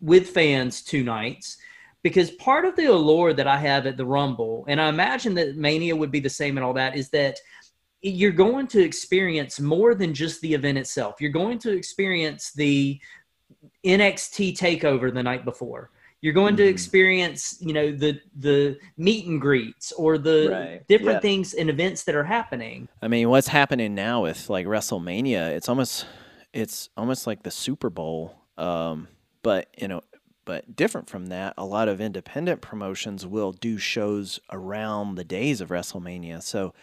with 0.00 0.30
fans 0.30 0.82
two 0.82 1.04
nights 1.04 1.58
because 2.02 2.30
part 2.32 2.64
of 2.64 2.76
the 2.76 2.86
allure 2.86 3.32
that 3.32 3.46
I 3.46 3.56
have 3.56 3.86
at 3.86 3.96
the 3.96 4.06
Rumble, 4.06 4.64
and 4.68 4.80
I 4.80 4.88
imagine 4.88 5.34
that 5.34 5.56
Mania 5.56 5.94
would 5.94 6.10
be 6.10 6.20
the 6.20 6.30
same 6.30 6.56
and 6.56 6.64
all 6.64 6.74
that, 6.74 6.96
is 6.96 7.10
that 7.10 7.38
you're 8.02 8.32
going 8.32 8.66
to 8.68 8.82
experience 8.82 9.60
more 9.60 9.94
than 9.94 10.12
just 10.12 10.40
the 10.40 10.52
event 10.52 10.78
itself. 10.78 11.20
You're 11.20 11.30
going 11.30 11.58
to 11.60 11.70
experience 11.70 12.52
the 12.52 13.00
NXT 13.86 14.58
takeover 14.58 15.12
the 15.14 15.22
night 15.22 15.44
before. 15.44 15.90
You're 16.20 16.32
going 16.32 16.54
mm-hmm. 16.54 16.64
to 16.64 16.68
experience, 16.68 17.58
you 17.60 17.72
know, 17.72 17.90
the 17.90 18.20
the 18.38 18.78
meet 18.96 19.26
and 19.26 19.40
greets 19.40 19.90
or 19.92 20.18
the 20.18 20.48
right. 20.50 20.88
different 20.88 21.16
yeah. 21.16 21.20
things 21.20 21.54
and 21.54 21.68
events 21.68 22.04
that 22.04 22.14
are 22.14 22.24
happening. 22.24 22.88
I 23.00 23.08
mean, 23.08 23.28
what's 23.28 23.48
happening 23.48 23.94
now 23.94 24.22
with 24.22 24.48
like 24.48 24.66
WrestleMania? 24.66 25.50
It's 25.50 25.68
almost 25.68 26.06
it's 26.52 26.90
almost 26.96 27.26
like 27.26 27.42
the 27.42 27.50
Super 27.50 27.90
Bowl, 27.90 28.36
um, 28.56 29.08
but 29.42 29.68
you 29.76 29.88
know, 29.88 30.02
but 30.44 30.74
different 30.74 31.08
from 31.08 31.26
that, 31.26 31.54
a 31.56 31.64
lot 31.64 31.88
of 31.88 32.00
independent 32.00 32.60
promotions 32.60 33.26
will 33.26 33.52
do 33.52 33.78
shows 33.78 34.40
around 34.50 35.14
the 35.14 35.24
days 35.24 35.60
of 35.60 35.68
WrestleMania. 35.68 36.42
So 36.42 36.74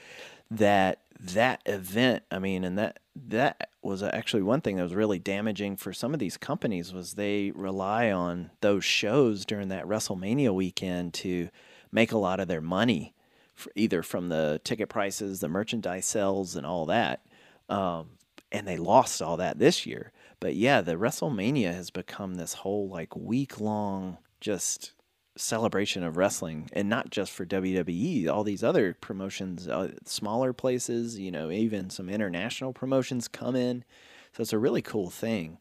that 0.50 1.02
that 1.20 1.62
event, 1.66 2.24
I 2.32 2.40
mean, 2.40 2.64
and 2.64 2.78
that 2.78 3.00
that 3.16 3.70
was 3.82 4.02
actually 4.02 4.42
one 4.42 4.62
thing 4.62 4.78
that 4.78 4.84
was 4.84 4.96
really 4.96 5.20
damaging 5.20 5.76
for 5.76 5.92
some 5.92 6.14
of 6.14 6.20
these 6.20 6.38
companies 6.38 6.94
was 6.94 7.14
they 7.14 7.52
rely 7.52 8.12
on 8.12 8.52
those 8.62 8.86
shows 8.86 9.46
during 9.46 9.68
that 9.70 9.86
WrestleMania 9.86 10.54
weekend 10.54 11.14
to 11.16 11.50
make 11.92 12.12
a 12.12 12.18
lot 12.18 12.40
of 12.40 12.48
their 12.48 12.62
money, 12.62 13.14
either 13.76 14.02
from 14.02 14.30
the 14.30 14.62
ticket 14.64 14.90
prices, 14.90 15.40
the 15.40 15.50
merchandise 15.50 16.06
sales, 16.06 16.56
and 16.56 16.66
all 16.66 16.86
that. 16.86 17.26
Um, 17.68 18.12
and 18.52 18.68
they 18.68 18.78
lost 18.78 19.22
all 19.22 19.38
that 19.38 19.60
this 19.60 19.86
year. 19.86 20.12
But 20.40 20.56
yeah, 20.56 20.82
the 20.82 20.96
WrestleMania 20.96 21.74
has 21.74 21.90
become 21.90 22.36
this 22.36 22.54
whole 22.54 22.88
like 22.88 23.16
week 23.16 23.60
long 23.60 24.18
just 24.40 24.94
celebration 25.36 26.04
of 26.04 26.18
wrestling 26.18 26.70
and 26.74 26.90
not 26.90 27.10
just 27.10 27.32
for 27.32 27.46
WWE 27.46 28.28
all 28.28 28.44
these 28.44 28.64
other 28.64 28.94
promotions 28.94 29.70
uh, 29.70 29.90
smaller 30.06 30.52
places 30.52 31.18
you 31.18 31.32
know 31.32 31.50
even 31.50 31.90
some 31.90 32.10
international 32.10 32.74
promotions 32.74 33.28
come 33.28 33.56
in. 33.56 33.84
So 34.34 34.42
it's 34.42 34.54
a 34.54 34.58
really 34.58 34.82
cool 34.82 35.10
thing. 35.10 35.58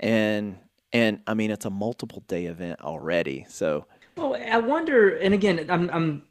And 0.00 0.58
and 0.92 1.20
I 1.26 1.34
mean 1.34 1.50
it's 1.50 1.64
a 1.64 1.70
multiple 1.70 2.22
day 2.26 2.46
event 2.46 2.80
already 2.80 3.46
so. 3.48 3.86
Well 4.16 4.34
I 4.34 4.58
wonder 4.58 5.16
and 5.16 5.34
again 5.34 5.66
I'm 5.68 5.90
I'm 5.90 6.22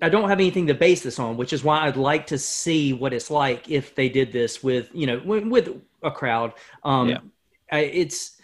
I 0.00 0.08
don't 0.08 0.28
have 0.28 0.40
anything 0.40 0.66
to 0.68 0.74
base 0.74 1.02
this 1.02 1.18
on 1.18 1.36
which 1.36 1.52
is 1.52 1.62
why 1.62 1.86
I'd 1.86 1.96
like 1.96 2.26
to 2.28 2.38
see 2.38 2.92
what 2.92 3.12
it's 3.12 3.30
like 3.30 3.68
if 3.68 3.94
they 3.94 4.08
did 4.08 4.32
this 4.32 4.62
with 4.62 4.90
you 4.92 5.06
know 5.06 5.22
with 5.24 5.68
a 6.02 6.10
crowd. 6.10 6.52
Um, 6.84 7.08
yeah. 7.08 7.18
I, 7.70 7.80
it's 7.80 8.40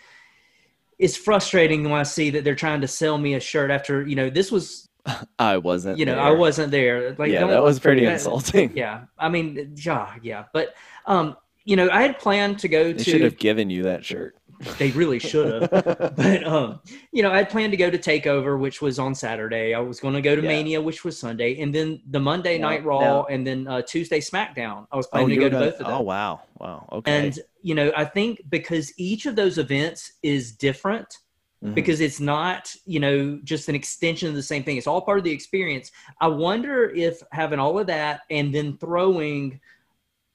it's 0.98 1.16
frustrating 1.16 1.84
when 1.84 1.92
I 1.92 2.02
see 2.02 2.30
that 2.30 2.44
they're 2.44 2.54
trying 2.54 2.80
to 2.80 2.88
sell 2.88 3.18
me 3.18 3.34
a 3.34 3.40
shirt 3.40 3.70
after 3.70 4.06
you 4.06 4.16
know 4.16 4.30
this 4.30 4.50
was. 4.50 4.88
I 5.38 5.58
wasn't. 5.58 5.98
You 5.98 6.06
know, 6.06 6.16
there. 6.16 6.24
I 6.24 6.30
wasn't 6.32 6.70
there. 6.70 7.14
Like, 7.14 7.30
yeah, 7.30 7.46
that 7.46 7.62
was 7.62 7.78
pretty 7.78 8.04
insulting. 8.04 8.72
Yeah, 8.76 9.04
I 9.18 9.28
mean, 9.28 9.74
yeah, 9.76 10.14
yeah, 10.22 10.44
but 10.52 10.74
um, 11.06 11.36
you 11.64 11.76
know, 11.76 11.88
I 11.90 12.02
had 12.02 12.18
planned 12.18 12.58
to 12.60 12.68
go 12.68 12.92
they 12.92 13.04
to. 13.04 13.04
Should 13.04 13.20
have 13.22 13.38
given 13.38 13.70
you 13.70 13.84
that 13.84 14.04
shirt. 14.04 14.36
They 14.78 14.90
really 14.90 15.18
should 15.18 15.62
have. 15.62 15.70
but 16.16 16.46
um, 16.46 16.80
you 17.12 17.22
know, 17.22 17.30
I 17.30 17.38
had 17.38 17.50
planned 17.50 17.72
to 17.72 17.76
go 17.76 17.90
to 17.90 17.98
Takeover, 17.98 18.58
which 18.58 18.82
was 18.82 18.98
on 18.98 19.14
Saturday. 19.14 19.74
I 19.74 19.80
was 19.80 20.00
going 20.00 20.14
to 20.14 20.20
go 20.20 20.34
to 20.34 20.42
yeah. 20.42 20.48
Mania, 20.48 20.80
which 20.80 21.04
was 21.04 21.18
Sunday, 21.18 21.60
and 21.60 21.74
then 21.74 22.00
the 22.10 22.20
Monday 22.20 22.58
Night 22.58 22.84
Raw, 22.84 23.24
and 23.24 23.46
then 23.46 23.68
uh, 23.68 23.82
Tuesday 23.82 24.20
SmackDown. 24.20 24.86
I 24.90 24.96
was 24.96 25.06
oh, 25.06 25.10
planning 25.10 25.38
oh, 25.38 25.44
to 25.44 25.50
go 25.50 25.58
to 25.58 25.64
both 25.64 25.80
of 25.80 25.86
them. 25.86 25.96
Oh 25.96 26.00
wow, 26.00 26.40
wow, 26.58 26.88
okay. 26.92 27.26
And 27.26 27.38
you 27.62 27.74
know, 27.74 27.92
I 27.96 28.04
think 28.04 28.42
because 28.48 28.92
each 28.98 29.26
of 29.26 29.36
those 29.36 29.58
events 29.58 30.12
is 30.22 30.52
different. 30.52 31.18
Mm-hmm. 31.62 31.74
Because 31.74 32.00
it's 32.00 32.20
not, 32.20 32.72
you 32.86 33.00
know, 33.00 33.40
just 33.42 33.68
an 33.68 33.74
extension 33.74 34.28
of 34.28 34.36
the 34.36 34.42
same 34.44 34.62
thing. 34.62 34.76
It's 34.76 34.86
all 34.86 35.00
part 35.00 35.18
of 35.18 35.24
the 35.24 35.32
experience. 35.32 35.90
I 36.20 36.28
wonder 36.28 36.88
if 36.90 37.20
having 37.32 37.58
all 37.58 37.80
of 37.80 37.88
that 37.88 38.20
and 38.30 38.54
then 38.54 38.78
throwing 38.78 39.58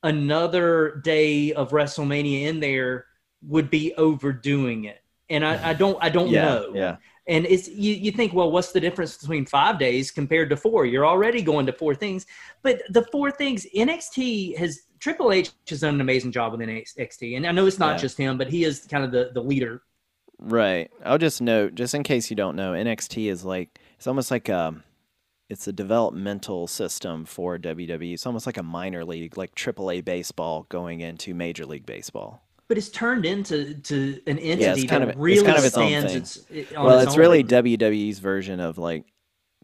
another 0.03 1.01
day 1.05 1.53
of 1.53 1.71
WrestleMania 1.71 2.47
in 2.47 2.59
there 2.59 3.05
would 3.47 3.69
be 3.69 3.93
overdoing 3.95 4.85
it. 4.85 5.01
And 5.29 5.45
I, 5.45 5.69
I 5.69 5.73
don't 5.73 5.97
I 6.01 6.09
don't 6.09 6.29
yeah, 6.29 6.45
know. 6.45 6.71
Yeah. 6.73 6.95
And 7.27 7.45
it's 7.45 7.69
you, 7.69 7.93
you 7.93 8.11
think, 8.11 8.33
well, 8.33 8.51
what's 8.51 8.73
the 8.73 8.81
difference 8.81 9.17
between 9.17 9.45
five 9.45 9.79
days 9.79 10.11
compared 10.11 10.49
to 10.49 10.57
four? 10.57 10.85
You're 10.85 11.05
already 11.05 11.41
going 11.41 11.65
to 11.67 11.73
four 11.73 11.95
things. 11.95 12.25
But 12.61 12.81
the 12.89 13.03
four 13.11 13.31
things 13.31 13.65
NXT 13.75 14.57
has 14.57 14.81
Triple 14.99 15.31
H 15.31 15.51
has 15.69 15.81
done 15.81 15.95
an 15.95 16.01
amazing 16.01 16.31
job 16.31 16.51
with 16.51 16.61
NXT. 16.61 17.37
And 17.37 17.47
I 17.47 17.51
know 17.51 17.65
it's 17.65 17.79
not 17.79 17.95
yeah. 17.95 18.01
just 18.01 18.17
him, 18.17 18.37
but 18.37 18.49
he 18.49 18.65
is 18.65 18.85
kind 18.89 19.03
of 19.03 19.11
the, 19.11 19.31
the 19.33 19.41
leader. 19.41 19.83
Right. 20.37 20.91
I'll 21.05 21.17
just 21.17 21.41
note, 21.41 21.75
just 21.75 21.93
in 21.93 22.03
case 22.03 22.29
you 22.29 22.35
don't 22.35 22.57
know, 22.57 22.73
NXT 22.73 23.29
is 23.29 23.45
like 23.45 23.79
it's 23.95 24.07
almost 24.07 24.29
like 24.29 24.49
a 24.49 24.83
it's 25.49 25.67
a 25.67 25.73
developmental 25.73 26.67
system 26.67 27.25
for 27.25 27.57
WWE. 27.57 28.13
It's 28.13 28.25
almost 28.25 28.45
like 28.45 28.57
a 28.57 28.63
minor 28.63 29.05
league, 29.05 29.37
like 29.37 29.55
AAA 29.55 30.03
baseball 30.03 30.65
going 30.69 31.01
into 31.01 31.33
Major 31.33 31.65
League 31.65 31.85
Baseball. 31.85 32.42
But 32.67 32.77
it's 32.77 32.89
turned 32.89 33.25
into 33.25 33.75
to 33.75 34.21
an 34.25 34.39
entity 34.39 34.63
Yeah, 34.63 34.73
it's 34.73 34.85
kind 34.85 35.03
that 35.03 35.15
of 35.15 35.19
really 35.21 35.37
it's 35.39 35.45
kind 35.45 35.57
of 35.59 35.65
its 35.65 35.77
own 35.77 35.87
stands 35.87 36.11
thing. 36.13 36.21
its, 36.21 36.71
it- 36.71 36.77
well, 36.77 36.97
its 36.99 37.07
it's 37.09 37.17
really 37.17 37.43
WWE's 37.43 38.19
version 38.19 38.59
of 38.59 38.77
like 38.77 39.05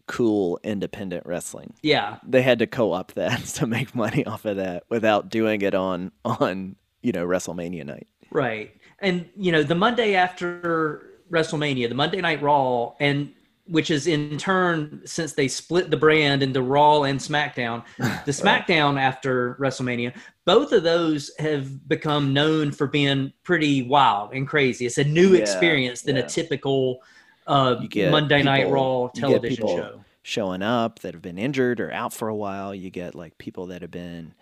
cool 0.06 0.58
independent 0.64 1.24
wrestling. 1.26 1.72
yeah. 1.82 2.18
They 2.26 2.42
had 2.42 2.58
to 2.60 2.66
co-op 2.66 3.12
that 3.12 3.44
to 3.56 3.66
make 3.66 3.94
money 3.94 4.24
off 4.26 4.44
of 4.44 4.56
that 4.56 4.84
without 4.90 5.28
doing 5.30 5.62
it 5.62 5.74
on 5.74 6.12
on 6.24 6.76
you 7.02 7.12
know 7.12 7.26
WrestleMania 7.26 7.86
night. 7.86 8.06
Right. 8.30 8.72
And 9.00 9.28
you 9.36 9.50
know, 9.52 9.62
the 9.62 9.74
Monday 9.74 10.14
after 10.14 11.06
WrestleMania, 11.30 11.88
the 11.88 11.94
Monday 11.94 12.20
Night 12.20 12.42
Raw, 12.42 12.92
and 13.00 13.32
which 13.70 13.90
is 13.90 14.06
in 14.06 14.36
turn 14.36 15.00
since 15.04 15.32
they 15.32 15.48
split 15.48 15.90
the 15.90 15.96
brand 15.96 16.42
into 16.42 16.60
Raw 16.60 17.02
and 17.04 17.18
SmackDown, 17.20 17.84
the 17.98 18.32
SmackDown 18.32 19.00
after 19.00 19.54
WrestleMania, 19.60 20.14
both 20.44 20.72
of 20.72 20.82
those 20.82 21.30
have 21.38 21.88
become 21.88 22.32
known 22.32 22.72
for 22.72 22.86
being 22.86 23.32
pretty 23.44 23.82
wild 23.82 24.32
and 24.32 24.46
crazy. 24.46 24.86
It's 24.86 24.98
a 24.98 25.04
new 25.04 25.30
Yeah, 25.34 25.42
experience 25.42 26.02
than 26.02 26.16
yeah. 26.16 26.22
a 26.24 26.28
typical 26.28 27.02
uh, 27.46 27.76
Monday 27.94 28.42
Night 28.42 28.64
people- 28.64 28.72
Raw 28.72 29.02
you 29.02 29.10
get 29.14 29.20
television 29.20 29.66
show. 29.66 30.04
showing 30.22 30.62
up 30.62 30.98
that 31.00 31.14
have 31.14 31.22
been 31.22 31.38
injured 31.38 31.80
or 31.80 31.92
out 31.92 32.12
for 32.12 32.28
a 32.28 32.34
while. 32.34 32.74
You 32.74 32.90
get 32.90 33.14
like 33.14 33.38
people 33.38 33.66
that 33.66 33.82
have 33.82 33.90
been 33.90 34.34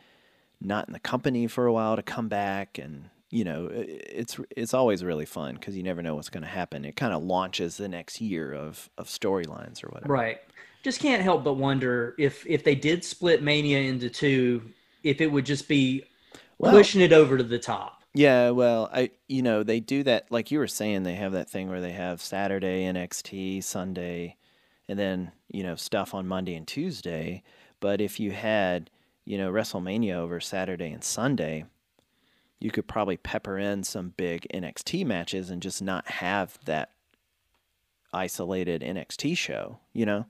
not 0.61 0.89
in 0.89 0.93
the 0.93 1.01
company 1.01 1.47
for 1.47 1.67
a 1.67 1.73
while 1.73 1.97
to 1.97 2.03
come 2.03 2.29
back 2.29 2.79
and 2.79 3.11
you 3.31 3.45
know 3.45 3.69
it's 3.73 4.39
it's 4.57 4.73
always 4.75 5.05
really 5.05 5.27
fun 5.27 5.55
because 5.55 5.77
you 5.77 5.83
never 5.83 6.03
know 6.03 6.15
what's 6.15 6.31
going 6.31 6.43
to 6.43 6.49
happen. 6.49 6.85
It 6.85 6.97
kind 6.97 7.13
of 7.13 7.23
launches 7.23 7.77
the 7.77 7.89
next 7.89 8.21
year 8.21 8.53
of 8.53 8.89
of 8.99 9.07
storylines 9.09 9.85
or 9.85 9.89
whatever. 9.89 10.13
Right. 10.13 10.39
Just 10.83 11.01
can't 11.01 11.23
help 11.23 11.45
but 11.45 11.55
wonder 11.55 12.15
if 12.19 12.47
if 12.47 12.65
they 12.65 12.75
did 12.75 13.05
split 13.05 13.43
Mania 13.43 13.81
into 13.81 14.09
two, 14.09 14.63
if 15.03 15.21
it 15.21 15.31
would 15.31 15.45
just 15.45 15.69
be 15.69 16.05
Well- 16.59 16.73
pushing 16.73 17.01
it 17.01 17.13
over 17.13 17.37
to 17.37 17.45
the 17.45 17.59
top. 17.59 17.95
Yeah, 18.15 18.51
well, 18.51 18.89
I 18.93 19.11
you 19.29 19.43
know 19.43 19.63
they 19.63 19.81
do 19.81 20.03
that 20.05 20.33
like 20.33 20.51
you 20.51 20.59
were 20.59 20.67
saying. 20.67 21.03
They 21.03 21.15
have 21.17 21.33
that 21.33 21.51
thing 21.51 21.69
where 21.69 21.83
they 21.83 21.93
have 21.93 22.23
Saturday 22.23 22.85
NXT, 22.85 23.63
Sunday, 23.63 24.37
and 24.89 24.99
then 24.99 25.33
you 25.49 25.63
know 25.63 25.77
stuff 25.77 26.15
on 26.15 26.27
Monday 26.27 26.55
and 26.55 26.67
Tuesday. 26.67 27.43
But 27.81 28.01
if 28.01 28.19
you 28.19 28.31
had 28.33 28.89
you 29.27 29.37
know 29.37 29.53
WrestleMania 29.53 30.15
over 30.15 30.41
Saturday 30.41 30.91
and 30.91 31.05
Sunday, 31.05 31.67
you 32.61 32.71
could 32.71 32.89
probably 32.89 33.17
pepper 33.17 33.59
in 33.59 33.85
some 33.85 34.15
big 34.17 34.47
NXT 34.53 35.07
matches 35.07 35.51
and 35.51 35.63
just 35.63 35.81
not 35.81 36.09
have 36.09 36.59
that 36.65 36.91
isolated 38.13 38.83
NXT 38.83 39.37
show. 39.37 39.79
You 39.93 40.07
know, 40.07 40.27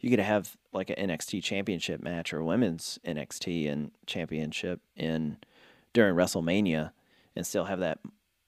you 0.00 0.10
could 0.10 0.20
have 0.20 0.56
like 0.72 0.90
an 0.90 1.08
NXT 1.08 1.42
championship 1.42 2.02
match 2.02 2.32
or 2.32 2.42
women's 2.42 2.98
NXT 3.04 3.70
and 3.70 3.90
championship 4.06 4.80
in 4.96 5.38
during 5.92 6.14
WrestleMania 6.14 6.92
and 7.34 7.46
still 7.46 7.64
have 7.64 7.80
that 7.80 7.98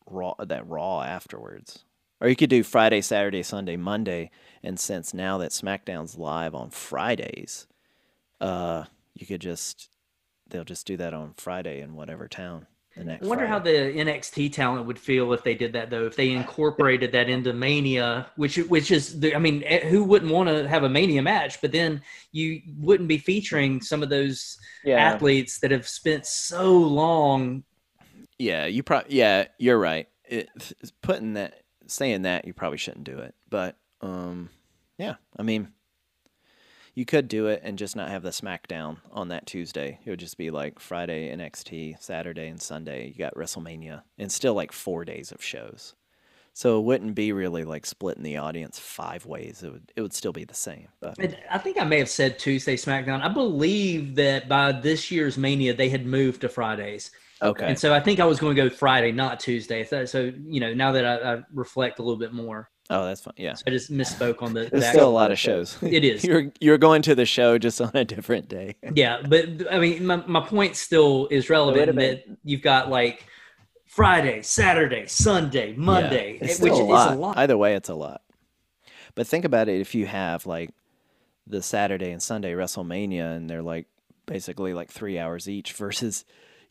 raw 0.07 0.35
that 0.39 0.69
raw 0.69 1.03
afterwards. 1.03 1.85
Or 2.21 2.29
you 2.29 2.37
could 2.37 2.51
do 2.51 2.63
Friday, 2.63 3.01
Saturday, 3.01 3.43
Sunday, 3.43 3.77
Monday, 3.77 4.31
and 4.63 4.79
since 4.79 5.13
now 5.13 5.39
that 5.39 5.51
SmackDown's 5.51 6.17
live 6.17 6.55
on 6.55 6.71
Fridays, 6.71 7.67
uh, 8.41 8.85
you 9.15 9.27
could 9.27 9.41
just 9.41 9.91
they'll 10.49 10.65
just 10.65 10.87
do 10.87 10.97
that 10.97 11.15
on 11.15 11.35
Friday 11.37 11.81
in 11.81 11.95
whatever 11.95 12.29
town. 12.29 12.67
I 12.97 13.19
wonder 13.23 13.47
how 13.47 13.59
the 13.59 13.71
NXT 13.71 14.53
talent 14.53 14.87
would 14.87 14.99
feel 14.99 15.33
if 15.33 15.43
they 15.43 15.55
did 15.55 15.73
that 15.73 15.91
though. 15.91 16.07
If 16.07 16.15
they 16.15 16.31
incorporated 16.31 17.11
that 17.13 17.29
into 17.29 17.53
Mania, 17.53 18.27
which 18.37 18.57
which 18.57 18.91
is 18.91 19.19
the, 19.19 19.35
I 19.35 19.39
mean, 19.39 19.65
eh, 19.65 19.89
who 19.89 20.05
wouldn't 20.05 20.31
want 20.31 20.49
to 20.49 20.69
have 20.69 20.85
a 20.85 20.89
Mania 20.89 21.23
match? 21.23 21.61
But 21.61 21.73
then 21.73 22.03
you 22.31 22.63
wouldn't 22.79 23.09
be 23.09 23.19
featuring 23.19 23.81
some 23.81 24.03
of 24.03 24.11
those 24.11 24.59
athletes 24.87 25.59
that 25.61 25.73
have 25.73 25.89
spent 25.89 26.25
so 26.25 26.73
long. 26.73 27.65
Yeah, 28.39 28.67
you 28.67 28.83
probably 28.83 29.17
yeah, 29.17 29.47
you're 29.59 29.79
right. 29.79 30.09
It, 30.25 30.49
putting 31.03 31.35
that 31.35 31.63
saying 31.87 32.23
that 32.23 32.47
you 32.47 32.55
probably 32.55 32.79
shouldn't 32.79 33.05
do 33.05 33.19
it, 33.19 33.35
but 33.51 33.77
um, 34.01 34.51
yeah, 34.99 35.17
I 35.37 35.43
mean, 35.43 35.69
you 36.95 37.05
could 37.05 37.29
do 37.29 37.49
it 37.49 37.61
and 37.65 37.79
just 37.79 37.97
not 37.97 38.11
have 38.11 38.23
the 38.23 38.31
SmackDown 38.31 38.99
on 39.13 39.29
that 39.29 39.47
Tuesday. 39.47 39.99
It 40.05 40.11
would 40.11 40.21
just 40.21 40.39
be 40.39 40.51
like 40.51 40.79
Friday 40.79 41.35
NXT, 41.35 42.01
Saturday 42.01 42.47
and 42.49 42.63
Sunday. 42.63 43.09
You 43.09 43.15
got 43.15 43.35
WrestleMania, 43.35 44.03
and 44.19 44.31
still 44.31 44.55
like 44.55 44.73
four 44.73 45.05
days 45.05 45.33
of 45.33 45.43
shows. 45.43 45.95
So 46.57 46.79
it 46.79 46.85
wouldn't 46.85 47.17
be 47.17 47.33
really 47.33 47.65
like 47.65 47.85
splitting 47.85 48.23
the 48.23 48.37
audience 48.37 48.79
five 48.79 49.27
ways. 49.27 49.65
It 49.65 49.73
would 49.73 49.93
it 49.97 50.03
would 50.03 50.13
still 50.13 50.33
be 50.33 50.45
the 50.45 50.55
same. 50.55 50.87
But 51.01 51.19
I 51.51 51.59
think 51.59 51.81
I 51.81 51.85
may 51.85 51.99
have 51.99 52.09
said 52.09 52.39
Tuesday 52.39 52.77
SmackDown. 52.77 53.23
I 53.23 53.29
believe 53.29 54.15
that 54.15 54.49
by 54.49 54.71
this 54.71 55.11
year's 55.11 55.37
Mania 55.37 55.75
they 55.75 55.89
had 55.89 56.07
moved 56.07 56.43
to 56.43 56.49
Fridays. 56.49 57.11
okay, 57.43 57.67
And 57.67 57.79
so 57.79 57.93
I 57.93 57.99
think 57.99 58.21
I 58.21 58.25
was 58.25 58.39
going 58.39 58.55
to 58.55 58.63
go 58.63 58.71
Friday, 58.71 59.11
not 59.11 59.41
Tuesday. 59.41 59.85
So, 59.85 60.05
so 60.05 60.33
you 60.45 60.61
know, 60.61 60.73
now 60.73 60.93
that 60.93 61.05
I, 61.05 61.35
I 61.35 61.43
reflect 61.53 61.99
a 61.99 62.03
little 62.03 62.21
bit 62.21 62.33
more, 62.33 62.71
oh 62.91 63.05
that's 63.05 63.21
fine. 63.21 63.35
Yeah, 63.37 63.55
I 63.67 63.71
just 63.71 63.91
misspoke 63.93 64.43
on 64.43 64.53
the. 64.55 64.69
there's 64.71 64.83
the 64.85 64.91
still 64.93 65.09
a 65.09 65.11
lot 65.11 65.31
of 65.31 65.39
shows. 65.39 65.79
It 65.83 66.05
is. 66.05 66.25
you're 66.27 66.53
you're 66.61 66.79
going 66.79 67.03
to 67.03 67.15
the 67.15 67.27
show 67.27 67.59
just 67.59 67.81
on 67.81 67.91
a 67.95 68.05
different 68.05 68.49
day. 68.49 68.77
Yeah, 68.95 69.23
but 69.27 69.73
I 69.73 69.79
mean, 69.79 70.07
my, 70.07 70.17
my 70.27 70.41
point 70.41 70.77
still 70.77 71.27
is 71.31 71.51
relevant 71.51 71.91
in 71.91 71.97
that 71.97 72.25
you've 72.45 72.63
got 72.63 72.91
like 72.91 73.27
Friday, 73.87 74.43
Saturday, 74.43 75.07
Sunday, 75.07 75.75
Monday, 75.75 76.39
Yeah, 76.41 76.49
which 76.61 76.73
is 76.73 76.79
a 76.79 76.85
lot. 76.85 77.13
a 77.13 77.17
lot. 77.17 77.39
Either 77.39 77.57
way, 77.57 77.75
it's 77.75 77.89
a 77.89 77.95
lot. 77.95 78.23
But 79.15 79.27
think 79.27 79.45
about 79.45 79.69
it: 79.69 79.81
if 79.81 79.95
you 79.95 80.07
have 80.07 80.47
like 80.47 80.71
the 81.47 81.63
Saturday 81.63 82.11
and 82.11 82.23
Sunday 82.23 82.53
WrestleMania, 82.53 83.37
and 83.37 83.49
they're 83.49 83.63
like 83.63 83.87
basically 84.27 84.75
like 84.75 84.91
three 84.91 85.19
hours 85.19 85.49
each, 85.49 85.73
versus 85.75 86.25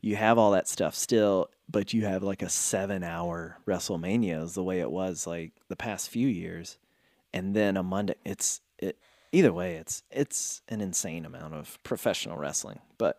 you 0.04 0.16
have 0.16 0.36
all 0.38 0.50
that 0.50 0.68
stuff 0.68 0.94
still, 0.94 1.48
but 1.70 1.94
you 1.94 2.04
have 2.04 2.22
like 2.22 2.42
a 2.42 2.48
seven-hour 2.48 3.58
WrestleMania, 3.66 4.42
is 4.42 4.54
the 4.54 4.62
way 4.62 4.80
it 4.80 4.90
was 4.90 5.26
like 5.26 5.52
the 5.68 5.76
past 5.76 6.10
few 6.10 6.28
years, 6.28 6.76
and 7.32 7.56
then 7.56 7.76
a 7.76 7.82
Monday. 7.82 8.14
It's 8.24 8.60
it. 8.78 8.98
Either 9.32 9.52
way, 9.52 9.76
it's 9.76 10.02
it's 10.10 10.60
an 10.68 10.80
insane 10.80 11.24
amount 11.24 11.54
of 11.54 11.82
professional 11.82 12.36
wrestling, 12.36 12.80
but 12.98 13.18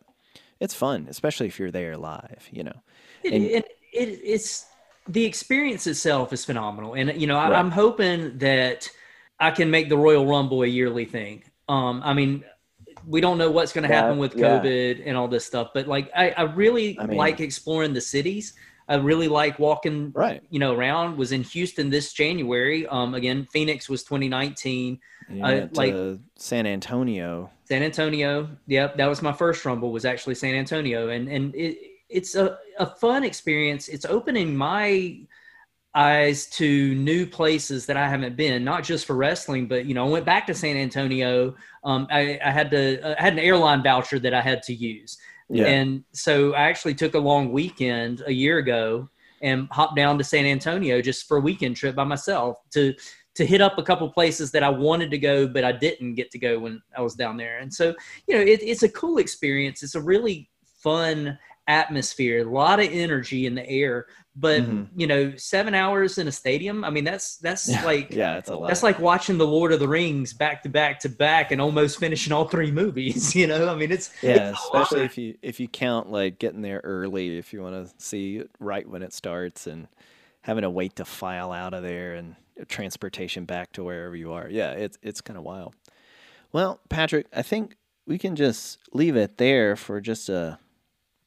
it's 0.60 0.74
fun, 0.74 1.08
especially 1.10 1.48
if 1.48 1.60
you're 1.60 1.72
there 1.72 1.98
live. 1.98 2.48
You 2.52 2.64
know. 2.66 2.80
It, 3.24 3.34
And- 3.34 3.44
it, 3.46 3.66
it, 3.92 4.20
it's 4.24 4.66
the 5.08 5.26
experience 5.26 5.88
itself 5.88 6.32
is 6.34 6.46
phenomenal, 6.46 6.94
and 6.94 7.20
you 7.20 7.28
know 7.28 7.38
I, 7.38 7.50
Right. 7.50 7.60
I'm 7.60 7.72
hoping 7.72 8.38
that 8.38 8.90
I 9.40 9.52
can 9.52 9.72
make 9.72 9.90
the 9.90 9.98
Royal 9.98 10.26
Rumble 10.26 10.62
a 10.62 10.68
yearly 10.68 11.06
thing. 11.06 11.44
Um, 11.68 12.02
I 12.06 12.14
mean, 12.14 12.44
we 13.08 13.22
don't 13.22 13.38
know 13.38 13.52
what's 13.52 13.72
going 13.74 13.84
to 13.88 13.90
Yeah, 13.90 14.02
happen 14.04 14.18
with 14.18 14.36
yeah. 14.36 14.60
COVID 14.60 15.04
and 15.06 15.16
all 15.18 15.28
this 15.28 15.46
stuff, 15.46 15.70
but 15.74 15.88
like 15.88 16.10
I, 16.16 16.32
I 16.32 16.42
really 16.44 16.98
I 17.00 17.06
mean- 17.06 17.18
like 17.18 17.40
exploring 17.40 17.94
the 17.94 18.02
cities. 18.02 18.54
I 18.88 18.96
really 18.98 19.28
like 19.28 19.58
walking, 19.58 20.12
Right. 20.14 20.44
you 20.52 20.60
know, 20.60 20.76
around. 20.76 21.18
Was 21.18 21.32
in 21.32 21.42
Houston 21.42 21.90
this 21.90 22.14
January. 22.14 22.86
Um, 22.86 23.16
again, 23.16 23.48
Phoenix 23.52 23.90
was 23.90 24.04
2019. 24.04 25.00
And 25.28 25.38
you 25.40 25.44
I- 25.44 25.54
went 25.56 25.76
like- 25.76 25.96
San 26.38 26.68
Antonio. 26.68 27.50
San 27.64 27.82
Antonio. 27.82 28.48
Yep, 28.68 28.98
that 28.98 29.08
was 29.08 29.24
my 29.24 29.34
first 29.34 29.66
rumble. 29.66 29.92
Was 29.92 30.06
actually 30.06 30.36
San 30.36 30.54
Antonio, 30.54 31.10
and 31.10 31.28
and 31.28 31.56
it 31.56 31.78
it's 32.10 32.36
a 32.36 32.60
a 32.78 32.86
fun 32.86 33.24
experience. 33.24 33.88
It's 33.88 34.06
opening 34.06 34.56
my 34.56 35.18
eyes 35.96 36.46
to 36.48 36.94
new 36.96 37.26
places 37.26 37.86
that 37.86 37.96
I 37.98 38.08
haven't 38.08 38.36
been, 38.36 38.64
not 38.64 38.84
just 38.84 39.06
for 39.06 39.16
wrestling, 39.16 39.68
but 39.68 39.86
you 39.86 39.94
know, 39.94 40.06
I 40.06 40.10
went 40.10 40.26
back 40.26 40.46
to 40.48 40.54
San 40.54 40.76
Antonio. 40.78 41.56
Um, 41.84 42.08
I, 42.12 42.40
I 42.44 42.52
had 42.52 42.70
to 42.72 43.18
I 43.20 43.24
had 43.24 43.34
an 43.34 43.40
airline 43.40 43.82
voucher 43.82 44.20
that 44.20 44.34
I 44.34 44.42
had 44.42 44.62
to 44.64 44.74
use, 44.74 45.18
Yeah. 45.50 45.68
and 45.68 46.04
so 46.12 46.54
I 46.54 46.64
actually 46.64 46.96
took 46.96 47.14
a 47.16 47.20
long 47.20 47.52
weekend 47.52 48.22
a 48.28 48.34
year 48.34 48.58
ago 48.58 49.10
and 49.42 49.68
hopped 49.72 49.96
down 49.96 50.18
to 50.18 50.24
San 50.24 50.46
Antonio 50.46 51.02
just 51.02 51.28
for 51.28 51.38
a 51.38 51.42
weekend 51.42 51.76
trip 51.78 51.96
by 51.96 52.04
myself 52.04 52.58
to 52.72 52.94
to 53.36 53.46
hit 53.46 53.62
up 53.62 53.78
a 53.78 53.84
couple 53.84 54.10
places 54.10 54.52
that 54.52 54.64
I 54.64 54.70
wanted 54.70 55.12
to 55.12 55.18
go, 55.18 55.46
but 55.48 55.64
I 55.66 55.74
didn't 55.74 56.16
get 56.16 56.32
to 56.32 56.40
go 56.40 56.58
when 56.60 56.82
I 56.98 57.02
was 57.02 57.16
down 57.16 57.36
there. 57.36 57.60
And 57.60 57.74
so, 57.74 57.94
you 58.28 58.36
know, 58.36 58.42
it, 58.42 58.62
it's 58.64 58.84
a 58.84 58.90
cool 58.90 59.18
experience. 59.18 59.84
It's 59.84 59.96
a 59.96 60.02
really 60.02 60.50
fun 60.82 61.38
atmosphere, 61.68 62.48
a 62.48 62.52
lot 62.52 62.80
of 62.80 62.90
energy 62.92 63.46
in 63.46 63.56
the 63.56 63.68
air. 63.68 64.08
But 64.36 64.64
Mhm. 64.64 64.88
you 64.96 65.08
know, 65.08 65.36
seven 65.38 65.74
hours 65.74 66.18
in 66.18 66.28
a 66.28 66.32
stadium. 66.32 66.84
I 66.84 66.90
mean, 66.90 67.06
that's 67.06 67.38
that's 67.38 67.70
Yeah, 67.70 67.86
like 67.86 68.10
yeah, 68.12 68.38
it's 68.38 68.50
a 68.50 68.56
lot. 68.56 68.68
that's 68.68 68.84
like 68.84 69.00
watching 69.00 69.38
the 69.38 69.48
Lord 69.48 69.72
of 69.72 69.80
the 69.80 69.88
Rings 69.88 70.34
back 70.34 70.64
to 70.64 70.70
back 70.70 71.00
to 71.02 71.10
back 71.10 71.52
and 71.52 71.62
almost 71.62 72.00
finishing 72.00 72.34
all 72.34 72.46
three 72.48 72.72
movies. 72.72 73.34
You 73.36 73.48
know, 73.48 73.70
I 73.70 73.76
mean, 73.76 73.92
it's 73.92 74.12
yeah, 74.22 74.50
it's 74.52 74.62
especially 74.64 75.06
if 75.06 75.18
you 75.18 75.38
if 75.42 75.60
you 75.60 75.68
count 75.70 76.12
like 76.12 76.38
getting 76.40 76.62
there 76.62 76.82
early 76.84 77.38
if 77.38 77.54
you 77.54 77.62
want 77.62 77.88
to 77.88 77.94
see 78.04 78.38
it 78.38 78.50
right 78.60 78.88
when 78.88 79.04
it 79.04 79.14
starts 79.14 79.68
and 79.68 79.88
having 80.42 80.64
to 80.64 80.70
wait 80.70 80.96
to 80.98 81.06
file 81.06 81.52
out 81.52 81.74
of 81.74 81.82
there 81.84 82.14
and 82.16 82.36
transportation 82.68 83.46
back 83.46 83.72
to 83.74 83.84
wherever 83.84 84.16
you 84.16 84.34
are. 84.34 84.50
Yeah, 84.50 84.72
it's 84.72 84.98
it's 85.02 85.22
kind 85.22 85.38
of 85.38 85.44
wild. 85.44 85.76
Well, 86.52 86.80
Patrick, 86.90 87.28
I 87.34 87.42
think 87.42 87.76
we 88.06 88.18
can 88.18 88.36
just 88.36 88.80
leave 88.94 89.16
it 89.16 89.38
there 89.38 89.76
for 89.76 90.00
just 90.02 90.30
a 90.30 90.60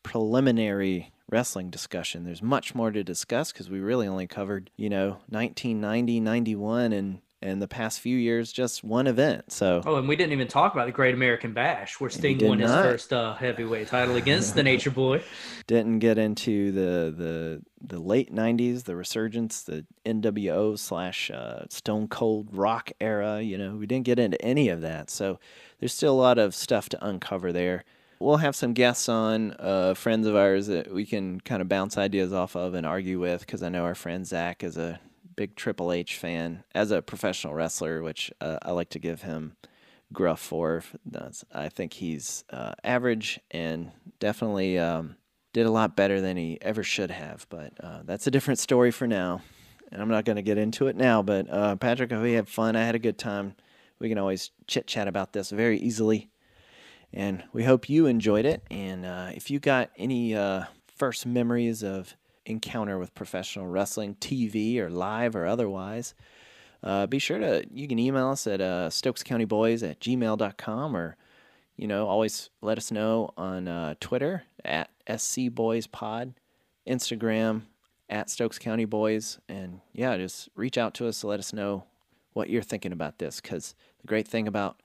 preliminary 0.03 1.12
wrestling 1.30 1.70
discussion. 1.70 2.24
There's 2.24 2.42
much 2.42 2.74
more 2.74 2.90
to 2.90 3.05
discuss 3.05 3.53
because 3.53 3.68
we 3.70 3.80
really 3.80 4.07
only 4.07 4.26
covered, 4.26 4.70
you 4.76 4.88
know, 4.88 5.18
1990, 5.28 6.20
91, 6.20 6.92
and 6.92 7.20
and 7.40 7.62
the 7.62 7.68
past 7.68 8.01
few 8.01 8.16
years 8.16 8.51
just 8.53 8.82
one 8.82 9.07
event. 9.07 9.53
So 9.53 9.80
Oh, 9.86 9.96
and 9.96 10.09
we 10.09 10.16
didn't 10.16 10.32
even 10.32 10.49
talk 10.49 10.72
about 10.72 10.86
the 10.86 10.92
Great 10.92 11.14
American 11.14 11.53
Bash, 11.53 12.01
where 12.01 12.11
Sting 12.11 12.44
won 12.44 12.59
his 12.59 12.70
not. 12.70 12.82
first 12.82 13.12
uh, 13.12 13.34
heavyweight 13.34 13.86
title 13.86 14.16
against 14.16 14.55
the 14.55 14.62
Nature 14.62 14.90
Boy. 14.90 15.22
didn't 15.66 16.01
get 16.01 16.18
into 16.18 16.72
the 16.72 17.14
the 17.16 17.62
the 17.80 18.01
late 18.01 18.34
'90s, 18.34 18.84
the 18.84 18.96
resurgence, 18.96 19.62
the 19.62 19.86
NWO 20.05 20.76
slash 20.78 21.30
uh, 21.30 21.64
Stone 21.68 22.09
Cold 22.09 22.49
Rock 22.51 22.90
era. 23.01 23.40
You 23.40 23.57
know, 23.57 23.76
we 23.76 23.86
didn't 23.86 24.07
get 24.07 24.18
into 24.18 24.40
any 24.42 24.68
of 24.68 24.80
that. 24.80 25.11
So 25.11 25.38
there's 25.78 25.94
still 25.94 26.14
a 26.14 26.20
lot 26.20 26.38
of 26.38 26.55
stuff 26.55 26.88
to 26.88 27.07
uncover 27.07 27.53
there. 27.53 27.84
We'll 28.20 28.38
have 28.38 28.56
some 28.56 28.72
guests 28.72 29.08
on, 29.08 29.52
uh, 29.58 29.94
friends 29.94 30.26
of 30.26 30.34
ours 30.34 30.66
that 30.66 30.92
we 30.92 31.06
can 31.06 31.40
kind 31.40 31.62
of 31.62 31.68
bounce 31.68 31.96
ideas 31.96 32.32
off 32.32 32.56
of 32.56 32.74
and 32.74 32.84
argue 32.84 33.20
with, 33.20 33.40
because 33.40 33.62
I 33.62 33.68
know 33.68 33.84
our 33.84 33.94
friend 33.94 34.26
Zach 34.26 34.64
is 34.64 34.76
a 34.76 34.98
big 35.36 35.54
Triple 35.54 35.92
H 35.92 36.16
fan 36.16 36.64
as 36.74 36.90
a 36.90 37.00
professional 37.00 37.54
wrestler, 37.54 38.02
which 38.02 38.32
uh, 38.40 38.58
I 38.62 38.72
like 38.72 38.90
to 38.90 38.98
give 38.98 39.22
him 39.22 39.54
gruff 40.12 40.40
for. 40.40 40.82
I 41.54 41.68
think 41.68 41.92
he's 41.92 42.44
uh, 42.50 42.72
average 42.82 43.38
and 43.52 43.92
definitely 44.18 44.78
um, 44.78 45.16
did 45.52 45.66
a 45.66 45.70
lot 45.70 45.94
better 45.94 46.20
than 46.20 46.36
he 46.36 46.58
ever 46.60 46.82
should 46.82 47.12
have. 47.12 47.46
But 47.48 47.72
uh, 47.80 48.00
that's 48.04 48.26
a 48.26 48.32
different 48.32 48.58
story 48.58 48.90
for 48.90 49.06
now. 49.06 49.42
And 49.92 50.02
I'm 50.02 50.08
not 50.08 50.24
going 50.24 50.36
to 50.36 50.42
get 50.42 50.58
into 50.58 50.88
it 50.88 50.96
now. 50.96 51.22
But 51.22 51.48
uh, 51.48 51.76
Patrick, 51.76 52.10
we 52.10 52.32
had 52.32 52.48
fun. 52.48 52.74
I 52.74 52.84
had 52.84 52.96
a 52.96 52.98
good 52.98 53.16
time. 53.16 53.54
We 54.00 54.08
can 54.08 54.18
always 54.18 54.50
chit 54.66 54.86
chat 54.86 55.06
about 55.08 55.32
this 55.32 55.50
very 55.50 55.78
easily. 55.78 56.30
And 57.12 57.44
we 57.52 57.64
hope 57.64 57.88
you 57.88 58.06
enjoyed 58.06 58.44
it. 58.44 58.62
And 58.70 59.06
uh, 59.06 59.30
if 59.34 59.50
you 59.50 59.61
got 59.61 59.90
any 59.96 60.34
uh, 60.34 60.64
first 60.94 61.26
memories 61.26 61.82
of 61.82 62.16
encounter 62.44 62.98
with 62.98 63.14
professional 63.14 63.66
wrestling, 63.66 64.16
TV 64.16 64.78
or 64.78 64.90
live 64.90 65.34
or 65.34 65.46
otherwise, 65.46 66.14
uh, 66.82 67.06
be 67.06 67.18
sure 67.18 67.38
to 67.38 67.64
you 67.72 67.88
can 67.88 67.98
email 67.98 68.28
us 68.28 68.46
at 68.46 68.61
uh, 68.61 68.88
stokescountyboys 68.88 69.88
at 69.88 70.00
gmail.com 70.00 70.96
or 70.96 71.16
you 71.76 71.86
know 71.86 72.06
always 72.06 72.50
let 72.61 72.78
us 72.78 72.90
know 72.90 73.30
on 73.36 73.66
uh, 73.66 73.94
twitter 74.00 74.44
at 74.64 74.90
scboyspod 75.09 76.34
instagram 76.86 77.62
at 78.09 78.30
stokes 78.30 78.59
county 78.59 78.84
boys 78.84 79.38
and 79.48 79.80
yeah 79.92 80.16
just 80.16 80.48
reach 80.54 80.78
out 80.78 80.94
to 80.94 81.06
us 81.06 81.20
to 81.20 81.26
let 81.26 81.40
us 81.40 81.52
know 81.52 81.84
what 82.32 82.48
you're 82.48 82.62
thinking 82.62 82.92
about 82.92 83.18
this 83.18 83.40
because 83.40 83.74
the 84.00 84.06
great 84.06 84.28
thing 84.28 84.46
about 84.46 84.80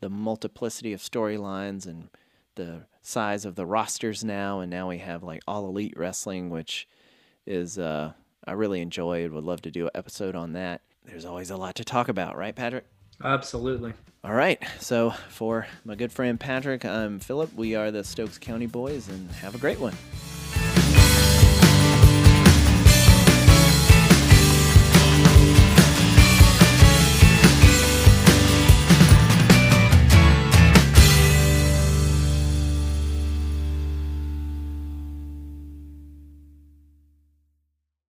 the 0.00 0.08
multiplicity 0.08 0.92
of 0.92 1.00
storylines 1.00 1.86
and 1.86 2.08
the 2.56 2.82
size 3.02 3.44
of 3.44 3.54
the 3.54 3.64
rosters 3.66 4.22
now 4.24 4.60
and 4.60 4.70
now 4.70 4.88
we 4.88 4.98
have 4.98 5.22
like 5.22 5.40
all 5.48 5.66
elite 5.66 5.94
wrestling 5.96 6.50
which 6.50 6.86
is 7.46 7.78
uh 7.78 8.12
i 8.46 8.52
really 8.52 8.80
enjoyed 8.82 9.30
would 9.30 9.44
love 9.44 9.62
to 9.62 9.70
do 9.70 9.84
an 9.84 9.90
episode 9.94 10.34
on 10.36 10.52
that. 10.52 10.82
There's 11.04 11.24
always 11.24 11.50
a 11.50 11.56
lot 11.56 11.76
to 11.76 11.84
talk 11.84 12.08
about 12.08 12.36
right 12.36 12.54
patrick? 12.54 12.84
Absolutely. 13.22 13.92
all 14.24 14.32
right. 14.34 14.62
So 14.80 15.10
for 15.28 15.66
my 15.84 15.94
good 15.94 16.12
friend 16.12 16.38
patrick 16.38 16.84
i'm 16.84 17.18
philip. 17.20 17.54
We 17.54 17.74
are 17.74 17.90
the 17.90 18.04
stokes 18.04 18.38
county 18.38 18.66
boys 18.66 19.08
and 19.08 19.30
have 19.32 19.54
a 19.54 19.58
great 19.58 19.80
one 19.80 19.94